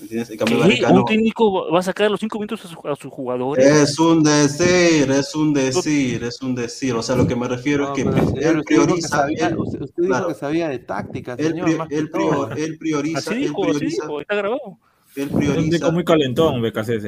[0.00, 0.30] ¿Entiendes?
[0.30, 0.58] En cambio,
[0.92, 3.64] ¿Un técnico va a sacar los cinco minutos a, su- a sus jugadores?
[3.64, 6.94] Es un decir, es un decir, es un decir.
[6.94, 8.74] O sea, lo que me refiero No, es que pero, señor, él usted dijo que
[8.74, 10.28] prioriza, sabía, él- usted, dijo claro.
[10.28, 11.66] que sabía de táctica, él, señor.
[11.66, 14.78] pri- más que él prior- él prioriza, Así él dijo, así prioriza, dijo, está grabado.
[15.14, 16.60] Él Es prioriza, técnico muy calentón,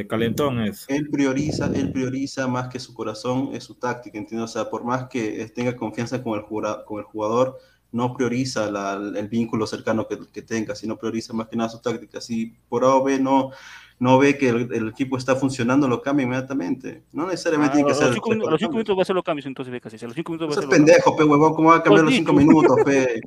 [0.06, 0.84] calentón es.
[0.88, 4.50] él prioriza, él prioriza más que su corazón, es su táctica, ¿entiendes?
[4.50, 7.58] O sea, por más que tenga confianza con el, jura- con el jugador,
[7.92, 11.80] no prioriza la- el vínculo cercano que, que tenga, sino prioriza más que nada su
[11.80, 12.20] táctica.
[12.20, 13.50] Si por A o B no,
[13.98, 17.04] no ve que el, el equipo está funcionando, lo cambia inmediatamente.
[17.12, 19.24] No necesariamente Ah, tiene que ser los cinco, minutos, los cinco va a hacer los
[19.24, 20.02] cambios entonces.
[20.02, 20.90] A los cinco minutos va a los cambios.
[20.90, 23.20] pendejo, pe huevón, ¿cómo va a cambiar los cinco minutos, pe?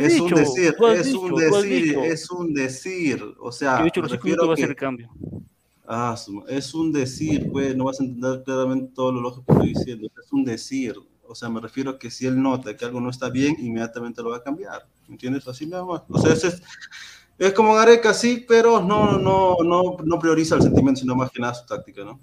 [0.00, 3.34] Es un decir, es dicho, un decir, es un decir.
[3.40, 5.10] O sea, dicho los cinco minutos va a hacer el cambio.
[5.86, 6.16] Ah,
[6.48, 10.08] es un decir, pues, no vas a entender claramente todo lo que estoy diciendo.
[10.22, 10.96] Es un decir.
[11.26, 14.22] O sea, me refiero a que si él nota que algo no está bien, inmediatamente
[14.22, 14.86] lo va a cambiar.
[15.08, 15.46] ¿Me entiendes?
[15.48, 16.02] Así nada más.
[16.08, 16.62] O sea, ese es,
[17.38, 21.40] es como Gareca, sí, pero no, no, no, no prioriza el sentimiento, sino más que
[21.40, 22.20] nada su táctica, ¿no?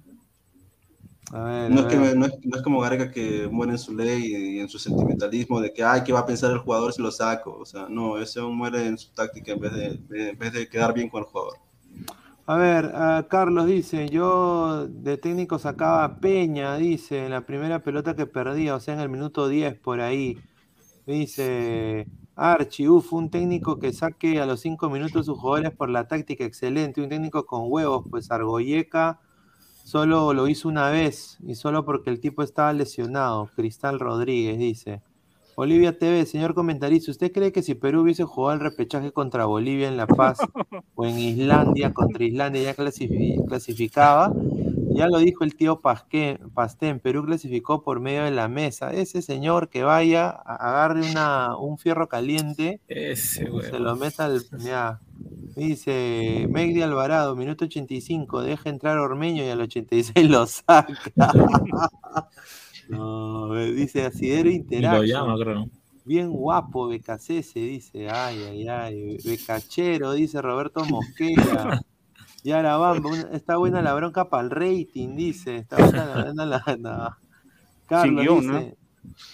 [1.31, 2.15] A ver, No a es, que, ver.
[2.15, 5.59] no, es, no es como Gareca que muere en su ley y en su sentimentalismo
[5.61, 7.57] de que, ay, ¿qué va a pensar el jugador si lo saco?
[7.57, 10.93] O sea, no, ese muere en su táctica en vez de, en vez de quedar
[10.93, 11.59] bien con el jugador.
[12.45, 12.91] A ver,
[13.29, 18.75] Carlos dice, yo de técnico sacaba a Peña, dice, en la primera pelota que perdía,
[18.75, 20.43] o sea, en el minuto 10 por ahí.
[21.05, 22.07] Dice,
[22.43, 26.43] Archie, uf, un técnico que saque a los 5 minutos sus jugadores por la táctica
[26.43, 29.19] excelente, un técnico con huevos, pues Argoyeca
[29.83, 33.49] solo lo hizo una vez y solo porque el tipo estaba lesionado.
[33.55, 35.01] Cristal Rodríguez dice.
[35.55, 39.87] Bolivia TV, señor comentarista, ¿usted cree que si Perú hubiese jugado el repechaje contra Bolivia
[39.89, 40.39] en La Paz
[40.95, 44.33] o en Islandia, contra Islandia ya clasifi- clasificaba?
[44.95, 48.91] Ya lo dijo el tío Pastén, Perú clasificó por medio de la mesa.
[48.93, 54.41] Ese señor que vaya, a- agarre una, un fierro caliente Ese, se lo meta al...
[54.59, 54.99] Mira,
[55.55, 60.93] dice Megdi Alvarado, minuto 85, deja entrar Ormeño y al 86 lo saca.
[62.89, 65.05] no, dice Asidero lo Interaction.
[65.05, 65.69] llama, creo.
[66.03, 68.09] Bien guapo, Becasese, dice.
[68.09, 69.17] Ay, ay, ay.
[69.23, 71.79] Becachero, dice Roberto Mosquera.
[72.43, 75.57] Yara Bamba, una- está buena la bronca para el rating, dice.
[75.57, 77.17] Está buena la, la- no.
[77.87, 78.75] Carlos guion, dice.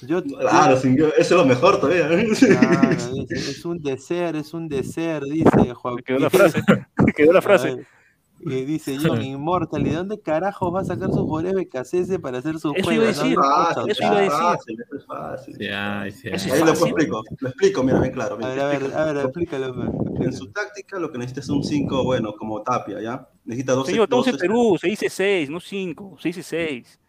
[0.01, 2.07] Yo, Claro, yo- sin- eso es lo mejor todavía.
[2.07, 5.95] claro, dice, es un deser, es un deser, dice Joaquín.
[5.97, 6.63] Me quedó la frase.
[7.05, 7.85] Me quedó la A frase.
[8.39, 12.37] Y dice John Immortal, ¿y de dónde carajos va a sacar sus jugadores BKCS para
[12.37, 12.91] hacer su Eso juego?
[12.91, 14.31] iba a decir, Fácil, eso iba a decir.
[14.37, 15.55] fácil, eso es fácil.
[16.33, 18.35] Eso Ahí lo explico, lo explico, mira, bien claro.
[18.35, 19.73] A ver, a ver, a ver, explícalo.
[20.15, 23.27] pues, En su táctica lo que necesita es un 5 bueno, como Tapia, ¿ya?
[23.45, 26.99] Necesita 12 Señor, estamos en 12 Perú, se dice 6, no 5, se dice 6.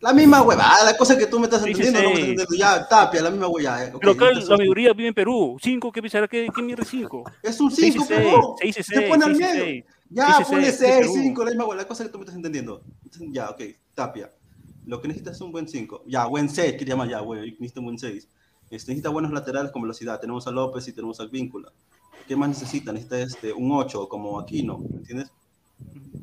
[0.00, 2.20] La misma huevada, la cosa que tú me estás entendiendo, no me sí.
[2.22, 2.56] estás entendiendo.
[2.58, 3.86] Ya, Tapia, la misma huevada.
[3.94, 5.56] ok, Pero acá la mayoría vive en Perú.
[5.62, 6.26] 5, ¿qué pensará?
[6.26, 7.24] ¿Qué, qué mierda es 5?
[7.42, 9.84] Es un Se dice 5, 6, pero se dice se 6, pone al se medio.
[10.14, 10.16] 6.
[10.16, 11.12] Ya, ponle seis, dice 6, Perú.
[11.14, 12.82] 5, la misma la cosa que tú me estás entendiendo.
[13.30, 13.62] Ya, ok,
[13.94, 14.30] Tapia.
[14.86, 16.04] Lo que necesitas es un buen 5.
[16.06, 18.28] Ya, buen 6, quería llamar ya, güey, necesita un buen 6.
[18.70, 20.20] Este, necesita buenos laterales con velocidad.
[20.20, 21.72] Tenemos a López y tenemos al Víncula.
[22.26, 22.92] ¿Qué más necesita?
[22.92, 25.30] Necesita este, un 8 como Aquino, ¿me entiendes?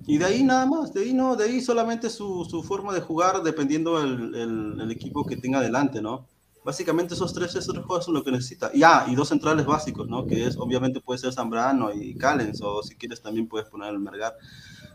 [0.07, 3.01] Y de ahí nada más, de ahí no, de ahí solamente su, su forma de
[3.01, 6.25] jugar dependiendo el, el, el equipo que tenga adelante, ¿no?
[6.63, 8.69] Básicamente esos tres, esos tres juegos son lo que necesita.
[8.73, 10.27] Y, ah, y dos centrales básicos, ¿no?
[10.27, 13.99] Que es, obviamente puede ser Zambrano y Callens, o si quieres también puedes poner el
[13.99, 14.35] Mergar.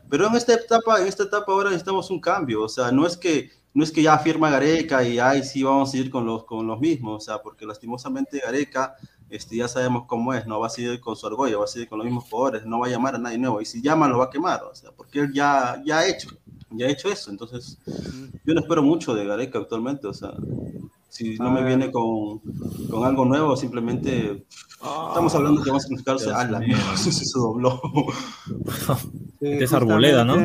[0.08, 3.16] Pero en esta etapa, en esta etapa ahora necesitamos un cambio, o sea, no es
[3.16, 6.44] que, no es que ya firma Gareca y ahí sí vamos a ir con los,
[6.44, 8.94] con los mismos, o sea, porque lastimosamente Gareca,
[9.30, 11.88] este, ya sabemos cómo es, no va a seguir con su argolla, va a seguir
[11.88, 14.18] con los mismos jugadores, no va a llamar a nadie nuevo, y si llama lo
[14.18, 16.28] va a quemar, o sea, porque él ya, ya ha hecho,
[16.70, 17.78] ya ha hecho eso, entonces
[18.44, 20.34] yo no espero mucho de Gareca actualmente, o sea,
[21.14, 21.64] si no me Ah.
[21.64, 22.40] viene con,
[22.90, 24.44] con algo nuevo, simplemente
[25.08, 27.80] estamos hablando que va a significarse, ah, la mierda, se dobló.
[29.40, 30.36] Sí, Es Arboleda, ¿no?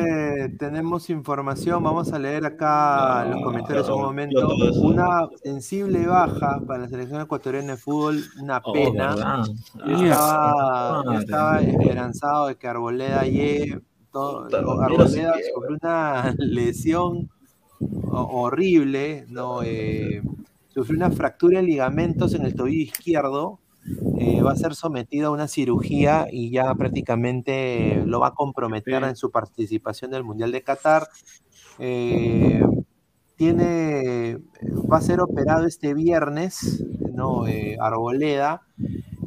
[0.58, 4.46] Tenemos información, vamos a leer acá No, los comentarios un momento.
[4.82, 9.14] Una sensible baja para la selección ecuatoriana de fútbol, una Oh, pena.
[9.22, 9.42] Ah,
[9.86, 11.18] estaba, yo madre.
[11.24, 13.80] estaba esperanzado de que Arboleda llegue.
[14.12, 14.46] todo-
[14.82, 17.30] Arboleda sufrió una lesión
[17.80, 19.62] ho- horrible, ¿no?
[19.62, 20.20] Eh,
[20.80, 23.60] sufrió una fractura de ligamentos en el tobillo izquierdo.
[24.18, 29.02] eh, va a ser sometido a una cirugía y ya prácticamente lo va a comprometer
[29.04, 31.06] en su participación del Mundial de Qatar.
[31.78, 32.62] Eh,
[33.36, 34.38] tiene,
[34.90, 36.82] va a ser operado este viernes,
[37.12, 37.46] ¿no?
[37.46, 38.62] Eh, Arboleda,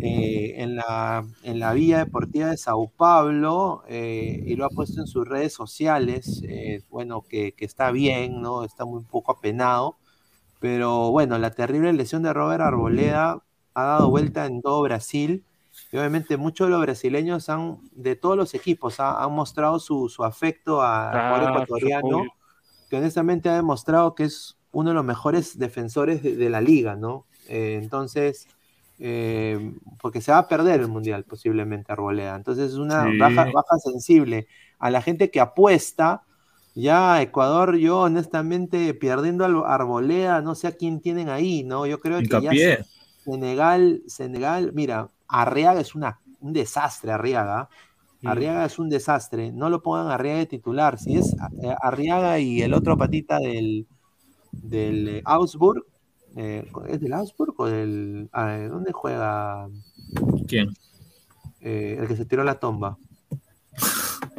[0.06, 5.26] en, la, en la Vía Deportiva de Sao Paulo, y lo ha puesto en sus
[5.28, 6.44] redes sociales,
[6.90, 8.66] bueno, que, que está bien, ¿no?
[8.66, 9.96] Está muy poco apenado,
[10.64, 15.44] pero bueno, la terrible lesión de Robert Arboleda ha dado vuelta en todo Brasil,
[15.92, 20.08] y obviamente muchos de los brasileños han, de todos los equipos, ha- han mostrado su,
[20.08, 22.24] su afecto a- al jugador ecuatoriano,
[22.90, 26.96] que honestamente ha demostrado que es uno de los mejores defensores de, de la liga,
[26.96, 27.26] ¿no?
[27.50, 28.48] Eh, entonces,
[29.00, 32.38] eh, porque se va a perder el Mundial posiblemente Arboleda.
[32.38, 33.18] Entonces es una Sí.
[33.18, 34.48] baja, baja sensible.
[34.80, 36.24] A la gente que apuesta,
[36.76, 41.86] ya Ecuador, yo honestamente, perdiendo al Arboleda, no sé a quién tienen ahí, ¿no?
[41.86, 42.86] Yo creo que ya.
[43.24, 47.70] Senegal, Senegal, mira, Arriaga es una, un desastre, Arriaga.
[48.22, 48.28] Mm.
[48.28, 49.52] Arriaga es un desastre.
[49.52, 51.00] No lo pongan Arriaga de titular.
[51.00, 53.88] Si es eh, Arriaga y el otro patita del,
[54.52, 55.86] del Augsburg,
[56.36, 58.30] eh, ¿es del Augsburg o del.
[58.34, 59.70] ah, ¿Dónde juega
[60.48, 60.70] ¿Quién?
[61.62, 62.98] eh, el que se tiró la tomba?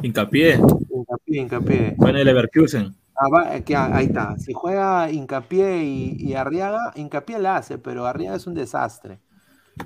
[0.05, 0.59] Hincapié.
[0.93, 1.95] Hincapié, hincapié.
[1.97, 2.95] Fue en el Leverkusen.
[3.15, 4.37] Ah, va, eh, que, ah, ahí está.
[4.37, 9.19] Si juega Hincapié y, y Arriaga, Hincapié la hace, pero Arriaga es un desastre.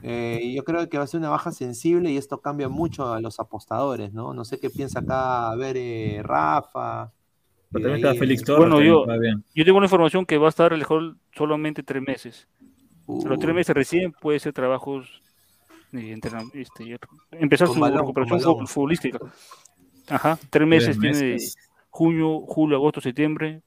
[0.03, 3.21] Eh, yo creo que va a ser una baja sensible y esto cambia mucho a
[3.21, 4.33] los apostadores, ¿no?
[4.33, 7.13] No sé qué piensa acá, a ver, eh, Rafa.
[7.71, 8.69] Pero también ahí, está eh, Félix Torres.
[8.69, 9.05] Bueno, yo-.
[9.55, 12.47] Yo tengo una información que va a estar a lo mejor solamente tres meses.
[13.07, 15.21] Los tres uh, meses recién puede ser trabajos
[15.91, 16.99] entrenamiento, este,
[17.31, 19.17] empezar Con su balón, recuperación futbolística.
[20.09, 21.55] Ajá, tres meses Tres tiene meses.
[21.89, 23.61] junio, julio, agosto, septiembre.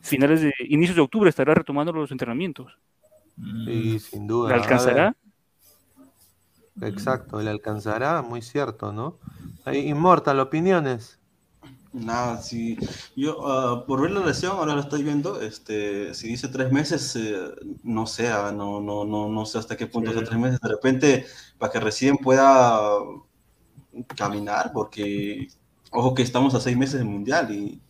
[0.00, 2.78] Finales de inicios de octubre estará retomando los entrenamientos.
[3.36, 3.66] Mm.
[3.66, 4.48] sí, sin duda.
[4.50, 5.16] ¿Le alcanzará?
[6.74, 9.18] ver, exacto, le alcanzará, muy cierto, ¿no?
[9.64, 11.18] Ahí, Inmortal, opiniones.
[11.92, 12.76] Nada, si
[13.16, 17.16] yo ah, por ver la lesión, ahora lo estoy viendo, este, si dice tres meses,
[17.16, 17.50] eh,
[17.82, 20.16] no sé, ah, no, no, no, no sé hasta qué punto Sí.
[20.16, 22.88] son tres meses, de repente, para que recién pueda
[24.04, 25.48] caminar, porque,
[25.90, 27.80] ojo que estamos a seis meses del Mundial y,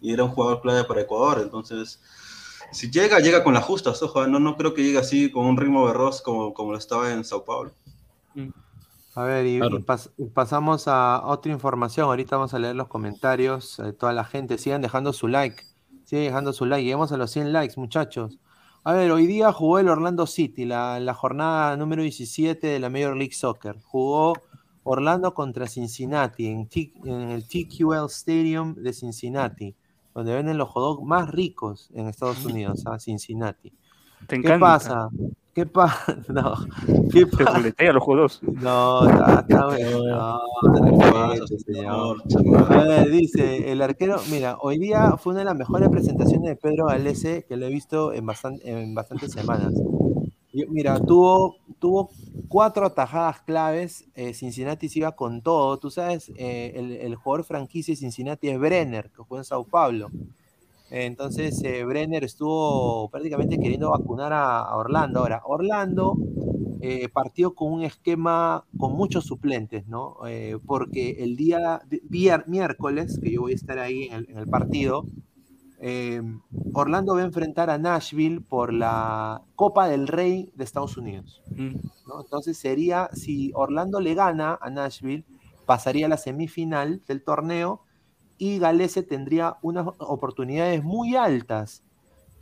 [0.00, 2.00] y era un jugador clave para Ecuador, entonces,
[2.72, 5.56] si llega, llega con las justas, ojo, no, no creo que llegue así con un
[5.56, 7.70] ritmo veloz como, como lo estaba en Sao Paulo.
[9.14, 9.78] A ver, y, Claro.
[9.78, 12.06] y pas- y pasamos a otra información.
[12.06, 13.78] Ahorita vamos a leer los comentarios.
[13.78, 15.62] eh, toda la gente, sigan dejando su like.
[16.04, 16.82] Sigan dejando su like.
[16.84, 18.38] Lleguemos a los 100 likes, muchachos.
[18.84, 22.90] A ver, hoy día jugó el Orlando City, la, la jornada número 17 de la
[22.90, 23.80] Major League Soccer.
[23.84, 24.34] Jugó
[24.88, 29.74] Orlando contra Cincinnati en, T- en el TQL Stadium de Cincinnati,
[30.14, 33.72] donde venden los hot dogs más ricos en Estados Unidos, a Cincinnati.
[34.26, 35.08] Te ¿Qué pasa?
[35.54, 36.16] ¿Qué pasa?
[36.28, 36.54] No.
[37.12, 37.58] ¿Qué Te pasa?
[37.58, 38.40] boletea los juegos.
[38.42, 40.38] No, está, bueno.
[41.82, 42.14] No.
[42.68, 46.56] A ver, dice, el arquero, mira, hoy día fue una de las mejores presentaciones de
[46.56, 49.72] Pedro Galese que lo he visto en, bastan- en bastantes semanas.
[50.64, 52.10] Mira, tuvo, tuvo
[52.48, 55.76] cuatro atajadas claves, eh, Cincinnati se iba con todo.
[55.78, 59.64] Tú sabes, eh, el, el jugador franquicia de Cincinnati es Brenner, que juega en Sao
[59.64, 60.10] Paulo.
[60.90, 65.20] Entonces, eh, Brenner estuvo prácticamente queriendo vacunar a, Orlando.
[65.20, 66.16] Ahora, Orlando
[67.12, 70.18] partió con un esquema con muchos suplentes, ¿no?
[70.66, 71.82] Porque el día
[72.46, 75.04] miércoles, que yo voy a estar ahí en el partido,
[75.78, 76.22] eh,
[76.72, 81.42] Orlando va a enfrentar a Nashville por la Copa del Rey de Estados Unidos.
[81.50, 81.76] Mm.
[82.06, 82.20] ¿no?
[82.20, 85.24] Entonces sería, si Orlando le gana a Nashville,
[85.66, 87.82] pasaría a la semifinal del torneo
[88.38, 91.82] y Galese tendría unas oportunidades muy altas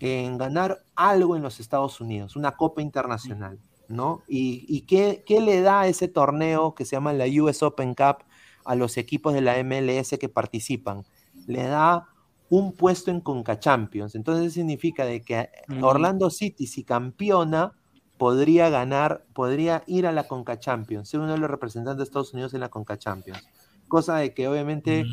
[0.00, 3.58] en ganar algo en los Estados Unidos, una Copa Internacional,
[3.88, 4.22] ¿no?
[4.28, 8.24] ¿Y, y qué, qué le da ese torneo que se llama la US Open Cup
[8.64, 11.04] a los equipos de la MLS que participan?
[11.46, 12.08] Le da
[12.50, 14.14] un puesto en Conca Champions.
[14.14, 15.48] Entonces significa de que.
[15.82, 17.72] Orlando City, si campeona,
[18.18, 22.32] podría ganar, podría ir a la Conca Champions, ser uno de los representantes de Estados
[22.32, 23.42] Unidos en la Conca Champions.
[23.88, 25.04] Cosa de que obviamente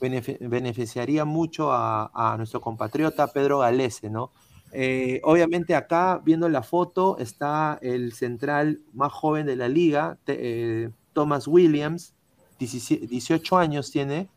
[0.00, 4.30] benefi- beneficiaría mucho a, a nuestro compatriota Pedro Galese, ¿no?
[4.72, 10.36] Eh, obviamente acá, viendo la foto, está el central más joven de la liga, te-
[10.84, 12.14] eh, Thomas Williams,
[12.58, 14.28] 17 18 años tiene,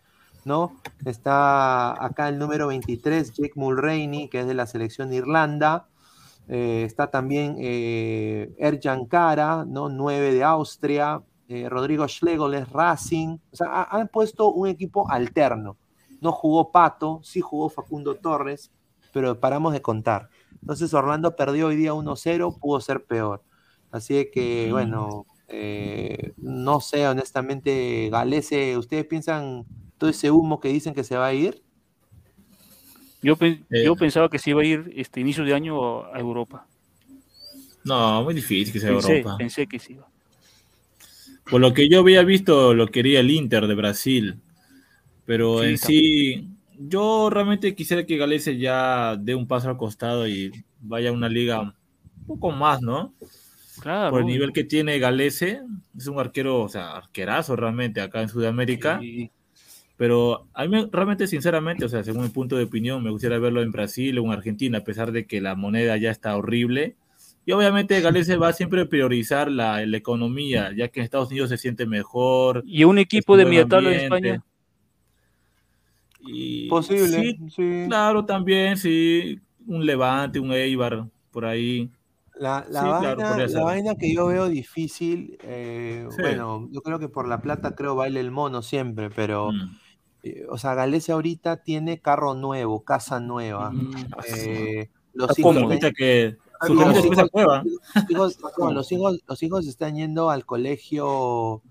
[0.46, 0.76] ¿no?
[1.06, 5.88] Está acá el número 23, Jake Mulroney, que es de la selección de Irlanda.
[6.48, 9.90] Eh, está también eh, Erjan Kara, ¿no?
[9.90, 11.22] 9 de Austria.
[11.48, 13.38] eh, Rodrigo Schlegel es Racing.
[13.52, 15.76] O sea, ha- han puesto un equipo alterno.
[16.22, 18.72] No jugó Pato, sí jugó Facundo Torres,
[19.12, 20.30] pero paramos de contar.
[20.62, 23.42] Entonces Orlando perdió hoy día 1-0, pudo ser peor.
[23.92, 29.66] Así que, bueno, eh, no sé, honestamente, Galese, ¿ustedes piensan
[30.02, 31.62] todo ese humo que dicen que se va a ir?
[33.22, 33.62] Yo, Eh.
[33.86, 36.66] yo pensaba que se iba a ir este inicio de año a Europa.
[37.84, 39.38] No, muy difícil que sea Pensé, Europa.
[39.38, 40.08] pensé que sí iba.
[41.52, 44.40] Por lo que yo había visto, lo quería el Inter de Brasil.
[45.28, 46.48] Pero Sí, en sí,
[46.80, 51.30] yo realmente quisiera que Galese ya dé un paso al costado y vaya a una
[51.30, 51.74] liga un
[52.26, 53.14] poco más, ¿no?
[53.82, 54.10] Claro.
[54.10, 55.62] Por el nivel que tiene Galese,
[55.96, 59.00] es un arquero, o sea, arquerazo realmente acá en Sudamérica.
[59.00, 59.30] Sí.
[60.02, 63.38] Pero a mí me- realmente, sinceramente, o sea, según mi punto de opinión, me gustaría
[63.38, 66.96] verlo en Brasil o en Argentina, a pesar de que la moneda ya está horrible.
[67.46, 71.50] Y obviamente Galese va siempre a priorizar la, la economía, ya que en Estados Unidos
[71.52, 72.64] se siente mejor.
[72.66, 74.00] Y un equipo de media tabla en.
[74.02, 74.44] España.
[76.22, 77.84] Y Posible, sí, sí.
[77.88, 79.40] claro, también, sí.
[79.68, 81.92] Un Levante, un Eibar, por ahí.
[82.40, 86.22] La, la Sí, claro, vaina, podría la vaina que yo veo difícil, eh, Sí.
[86.24, 89.78] bueno, yo creo que por la plata creo baile el mono siempre, pero, Mm.
[90.24, 93.72] Eh, o sea, Galese ahorita tiene carro nuevo, casa nueva.
[93.72, 93.92] Mm.
[94.36, 95.58] eh, los hijos.
[95.58, 97.64] Ahorita que Ah, los hijos- aprueba.
[97.64, 97.76] los
[98.10, 101.62] hijos- no, los hijos- los hijos están yendo al colegio,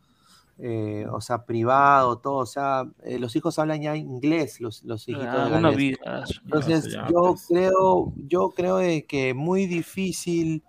[0.58, 5.08] eh, o sea, privado, todo, o sea, eh, los hijos hablan ya inglés, los, los
[5.08, 5.76] hijitos Ah, de Galese.
[5.76, 6.24] vida.
[6.44, 7.46] Entonces, Ya, yo pues.
[7.48, 10.62] creo, yo creo que muy difícil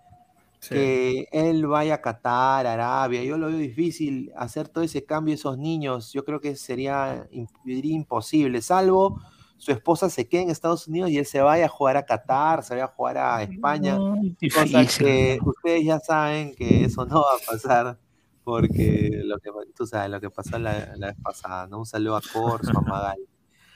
[0.62, 0.76] Sí.
[0.76, 5.34] que él vaya a Qatar, Arabia, yo lo veo difícil hacer todo ese cambio a
[5.34, 7.26] esos niños, yo creo que sería
[7.64, 9.20] diría imposible, salvo
[9.56, 12.62] su esposa se quede en Estados Unidos y él se vaya a jugar a Qatar,
[12.62, 14.14] se vaya a jugar a España, No,
[14.54, 15.04] cosa difícil.
[15.06, 17.98] que ustedes ya saben que eso no va a pasar,
[18.44, 21.78] porque lo que, tú sabes lo que pasó la, la vez pasada, ¿no?
[21.78, 23.18] Un saludo a Corso, a Magal.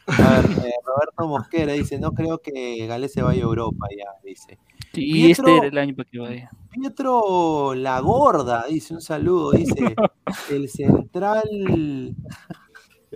[0.08, 4.10] A ver, eh, Roberto Mosquera dice, no creo que Gales se vaya a Europa ya,
[4.24, 4.58] dice.
[5.00, 6.50] Y este era el año para que vaya.
[6.70, 9.94] Pietro La Gorda, dice un saludo, dice,
[10.50, 12.14] el central...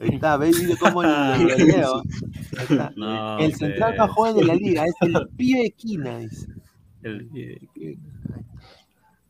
[0.01, 0.57] Ahí está, ¿ves?
[0.81, 2.03] Cómo lo lo leo.
[2.57, 2.93] Ahí está.
[2.97, 6.47] No, el central más joven de la liga es el pibe Quina, dice.
[7.03, 7.29] El-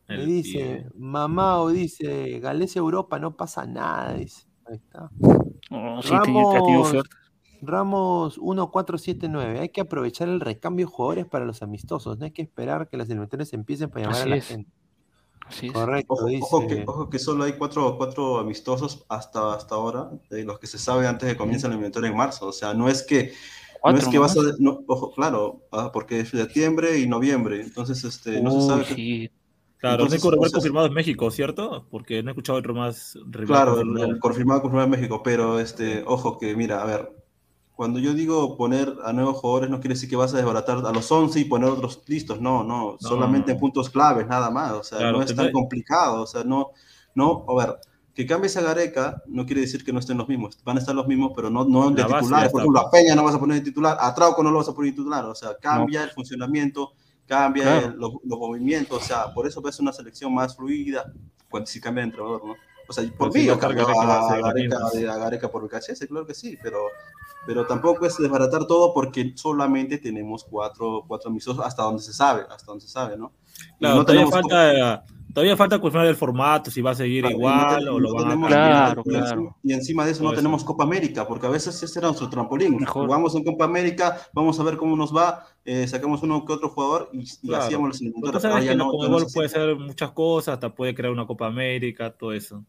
[0.07, 4.45] el- dice, Mamao dice, Gales Europa no pasa nada, dice.
[4.65, 5.09] Ahí está.
[5.69, 7.09] No, sí, Ramos, oferta.
[7.61, 9.59] Ramos 1479.
[9.59, 12.17] Hay que aprovechar el recambio de jugadores para los amistosos.
[12.17, 14.47] No hay que esperar que las eliminatorias empiecen para llamar Así a la es.
[14.47, 14.71] gente.
[15.47, 15.73] Así es.
[15.73, 16.43] Correcto, Ojo, dice.
[16.43, 20.67] ojo que, ojo que solo hay cuatro, cuatro amistosos hasta, hasta ahora, de los que
[20.67, 22.47] se sabe antes de que comience la eliminatoria en marzo.
[22.47, 23.33] O sea, no es que,
[23.83, 24.41] no es que vas a...
[24.59, 27.61] no, ojo, claro, ah, porque es septiembre y noviembre.
[27.61, 29.31] Entonces, este, no se sabe...
[29.77, 31.87] Claro, Entonces, no hay rival entonces- confirmado en México, ¿cierto?
[31.89, 33.17] Porque no he escuchado otro más
[33.47, 34.05] Claro, el, confirmado.
[34.13, 37.11] el confirmado, confirmado en México, pero este, ojo que, mira, a ver,
[37.81, 40.91] cuando yo digo poner a nuevos jugadores, no quiere decir que vas a desbaratar a
[40.91, 42.39] los 11 y poner otros listos.
[42.39, 44.73] No, no, solamente en puntos claves, nada más.
[44.73, 46.21] O sea, Claro, no es tan complicado.
[46.21, 46.69] O sea, no,
[47.15, 47.77] no, a ver,
[48.13, 50.59] que cambies a Gareca no quiere decir que no estén los mismos.
[50.63, 52.51] Van a estar los mismos, pero no, no de titulares.
[52.51, 52.91] Por ejemplo, a.
[52.91, 54.97] Peña no vas a poner de titular, a Trauco no lo vas a poner de
[54.97, 55.25] titular.
[55.25, 56.91] O sea, cambia el funcionamiento,
[57.25, 57.87] cambia Claro.
[57.87, 59.01] el- los, los movimientos.
[59.01, 61.11] O sea, por eso ves una selección más fluida
[61.49, 62.53] cuando si cambia de entrenador, ¿no?
[62.91, 64.77] O sea, por Pues mí yo va a a ser Gareca,
[65.13, 66.79] a Gareca por VKHS, claro que sí, pero,
[67.47, 72.43] pero tampoco es desbaratar todo porque solamente tenemos cuatro, cuatro amistosos hasta donde se sabe,
[72.49, 73.31] hasta donde se sabe, ¿no?
[73.79, 77.39] Claro, no todavía falta, todavía falta confirmar el formato, si va a seguir Claro, no
[77.39, 78.47] igual te- o no lo van a.
[78.47, 79.57] Claro, y encima- claro.
[79.63, 82.77] Y encima de eso no tenemos Copa América, porque a veces ese era nuestro trampolín.
[82.77, 83.05] Mejor.
[83.05, 86.69] Jugamos en Copa América, vamos a ver cómo nos va, eh, sacamos uno que otro
[86.69, 87.63] jugador y, y Claro.
[87.63, 91.11] hacíamos los Pero tú sabes que no- no puede hacer muchas cosas, hasta puede crear
[91.13, 92.63] una Copa América, todo eso.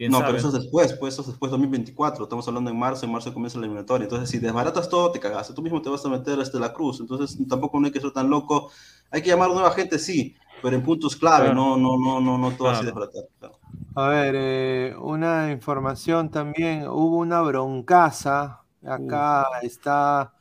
[0.00, 0.28] ¿Quién No, sabe?
[0.28, 2.24] pero eso es después, pues eso es después 2024.
[2.24, 4.04] Estamos hablando en marzo, en marzo comienza la eliminatoria.
[4.04, 5.54] Entonces, si desbaratas todo, te cagaste.
[5.54, 7.00] Tú mismo te vas a meter este la cruz.
[7.00, 8.70] Entonces, tampoco no hay que ser tan loco.
[9.10, 11.54] Hay que llamar nueva gente, sí, pero en puntos clave, Claro.
[11.54, 12.86] no, no, no, no, no todo así Claro.
[12.86, 13.24] desbaratar.
[13.38, 13.60] claro.
[13.94, 20.32] A ver, eh, una información también, hubo una broncaza, acá está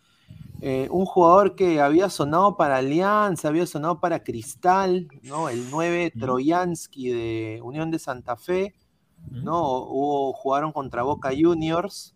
[0.62, 5.50] eh, un jugador que había sonado para Alianza, había sonado para Cristal, ¿no?
[5.50, 8.76] El 9 Troyansky de Unión de Santa Fe,
[9.30, 9.84] ¿no?
[9.84, 12.16] Hubo, jugaron contra Boca Juniors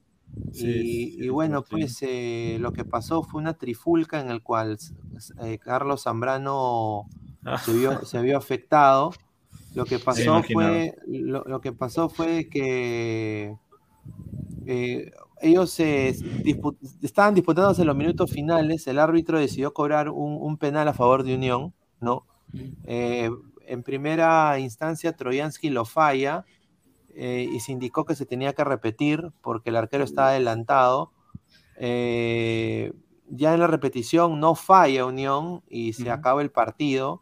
[0.51, 4.41] Sí, y, sí, y bueno, pues eh, lo que pasó fue una trifulca en el
[4.41, 4.77] cual
[5.41, 7.07] eh, Carlos Zambrano
[7.45, 9.11] Ah, se vio, se vio afectado.
[9.75, 13.55] Lo que pasó fue, lo, lo que pasó fue que
[14.65, 15.11] eh,
[15.41, 15.77] ellos
[17.01, 18.87] estaban disputándose en los minutos finales.
[18.87, 22.25] El árbitro decidió cobrar un, un penal a favor de Unión, ¿no?
[23.65, 26.45] En primera instancia, Troyansky lo falla
[27.15, 31.11] eh, y se indicó que se tenía que repetir porque el arquero estaba adelantado.
[31.77, 32.93] Eh,
[33.29, 37.21] ya en la repetición no falla Unión y se acaba el partido.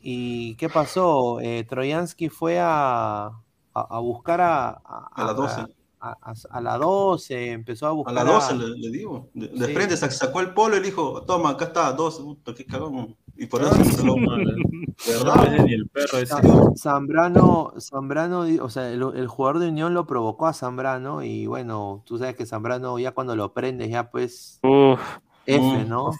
[0.00, 1.40] ¿Y qué pasó?
[1.40, 3.40] Eh, Troyansky fue a, a-
[3.74, 5.60] a buscar a, a, A las 12.
[6.00, 9.28] a- a- a la 12, empezó a A buscar las 12 le, le digo.
[9.34, 9.74] De, de Sí.
[9.74, 12.22] frente sac- sacó el polo y le dijo, toma, acá está, 12.
[12.22, 13.16] Puta, qué cagón.
[13.40, 14.16] Y por eso se lo...
[15.64, 16.34] ni el perro ese.
[16.76, 22.02] Zambrano, Zambrano, o sea, el, el jugador de Unión lo provocó a Zambrano y bueno,
[22.04, 25.00] tú sabes que Zambrano ya cuando lo prendes ya pues Uf,
[25.46, 25.88] F, Mm.
[25.88, 26.10] ¿no?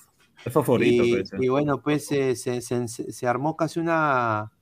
[0.45, 1.05] Es favorito.
[1.05, 4.53] Y, pues, y bueno, pues eh, se, se- se- se armó casi una,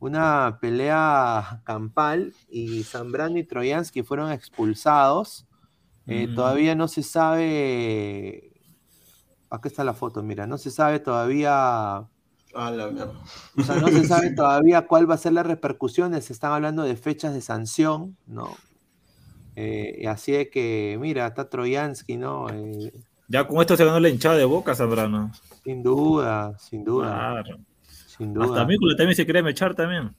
[0.00, 5.46] una pelea campal y Zambrano y Troyansky fueron expulsados.
[6.06, 6.34] Eh, Mm.
[6.34, 8.51] Todavía no se sabe.
[9.54, 11.96] Acá está la foto, mira, no se sabe todavía.
[12.54, 13.12] A la mierda.
[13.56, 16.24] O sea, no se sabe todavía cuál va a ser las repercusiones.
[16.24, 18.48] Se están hablando de fechas de sanción, ¿no?
[19.56, 22.48] Eh, y así de que, mira, está Troyansky, ¿no?
[22.50, 22.92] Eh,
[23.28, 25.30] Ya con esto se ganó la hinchada de boca, Zambrano.
[25.64, 27.08] sin duda, sin duda,
[27.42, 27.58] Claro.
[28.06, 28.46] sin duda.
[28.46, 30.14] Hasta Mícula también se quiere mechar también.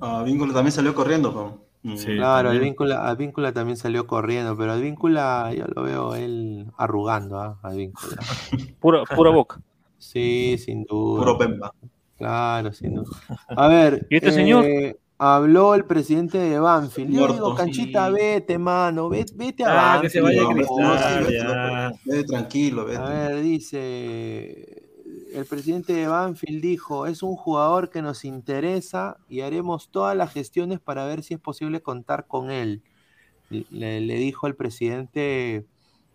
[0.00, 1.65] Ah, Vínculo también salió corriendo.
[1.94, 2.16] Sí.
[2.16, 2.62] Claro, también.
[2.62, 7.58] Advíncula, Advíncula también salió corriendo, pero Advíncula yo lo veo él arrugando, ¿ah?
[7.62, 8.16] Advíncula.
[8.80, 9.60] pura, pura boca.
[9.98, 11.20] Sí, sin duda.
[11.20, 11.72] Puro Pemba.
[12.18, 13.10] Claro, sin duda.
[13.48, 14.64] A ver, ¿Y este señor?
[14.64, 17.10] eh, habló el presidente de Banfield.
[17.14, 18.14] Yo digo, Canchita, Sí.
[18.14, 20.02] vete, mano, vete, vete a Ah, Banfield.
[20.02, 21.92] que se vaya No, Cristal, no, sí, vete, ya.
[22.04, 22.98] vete tranquilo, vete.
[23.02, 24.85] A ver, dice,
[25.36, 30.32] el presidente de Banfield dijo, es un jugador que nos interesa y haremos todas las
[30.32, 32.82] gestiones para ver si es posible contar con él.
[33.50, 35.66] Le, le dijo el presidente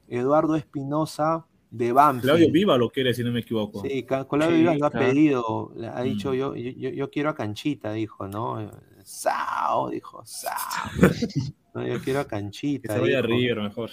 [0.10, 2.24] Eduardo Espinosa de Banfield.
[2.26, 3.82] Claudio Viva lo quiere, si no me equivoco.
[3.84, 5.06] Sí, Claudio Sí, Vivas lo ha claro.
[5.08, 6.36] pedido, le ha dicho Mm.
[6.36, 8.70] yo, yo, yo quiero a Canchita, dijo, ¿no?
[9.04, 10.52] Sao, dijo, Sao.
[11.74, 12.96] No, yo quiero a Que Canchita.
[12.96, 13.22] se vaya a.
[13.22, 13.92] River mejor.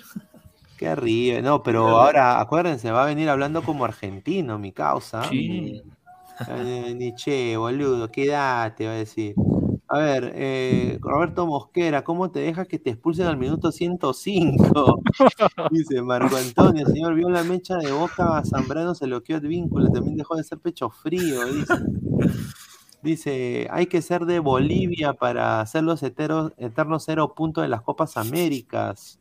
[0.79, 5.25] Qué ríe, no, pero ahora acuérdense, va a venir hablando como argentino, mi causa.
[5.29, 5.83] Sí.
[6.95, 9.35] Ni che, boludo, quédate, va a decir.
[9.89, 15.01] A ver, eh, Roberto Mosquera, ¿cómo te dejas que te expulsen al minuto 105?
[15.73, 19.91] Dice Marco Antonio, señor, vio la mecha de boca, Zambrano se lo quedó el vínculo,
[19.91, 21.75] también dejó de ser pecho frío, dice.
[23.03, 27.83] Dice, hay que ser de Bolivia para hacer los eteros- eternos cero puntos de las
[27.83, 29.19] Copas Américas.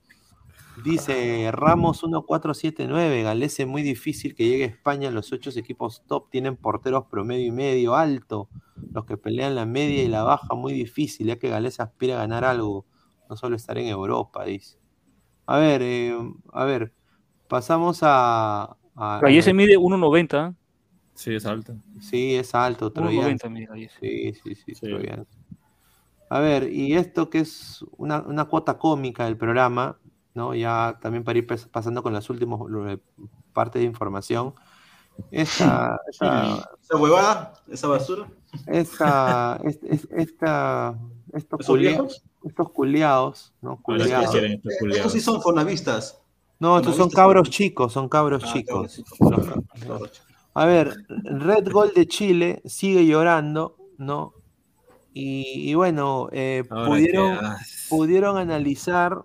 [0.84, 5.12] Dice Ramos 1479, Galese muy difícil que llegue a España.
[5.12, 8.50] Los ocho equipos top tienen porteros promedio y medio alto.
[8.94, 12.20] Los que pelean la media y la baja muy difícil, ya que Galese aspira a
[12.20, 12.86] ganar algo,
[13.30, 14.78] no solo estar en Europa, dice.
[15.46, 16.16] A ver, eh,
[16.54, 16.94] a ver,
[17.48, 18.78] pasamos a.
[18.96, 20.56] a- Gallese mide 1.90.
[21.16, 21.76] Sí, es alto.
[22.00, 23.36] Sí, es alto, Troyan.
[23.38, 23.98] 1.90 mide Gallese.
[24.00, 24.82] Sí, sí, sí, Sí.
[24.82, 25.26] Troyan.
[26.30, 29.98] A ver, y esto que es una, una cuota cómica del programa,
[30.38, 30.56] ¿no?
[30.56, 32.98] Ya también para ir pas- pasando con las últimas eh,
[33.52, 34.54] partes de información.
[35.32, 38.28] Esta, esta, Esa huevada, esa basura.
[38.68, 40.96] esta, es- es- esta-
[41.34, 42.24] estos, ¿Esos culia- viejos?
[42.46, 44.32] estos culiados, Culiados.
[44.32, 45.12] quieren estos culiados.
[45.12, 46.22] sí son fonavistas.
[46.60, 49.04] No, estos son Fonavistas cabros chicos, son cabros Ah, chicos.
[50.54, 54.34] A ver, Red Gol de Chile sigue llorando, ¿no?
[55.14, 57.58] Y, y bueno, eh, pudieron, ah,
[57.90, 59.24] pudieron analizar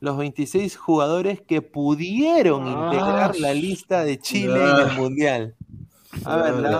[0.00, 4.96] los 26 jugadores que pudieron Ah, integrar la lista de Chile en el.
[4.96, 5.54] Mundial.
[6.24, 6.70] A ver, la,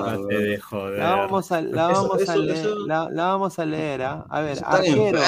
[0.98, 1.76] vamos a, leer,
[3.14, 4.02] vamos a leer.
[4.02, 5.22] A ver, arqueros,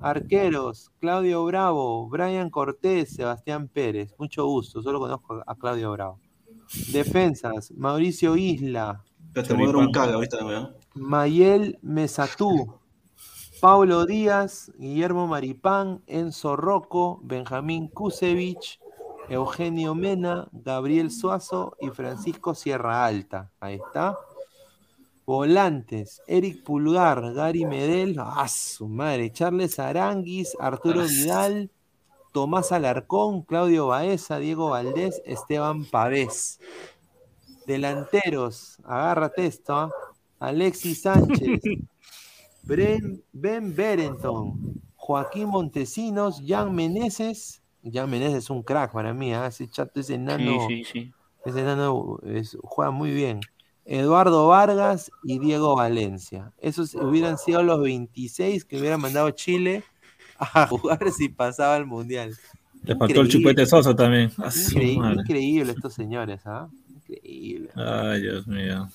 [0.00, 6.20] arqueros, Claudio Bravo, Brian Cortés, Sebastián Pérez, mucho gusto, solo conozco a Claudio Bravo.
[6.92, 9.02] Defensas, Mauricio Isla,
[9.34, 10.38] un caga ahorita.
[10.94, 12.74] Mayel Mesatú,
[13.62, 18.80] Paulo Díaz, Guillermo Maripán, Enzo Rocco, Benjamín Kusevich,
[19.28, 23.52] Eugenio Mena, Gabriel Suazo y Francisco Sierra Alta.
[23.60, 24.18] Ahí está.
[25.24, 29.30] Volantes, Eric Pulgar, Gary Medel, ¡ah, su madre!
[29.30, 31.70] Charles Aranguis, Arturo Vidal,
[32.32, 36.58] Tomás Alarcón, Claudio Baeza, Diego Valdés, Esteban Pavés.
[37.68, 39.92] Delanteros, agárrate esto, ¿ah?
[40.40, 41.60] Alexis Sánchez,
[42.66, 47.60] Bren- Ben Berenton, Joaquín Montesinos, Jan Meneses.
[47.84, 49.46] Jan Meneses es un crack para mí, ¿ah?
[49.48, 51.12] ese chato, ese enano, Sí, sí, sí.
[51.44, 53.40] ese enano es- juega muy bien.
[53.84, 56.52] Eduardo Vargas y Diego Valencia.
[56.60, 59.82] Esos hubieran sido los 26 que hubiera mandado Chile
[60.38, 62.36] a jugar si pasaba el Mundial.
[62.84, 64.30] Le faltó el chupete soso también.
[64.74, 66.68] Increíble estos señores, ¿ah?
[66.88, 67.70] Increíble.
[67.74, 68.88] Ay, Dios mío.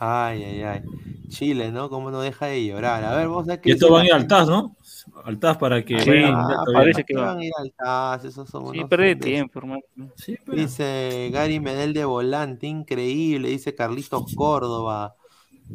[0.00, 0.82] Ay, ay, ay.
[1.28, 1.90] Chile, ¿no?
[1.90, 3.04] ¿Cómo no deja de llorar?
[3.04, 4.76] A ver, a ver qué Y esto dice van a ir al TAS, ¿no?
[5.24, 7.26] Al TAS para que Sí, vayan Ah, parece que que va.
[7.26, 9.20] van a ir al TAS, esos son Sí, hombres.
[9.20, 9.82] tiempo, hermano.
[10.16, 15.14] Sí, pero- Dice Gary Medel de volante, increíble, dice Carlitos Córdoba.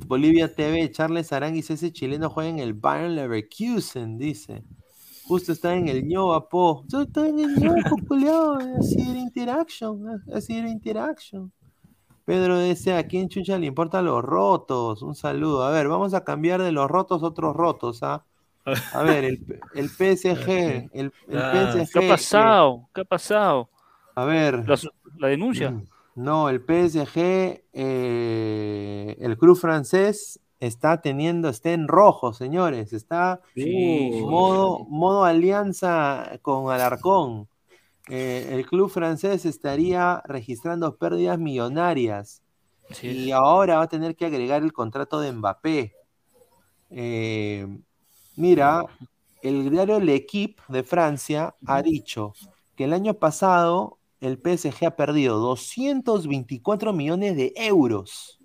[0.07, 4.63] Bolivia TV, Charles Aranguis, ese chileno juega en el Bayern Leverkusen, dice.
[5.27, 6.83] Justo está en el ñoba, po.
[6.87, 11.51] Yo estoy en el ñoba, po, culiao, Así era Interaction, así era Interaction.
[12.25, 15.01] Pedro dice, ¿a quién chucha le importan los rotos?
[15.01, 15.63] Un saludo.
[15.63, 18.25] A ver, vamos a cambiar de los rotos a otros rotos, ¿ah?
[18.65, 19.45] A ver, el,
[19.75, 21.91] el PSG, el, el Ah, PSG.
[21.93, 22.89] ¿Qué ha pasado?
[22.93, 23.69] ¿Qué ha pasado?
[24.15, 24.65] a ver.
[25.19, 25.73] La, denuncia.
[26.15, 34.21] No, el PSG, eh, el club francés está teniendo, está en rojo, señores, está Sí.
[34.23, 37.49] modo, modo alianza con Alarcón.
[38.09, 42.41] Eh, el club francés estaría registrando pérdidas millonarias
[42.91, 43.07] Sí.
[43.07, 45.93] y ahora va a tener que agregar el contrato de Mbappé.
[46.91, 47.67] Eh,
[48.35, 48.83] mira,
[49.41, 52.33] el diario L'Equipe de Francia ha dicho
[52.75, 58.39] que el año pasado el PSG ha perdido 224 millones de euros,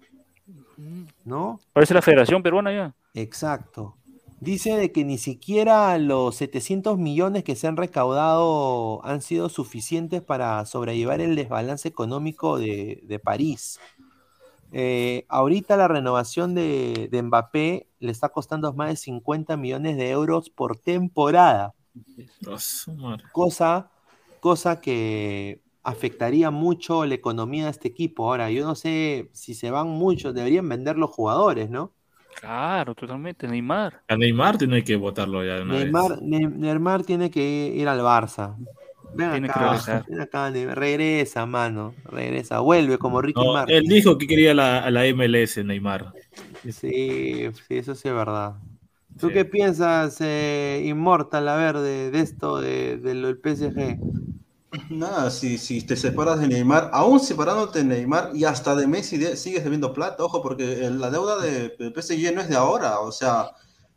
[1.24, 1.60] ¿no?
[1.74, 2.94] Parece la Federación Peruana ya.
[3.14, 3.96] Exacto.
[4.40, 10.22] Dice de que ni siquiera los 700 millones que se han recaudado han sido suficientes
[10.22, 13.78] para sobrellevar el desbalance económico de, de París.
[14.72, 20.10] Eh, ahorita la renovación de, de Mbappé le está costando más de 50 millones de
[20.10, 21.74] euros por temporada,
[23.32, 23.90] cosa,
[24.40, 28.26] cosa que afectaría mucho la economía de este equipo.
[28.26, 31.92] Ahora, yo no sé si se van muchos, deberían vender los jugadores, ¿no?
[32.34, 33.46] Claro, totalmente.
[33.46, 34.02] Neymar.
[34.08, 35.94] A Neymar tiene que votarlo ya de una vez.
[35.94, 37.42] Neymar, Ne- Neymar tiene que
[37.74, 38.56] ir al Barça.
[39.12, 40.04] Ven Tiene que acá, regresar.
[40.06, 40.78] ven acá, Neymar.
[40.78, 43.74] regresa, mano, regresa, vuelve como Ricky No, Martin.
[43.76, 46.14] él dijo que quería la, a la MLS, Neymar.
[46.62, 48.56] Sí, sí, eso sí es verdad.
[49.18, 49.32] ¿Tú Sí.
[49.32, 54.04] qué piensas, eh, Immortal, a ver, de, de esto, de, de lo del PSG?
[54.88, 59.18] Nada, si, si te separas de Neymar, aún separándote de Neymar y hasta de Messi
[59.18, 63.10] de- sigues debiendo plata, ojo, porque la deuda de, PSG no es de ahora, o
[63.10, 63.50] sea,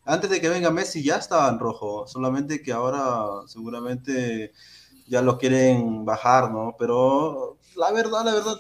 [0.04, 4.52] antes de que venga Messi ya estaba en rojo, solamente que ahora seguramente
[5.08, 6.76] ya lo quieren bajar, ¿no?
[6.80, 8.58] Pero la verdad, la verdad,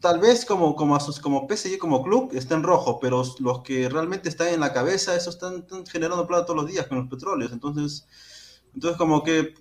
[0.00, 4.28] tal vez como, como, como PSG como club está en rojo, pero los que realmente
[4.28, 7.52] están en la cabeza, esos están, están generando plata todos los días con los petróleos,
[7.52, 8.06] entonces,
[8.74, 9.54] entonces como que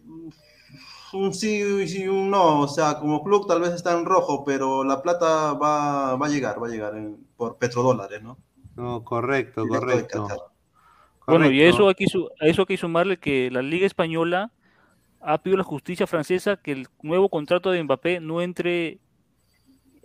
[1.16, 2.62] un sí y un no.
[2.62, 6.30] O sea, como club tal vez está en rojo, pero la plata va, va a
[6.30, 8.38] llegar, va a llegar en- por petrodólares, ¿no?
[8.76, 10.28] No, correcto, Directo correcto.
[11.28, 13.88] Bueno, y a eso, hay que, su- a eso hay que sumarle que la Liga
[13.88, 14.52] Española
[15.22, 19.00] ha pedido a la justicia francesa que el nuevo contrato de Mbappé no entre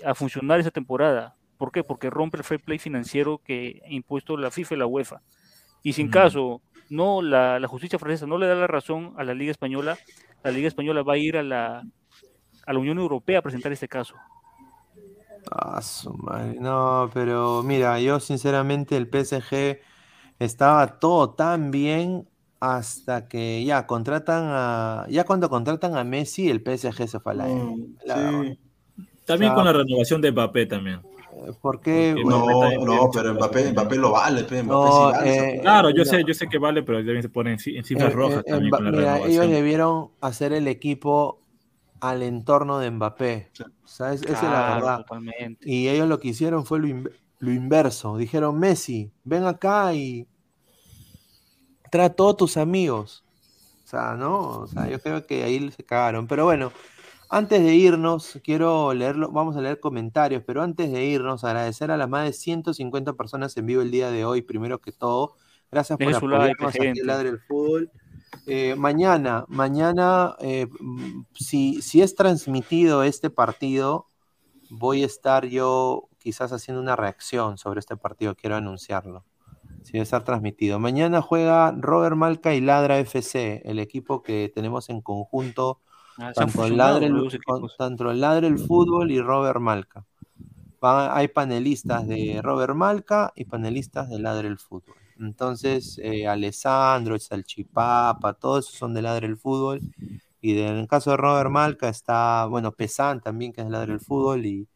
[0.05, 1.37] a funcionar esa temporada.
[1.59, 1.85] ¿Por qué?
[1.85, 5.21] Porque rompe el fair play financiero que ha impuesto la FIFA y la UEFA.
[5.83, 6.11] Y sin Mm.
[6.11, 9.99] caso no la, la justicia francesa no le da la razón a la Liga Española,
[10.43, 11.83] la Liga Española va a ir a la,
[12.67, 14.15] a la Unión Europea a presentar este caso.
[15.51, 16.59] Ah, su madre.
[16.61, 19.81] No, pero mira, yo sinceramente el PSG
[20.39, 22.29] estaba todo tan bien
[22.61, 25.07] hasta que ya contratan a.
[25.09, 27.63] Ya cuando contratan a Messi, el PSG se fue al aire.
[27.65, 28.59] Mm, La sí.
[29.25, 31.01] También O sea, con la renovación de Mbappé también.
[31.61, 32.15] ¿Por qué?
[32.23, 35.97] Bueno, No, no, pero Mbappé, Mbappé lo vale, Mbappé No, sí vale, eh, Claro, yo
[35.97, 36.05] mira.
[36.05, 38.43] sé, yo sé que vale, pero deben se ponen en ci- en cifras eh, rojas
[38.47, 41.41] eh, también con la mira, ellos debieron hacer el equipo
[42.01, 43.51] al entorno de Mbappé.
[43.53, 43.65] Sí.
[43.85, 44.97] O sea, es- esa es la Claro, verdad.
[44.99, 45.69] totalmente.
[45.71, 48.17] Y ellos lo que hicieron fue lo, in- lo inverso.
[48.17, 50.27] Dijeron, Messi, ven acá y
[51.91, 53.25] trae a todos tus amigos.
[53.85, 54.39] O sea, ¿no?
[54.61, 56.27] O sea, yo creo que ahí se cagaron.
[56.29, 56.71] Pero bueno,
[57.31, 61.97] antes de irnos, quiero leerlo, vamos a leer comentarios, pero antes de irnos, agradecer a
[61.97, 65.37] las más de 150 personas en vivo el día de hoy, primero que todo.
[65.71, 67.07] Gracias por apoyarnos aquí en.
[67.07, 67.91] Ladre el Fútbol.
[68.47, 70.67] Eh, mañana, mañana, eh,
[71.35, 74.07] si, si es transmitido este partido,
[74.69, 79.25] voy a estar yo quizás haciendo una reacción sobre este partido, quiero anunciarlo.
[79.83, 80.79] Si a estar transmitido.
[80.79, 85.81] Mañana juega Robert Malca y Ladra FC, el equipo que tenemos en conjunto,
[86.21, 87.41] Ah, tanto fusionado Ladre, el,
[87.79, 90.05] tanto Ladre el Fútbol y Robert Malca.
[90.83, 94.97] Hay panelistas de Robert Malca y panelistas de Ladre el Fútbol.
[95.19, 99.81] Entonces, eh, Alessandro, el Salchipapa, todos esos son de Ladre el Fútbol.
[100.41, 103.73] Y de- en el caso de Robert Malca está, bueno, Pesan también, que es de
[103.73, 104.47] Ladre el Fútbol.
[104.47, 104.69] Y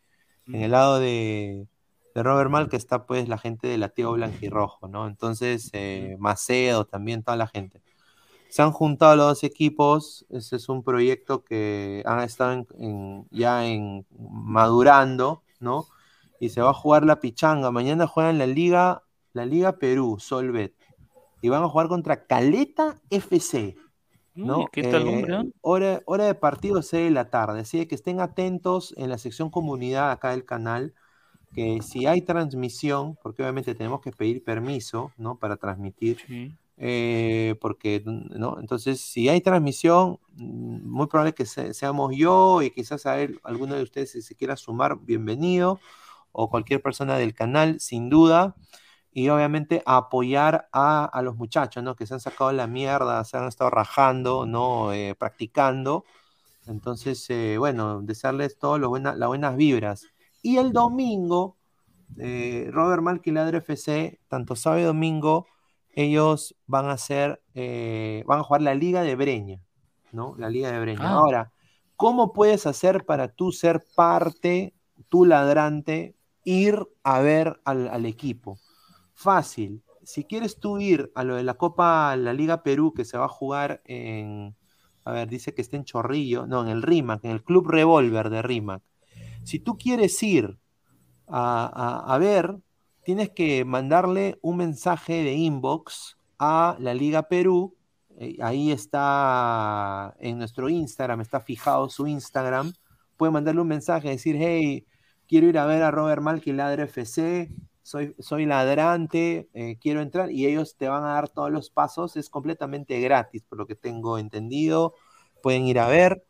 [0.46, 1.66] en el lado de,
[2.14, 5.06] de Robert Malca está pues la gente de Latigo Blanquirrojo, ¿no?
[5.08, 7.82] Entonces, eh, Macedo también, toda la gente.
[8.54, 10.24] Se han juntado los dos equipos.
[10.30, 15.86] Ese es un proyecto que han estado en- en- ya en, madurando, ¿no?
[16.38, 17.72] Y se va a jugar la pichanga.
[17.72, 19.02] Mañana juegan la Liga,
[19.32, 20.72] la Liga Perú, Solvet.
[21.42, 23.76] Y van a jugar contra Caleta FC.
[24.36, 24.66] ¿no?
[24.70, 27.58] ¿Qué tal, Eh, hora, hora de partido 6 de la tarde.
[27.58, 30.94] Así que estén atentos en la sección comunidad acá del canal.
[31.54, 35.38] Que si hay transmisión, porque obviamente tenemos que pedir permiso, ¿no?
[35.38, 36.18] Para transmitir.
[36.26, 36.52] Sí.
[36.76, 38.58] Eh, porque, ¿no?
[38.60, 43.40] Entonces, si hay transmisión, mm, muy probable que se- seamos yo y quizás a él,
[43.44, 45.78] alguno de ustedes si se quiera sumar, bienvenido,
[46.32, 48.56] o cualquier persona del canal, sin duda.
[49.12, 51.94] Y obviamente apoyar a, a los muchachos, ¿no?
[51.96, 54.92] Que se han sacado la mierda, se han estado rajando, ¿no?
[54.92, 56.04] Eh, practicando.
[56.66, 60.06] Entonces, eh, bueno, desearles todas las buenas, las buenas vibras.
[60.42, 61.58] Y el domingo,
[62.18, 65.46] eh, Robert Malk y Ladre FC, tanto sábado y domingo,
[65.96, 69.60] ellos van a hacer, eh, van a jugar la Liga de Breña,
[70.12, 70.34] ¿no?
[70.38, 71.00] La Liga de Breña.
[71.04, 71.14] Ah.
[71.14, 71.52] Ahora,
[71.96, 74.74] ¿cómo puedes hacer para tú ser parte,
[75.08, 76.14] tú ladrante,
[76.44, 78.58] ir a ver al, al equipo?
[79.14, 79.82] Fácil.
[80.02, 83.26] Si quieres tú ir a lo de la Copa, la Liga Perú, que se va
[83.26, 84.54] a jugar en,
[85.04, 88.28] a ver, dice que está en Chorrillo, no, en el RIMAC, en el Club Revolver
[88.30, 88.82] de RIMAC.
[89.44, 90.58] Si tú quieres ir
[91.26, 91.66] a,
[92.06, 92.56] a- a ver,
[93.04, 97.76] tienes que mandarle un mensaje de inbox a la Liga Perú.
[98.18, 102.72] eh, ahí está en nuestro Instagram, está fijado su Instagram.
[103.16, 104.86] Puede mandarle un mensaje, decir, hey,
[105.28, 107.50] quiero ir a ver a Robert Malky Ladre FC,
[107.82, 112.16] soy, soy ladrante, eh, quiero entrar y ellos te van a dar todos los pasos,
[112.16, 114.94] es completamente gratis, por lo que tengo entendido,
[115.42, 116.24] pueden ir a ver.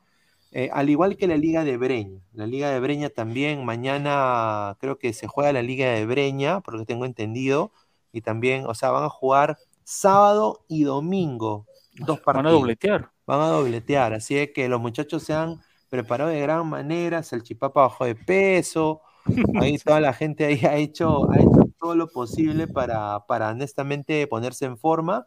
[0.56, 2.20] Eh, al igual que la Liga de Breña.
[2.32, 6.74] La Liga de Breña también, mañana creo que se juega la Liga de Breña, por
[6.74, 7.72] lo que tengo entendido,
[8.12, 12.60] y también, o sea, van a jugar sábado y domingo, dos Van a partidos.
[12.60, 13.10] dobletear.
[13.26, 17.82] Van a dobletear, así es que los muchachos se han preparado de gran manera, Salchipapa
[17.82, 19.02] bajó de peso,
[19.60, 24.26] ahí toda la gente ahí ha hecho, ha hecho todo lo posible para, para honestamente
[24.28, 25.26] ponerse en forma.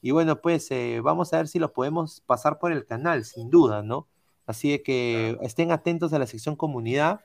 [0.00, 3.50] Y bueno, pues eh, vamos a ver si los podemos pasar por el canal, sin
[3.50, 4.08] duda, ¿no?
[4.48, 7.20] Así de que estén atentos a la sección comunidad.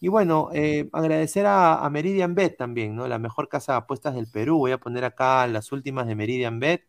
[0.00, 3.08] Y bueno, eh, agradecer a, a Meridian Bet también, ¿no?
[3.08, 4.58] La mejor casa de apuestas del Perú.
[4.58, 6.84] Voy a poner acá las últimas de Meridian Bet.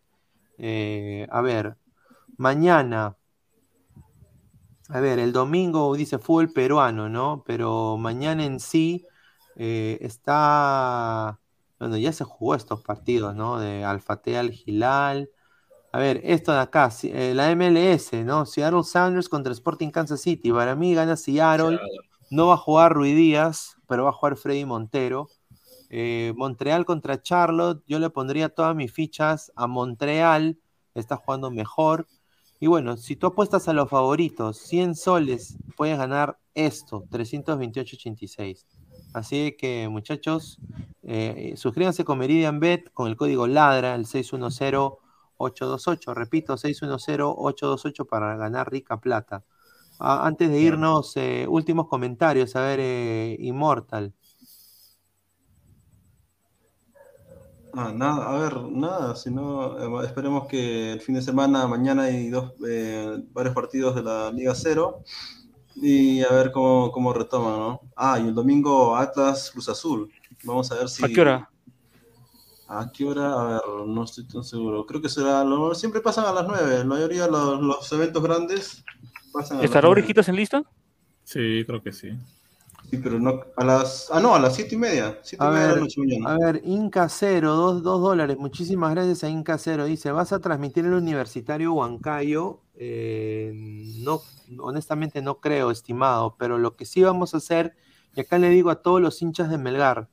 [0.57, 1.77] Eh, a ver,
[2.37, 3.17] mañana.
[4.89, 7.43] A ver, el domingo dice fútbol peruano, ¿no?
[7.45, 9.05] Pero mañana en sí
[9.55, 11.39] eh, está.
[11.79, 13.59] Bueno, ya se jugó estos partidos, ¿no?
[13.59, 15.29] De Alfate al Gilal.
[15.95, 18.45] A ver, esto de acá, eh, la MLS, ¿no?
[18.45, 20.51] Seattle Sounders contra Sporting Kansas City.
[20.51, 21.79] Para mí gana Seattle.
[22.29, 25.29] No va a jugar Rui Díaz, pero va a jugar Freddy Montero.
[25.89, 27.81] Eh, Montreal contra Charlotte.
[27.87, 30.59] Yo le pondría todas mis fichas a Montreal.
[30.95, 32.07] Está jugando mejor.
[32.59, 38.65] Y bueno, si tú apuestas a los favoritos, 100 soles, puedes ganar esto, 328.86.
[39.13, 40.59] Así que, muchachos,
[41.03, 44.05] eh, suscríbanse con Meridian Bet con el código LADRA, el
[45.37, 46.13] 828.
[46.13, 49.43] Repito, 610-828 para ganar rica plata.
[49.99, 52.55] Ah, antes de irnos, eh, últimos comentarios.
[52.55, 54.13] A ver, eh, Immortal.
[57.77, 62.29] Ah, nada, a ver, nada, sino eh, esperemos que el fin de semana, mañana hay
[62.29, 65.03] dos, eh, varios partidos de la Liga Cero
[65.75, 67.81] y a ver cómo, cómo retoman, ¿no?
[67.97, 70.09] Ah, y el domingo Atlas Cruz Azul.
[70.45, 71.03] Vamos a ver si.
[71.03, 71.49] ¿A qué hora?
[72.67, 73.33] ¿A qué hora?
[73.33, 74.85] A ver, no estoy tan seguro.
[74.85, 75.43] Creo que será.
[75.43, 76.79] Lo, siempre pasan a las 9.
[76.79, 78.83] La mayoría de los, los eventos grandes
[79.31, 80.01] pasan a las ¿Estará 9.
[80.01, 80.63] Orejitas en lista?
[81.23, 82.09] Sí, creo que sí.
[82.89, 83.41] Sí, pero no.
[83.55, 84.09] A las.
[84.11, 85.19] Ah, no, a las 7 y media.
[85.23, 86.33] 7 y A media de la ver, noche mañana.
[86.33, 88.37] a ver, Inca Cero, 2 dólares.
[88.37, 89.85] Muchísimas gracias a Inca Cero.
[89.85, 92.61] Dice, ¿vas a transmitir el Universitario Huancayo?
[92.75, 93.51] Eh,
[94.03, 94.21] no,
[94.59, 97.75] honestamente no creo, estimado, pero lo que sí vamos a hacer,
[98.15, 100.09] y acá le digo a todos los hinchas de Melgar,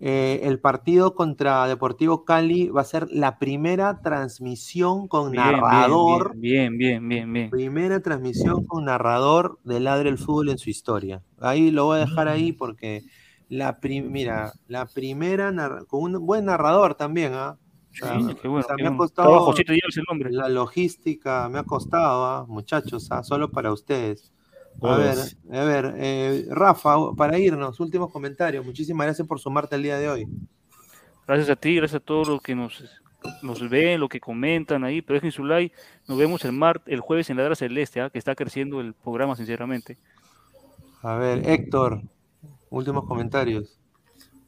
[0.00, 6.36] eh, el partido contra Deportivo Cali va a ser la primera transmisión con Bien, narrador.
[6.36, 7.50] Bien, bien, bien, bien.
[7.50, 11.22] Primera transmisión con narrador de Ladre el Fútbol en su historia.
[11.38, 13.02] Ahí lo voy a dejar ahí porque
[13.48, 15.52] la mira, la primera
[15.86, 17.56] con un buen narrador también, ¿ah?
[17.92, 20.32] O sea, Sí, qué bueno, o sea, me ha costado Trabajo, el nombre.
[20.32, 22.44] la logística, me ha costado, ¿ah?
[22.48, 23.22] muchachos, ¿ah?
[23.22, 24.32] solo para ustedes.
[24.82, 25.16] A ver,
[25.52, 28.64] a ver, eh, Rafa, para irnos, últimos comentarios.
[28.64, 30.28] Muchísimas gracias por sumarte el día de hoy.
[31.26, 32.84] Gracias a ti, gracias a todos los que nos,
[33.42, 35.74] nos ven, los que comentan ahí, pero dejen su like.
[36.06, 38.10] Nos vemos el mar, el jueves en Ladra Celeste, ¿ah?
[38.10, 39.96] que está creciendo el programa, sinceramente.
[41.02, 42.02] A ver, Héctor,
[42.70, 43.78] últimos comentarios.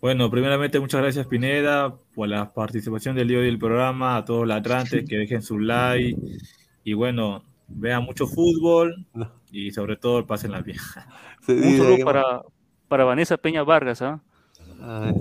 [0.00, 4.24] Bueno, primeramente muchas gracias Pineda por la participación del día de hoy del programa, a
[4.24, 6.16] todos los latrantes que dejen su like
[6.84, 9.32] y bueno, vean mucho fútbol No.
[9.56, 10.78] Y sobre todo pásenla bien.
[11.40, 12.42] Se Un dice saludo que- para,
[12.88, 14.20] para Vanessa Peña Vargas, ¿ah?
[14.82, 15.14] Ay,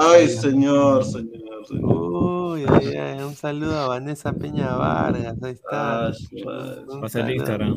[0.00, 2.12] Ay, señor, señor, señor.
[2.12, 6.12] Uy, ay, ay, un saludo a Vanessa Peña Vargas, ahí está.
[6.88, 7.30] Un Pasa el saludo.
[7.34, 7.76] Instagram.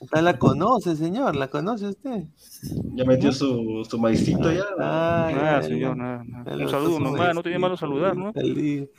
[0.00, 1.34] ¿Usted la conoce, señor?
[1.36, 2.24] ¿La conoce usted?
[2.94, 4.62] Ya metió su, su maicito ya.
[4.78, 6.56] Ay, Nada, ay, señor, nada, nada.
[6.56, 8.32] Un saludo nomás, no tiene malo saludar, ¿no?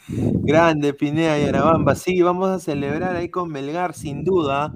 [0.07, 1.95] Grande, Pineda y Arabamba.
[1.95, 4.73] Sí, vamos a celebrar ahí con Melgar, sin duda.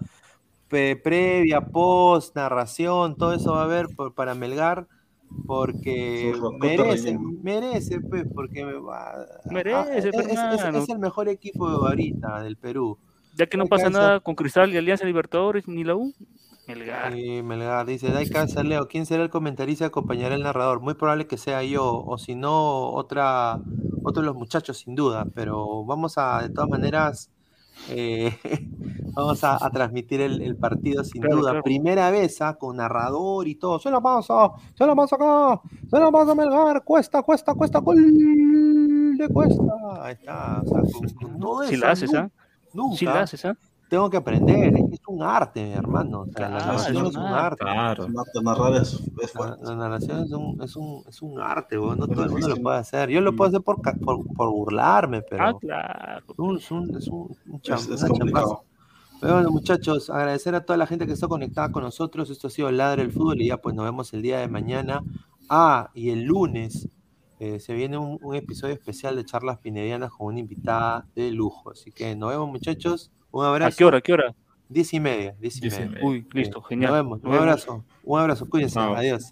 [0.70, 4.88] Previa, post, narración, todo eso va a haber por- para Melgar.
[5.46, 11.68] Porque merece, merece, pues, porque me va- Merece, ah, es, es- es- el mejor equipo
[11.68, 12.98] ahorita del Perú.
[13.36, 16.14] Ya que no pasa nada con Cristal y Alianza Libertadores ni la U,
[16.68, 17.14] Melgar.
[17.14, 20.80] Sí, Melgar dice, Dai cáncer, Leo, ¿quién será el comentarista que acompañará al narrador?
[20.82, 23.60] Muy probable que sea yo, o si no, otra,
[24.04, 27.30] otro de los muchachos, sin duda, pero vamos a, de todas maneras,
[27.90, 28.38] eh,
[29.16, 31.50] vamos a, a transmitir el, el partido sin Claro, duda.
[31.52, 31.64] claro.
[31.64, 33.80] Primera vez, ah, con narrador y todo.
[33.80, 39.18] Se la pasa, se la pasa acá, se la pasa Melgar, cuesta, cuesta, cuesta, gol
[39.18, 39.64] de cuesta.
[40.02, 42.30] Ahí está, o sea, con- con todo Si eso, la haces, ¿ah?
[42.74, 43.58] Nunca, Si la haces, ¿ah?
[43.90, 46.22] Tengo que aprender, es, es un arte, hermano.
[46.22, 47.58] O sea, la narración es es un arte.
[47.64, 48.08] Claro.
[48.08, 49.64] Narrar- Narrar es, es La, fuerte.
[49.66, 52.48] la narración es un, es un, es un arte, weón, No Es todo el mundo
[52.50, 53.10] lo puede hacer.
[53.10, 56.26] Yo lo puedo hacer por, ca- por, por burlarme, pero Ah, claro.
[56.30, 58.64] es un, es un, es un- un cham- Es, complicado.
[59.20, 62.30] Pero bueno, muchachos, agradecer a toda la gente que está conectada con nosotros.
[62.30, 65.02] Esto ha sido Ladre el Fútbol y ya pues nos vemos el día de mañana.
[65.50, 66.88] Ah, y el lunes
[67.40, 71.72] eh, se viene un, un episodio especial de charlas pinedianas con una invitada de lujo.
[71.72, 73.12] Así que nos vemos, muchachos.
[73.38, 73.72] Un abrazo.
[73.72, 73.98] ¿A qué hora?
[74.00, 74.36] ¿A qué hora?
[74.68, 75.36] Diez y media.
[75.40, 76.00] Diez y Diez y media.
[76.04, 76.90] Uy, listo, Sí, genial.
[76.90, 77.22] Nos vemos.
[77.22, 77.86] Nos Un abrazo.
[78.04, 78.50] Un abrazo.
[78.50, 78.74] Cuídense.
[78.74, 78.96] Chao.
[78.96, 79.32] Adiós.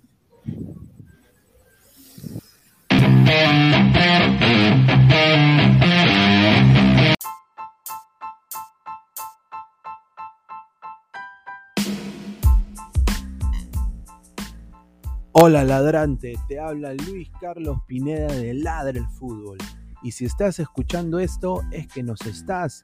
[15.31, 19.57] Hola ladrante, te habla Luis Carlos Pineda de Ladre el Fútbol.
[20.03, 22.83] Y si estás escuchando esto es que nos estás